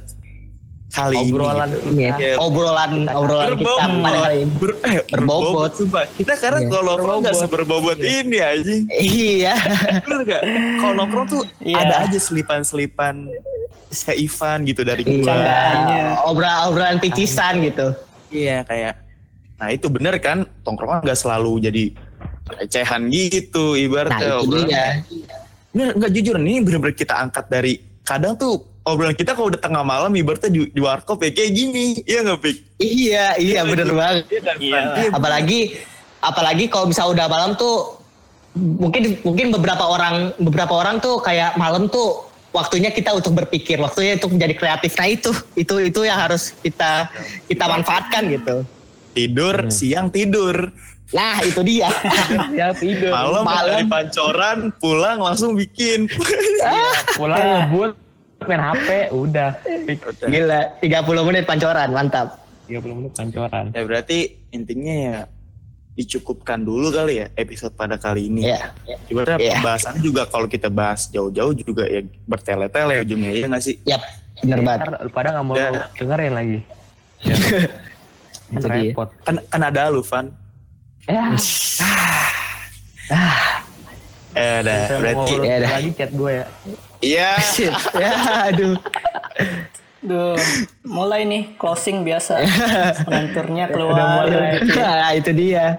kali 0.89 1.15
Obrolan 1.21 1.69
ini. 1.69 1.81
Ini 1.87 2.01
ya. 2.01 2.15
Ya, 2.17 2.33
Obrolan 2.37 2.91
obrolan 3.07 3.47
kita 3.51 3.61
berbobot. 3.61 4.01
pada 4.01 4.19
hari 4.19 4.37
ini. 4.39 4.51
Ber, 4.51 4.71
eh, 4.81 4.95
Berbobot. 5.05 5.71
berbobot. 5.71 6.07
Kita 6.17 6.33
karena 6.35 6.59
Iya. 6.59 6.67
kalau 6.67 6.83
nongkrong 6.87 7.19
nggak 7.19 7.35
Berbobot. 7.35 7.51
seberbobot 7.53 7.99
ini 8.01 8.37
anjing. 8.39 8.83
Iya. 8.91 9.53
Bener 10.01 10.21
gak? 10.25 10.41
Kalau 10.75 10.93
nongkrong 10.95 11.25
tuh 11.27 11.41
Iya. 11.59 11.77
ada 11.79 11.95
aja 12.03 12.19
selipan-selipan 12.19 13.15
kayak 13.91 14.17
Ivan 14.19 14.57
gitu 14.63 14.81
dari 14.81 15.01
gua. 15.03 15.33
Iya. 15.33 16.05
Obrolan 16.23 16.57
obrolan 16.65 16.97
picisan 16.97 17.61
gitu. 17.61 17.87
Iya 18.29 18.61
kayak. 18.63 18.93
Nah 19.55 19.69
itu 19.69 19.87
bener 19.87 20.17
kan 20.17 20.41
tongkrongan 20.59 21.01
nggak 21.01 21.17
selalu 21.17 21.59
jadi 21.61 21.83
recehan 22.51 23.09
gitu 23.09 23.73
Nah, 23.73 23.77
ibaratnya. 23.79 24.25
itu 24.27 24.41
obrolan. 24.41 24.65
dia. 24.65 24.85
Bener 25.69 25.87
nggak 25.93 26.11
jujur 26.11 26.35
ini 26.35 26.53
bener-bener 26.59 26.93
kita 26.93 27.13
angkat 27.15 27.45
dari 27.45 27.77
kadang 28.01 28.33
tuh 28.33 28.57
obrolan 28.89 29.13
kita 29.13 29.37
kalau 29.37 29.53
udah 29.53 29.61
tengah 29.61 29.83
malam 29.85 30.11
ibaratnya 30.17 30.49
di, 30.49 30.61
di 30.73 30.81
warkop 30.81 31.21
ya 31.21 31.29
kayak 31.29 31.51
gini. 31.53 32.01
Iya 32.03 32.19
nggak 32.25 32.39
Pik? 32.41 32.57
Iya, 32.79 33.25
iya 33.37 33.59
bener 33.63 33.89
banget. 33.93 34.23
Iya? 34.29 34.53
Iya. 34.57 34.81
Apalagi 35.13 35.59
apalagi 36.19 36.65
kalau 36.67 36.89
bisa 36.89 37.07
udah 37.07 37.25
malam 37.31 37.55
tuh 37.55 37.99
mungkin 38.57 39.15
mungkin 39.23 39.53
beberapa 39.55 39.85
orang 39.87 40.33
beberapa 40.41 40.73
orang 40.73 40.99
tuh 40.99 41.21
kayak 41.21 41.55
malam 41.55 41.87
tuh 41.87 42.27
waktunya 42.49 42.89
kita 42.89 43.13
untuk 43.13 43.37
berpikir 43.37 43.77
waktunya 43.79 44.17
untuk 44.17 44.35
menjadi 44.35 44.53
kreatif 44.57 44.91
nah 44.97 45.07
itu 45.07 45.31
itu 45.53 45.73
itu 45.85 45.99
yang 46.03 46.17
harus 46.17 46.51
kita 46.59 47.07
kita 47.45 47.65
manfaatkan 47.69 48.25
gitu 48.27 48.65
Tidur, 49.09 49.73
siang 49.73 50.13
tidur. 50.13 50.69
nah 51.09 51.41
itu 51.41 51.59
dia 51.65 51.89
Ya 52.59 52.69
tidur. 52.77 53.09
Malam, 53.09 53.41
Malam. 53.41 53.65
dari 53.65 53.85
pancoran, 53.89 54.57
pulang 54.77 55.17
langsung 55.17 55.57
bikin. 55.57 56.05
Pulang 57.17 57.41
ngebut 57.41 57.91
main 58.49 58.61
HP 58.63 58.89
udah. 59.13 59.49
gila 60.25 60.59
30 60.79 61.27
menit 61.27 61.43
pancoran 61.45 61.89
mantap 61.89 62.27
30 62.65 62.81
menit 62.91 63.11
pancoran. 63.13 63.65
Ya 63.69 63.81
berarti 63.81 64.17
intinya 64.49 64.93
ya 64.93 65.17
dicukupkan 65.91 66.59
dulu 66.59 66.89
kali 66.89 67.19
ya 67.19 67.27
episode 67.33 67.73
pada 67.73 67.95
kali 67.95 68.27
ini. 68.27 68.47
ya 68.47 68.71
Ibaratnya 69.05 69.37
Iya. 69.37 69.53
pembahasan 69.57 69.95
juga 69.99 70.23
kalau 70.25 70.45
kita 70.45 70.67
bahas 70.67 71.05
jauh-jauh 71.07 71.53
juga 71.53 71.83
ya 71.83 71.99
bertele-tele 72.23 73.03
ujungnya 73.03 73.31
ya 73.31 73.45
nggak 73.45 73.61
sih? 73.61 73.75
yap 73.83 74.01
bener 74.39 74.59
banget 74.63 74.87
pada 75.11 75.27
nggak 75.31 75.45
mau 75.45 75.53
Udah. 75.53 75.87
dengerin 75.93 76.33
lagi. 76.33 76.57
Ya. 77.19 77.35
Repot. 78.49 79.09
Kan, 79.21 79.35
kan 79.45 79.61
ada 79.61 79.91
lu 79.91 80.01
Van. 80.01 80.25
Ya, 81.05 81.21
Eh, 84.31 84.61
udah, 84.61 84.79
saya 84.85 84.97
mau 85.11 85.25
berarti 85.25 85.33
ya 85.41 85.57
lagi 85.59 85.89
chat 85.91 86.11
gue 86.13 86.31
ya. 86.31 86.45
Iya. 87.01 87.35
Shit. 87.39 87.71
ya 87.97 88.13
aduh 88.47 88.75
Duh, 89.99 90.39
mulai 90.81 91.27
nih 91.27 91.59
closing 91.59 92.07
biasa. 92.07 92.39
Ngelanturnya 93.03 93.67
Udah 93.67 93.73
keluar. 93.75 94.23
mulai. 94.23 94.51
nah, 94.79 95.11
itu 95.11 95.31
dia 95.33 95.75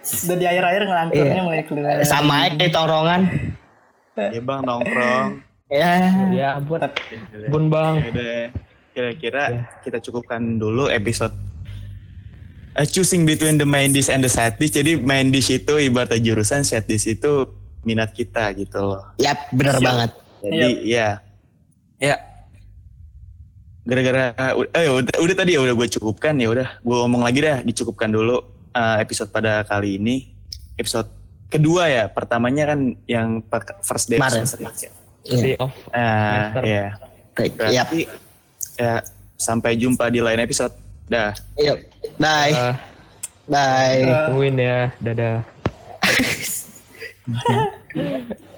Udah 0.00 0.32
di 0.34 0.46
akhir-akhir 0.48 0.82
ngelanturnya 0.82 1.34
Iya. 1.34 1.44
mulai 1.44 1.62
keluar. 1.62 1.94
sama 2.02 2.48
aja 2.48 2.56
kayak 2.56 2.72
tongrongan 2.72 3.22
Ya 4.16 4.40
bang 4.40 4.60
nongkrong. 4.60 5.28
ya 5.68 5.92
Ya 6.32 6.48
ampun. 6.56 6.80
Ampun 6.80 7.64
bang. 7.68 7.94
Udah 8.06 8.36
kira-kira 8.90 9.42
kita 9.80 10.00
cukupkan 10.00 10.40
dulu 10.56 10.88
episode 10.88 11.36
eh, 12.72 12.84
choosing 12.84 13.24
between 13.24 13.54
the 13.54 13.64
main 13.64 13.90
dish 13.90 14.08
and 14.08 14.20
the 14.20 14.28
side 14.28 14.56
dish. 14.56 14.72
Jadi 14.72 14.96
main 14.96 15.28
dish 15.28 15.52
itu 15.52 15.76
ibaratnya 15.76 16.16
jurusan, 16.18 16.64
side 16.64 16.84
dish 16.86 17.04
itu 17.06 17.44
minat 17.80 18.12
kita 18.12 18.52
gitu 18.54 18.76
loh. 18.78 19.04
yap 19.16 19.48
bener 19.50 19.76
Siap. 19.76 19.84
banget 19.84 20.10
Jadi 20.40 20.68
ya, 20.84 21.20
ya 21.96 22.16
gara-gara 23.80 24.32
eh 24.70 24.88
udah, 24.88 25.16
udah 25.18 25.34
tadi 25.34 25.56
ya 25.56 25.60
udah 25.60 25.74
gue 25.74 25.88
cukupkan 25.90 26.36
ya 26.36 26.48
udah 26.48 26.68
gue 26.78 26.96
ngomong 26.96 27.20
lagi 27.20 27.40
dah 27.40 27.58
dicukupkan 27.60 28.06
dulu 28.06 28.38
eh, 28.70 28.96
episode 28.98 29.28
pada 29.28 29.64
kali 29.64 29.96
ini 29.96 30.30
episode 30.76 31.08
kedua 31.48 31.86
ya 31.86 32.04
pertamanya 32.06 32.68
kan 32.68 32.80
yang 33.04 33.40
per- 33.42 33.80
first 33.80 34.06
day 34.06 34.16
Kemarin. 34.16 34.46
semester 34.46 34.60
ya. 34.78 34.92
Iya. 35.22 35.56
Off. 35.58 35.74
Nah, 35.90 36.06
Semester. 36.22 36.62
ya 36.64 36.86
Baik, 37.30 37.52
yap 37.52 37.88
berarti 37.88 38.00
ya 38.76 38.92
sampai 39.36 39.72
jumpa 39.74 40.08
di 40.08 40.20
lain 40.20 40.40
episode 40.40 40.72
dah 41.06 41.32
yuk 41.56 41.80
bye 42.16 42.52
Eh, 42.52 42.74
bye 43.48 44.00
tungguin 44.28 44.56
ya. 44.56 44.78
Dadah. 44.96 45.36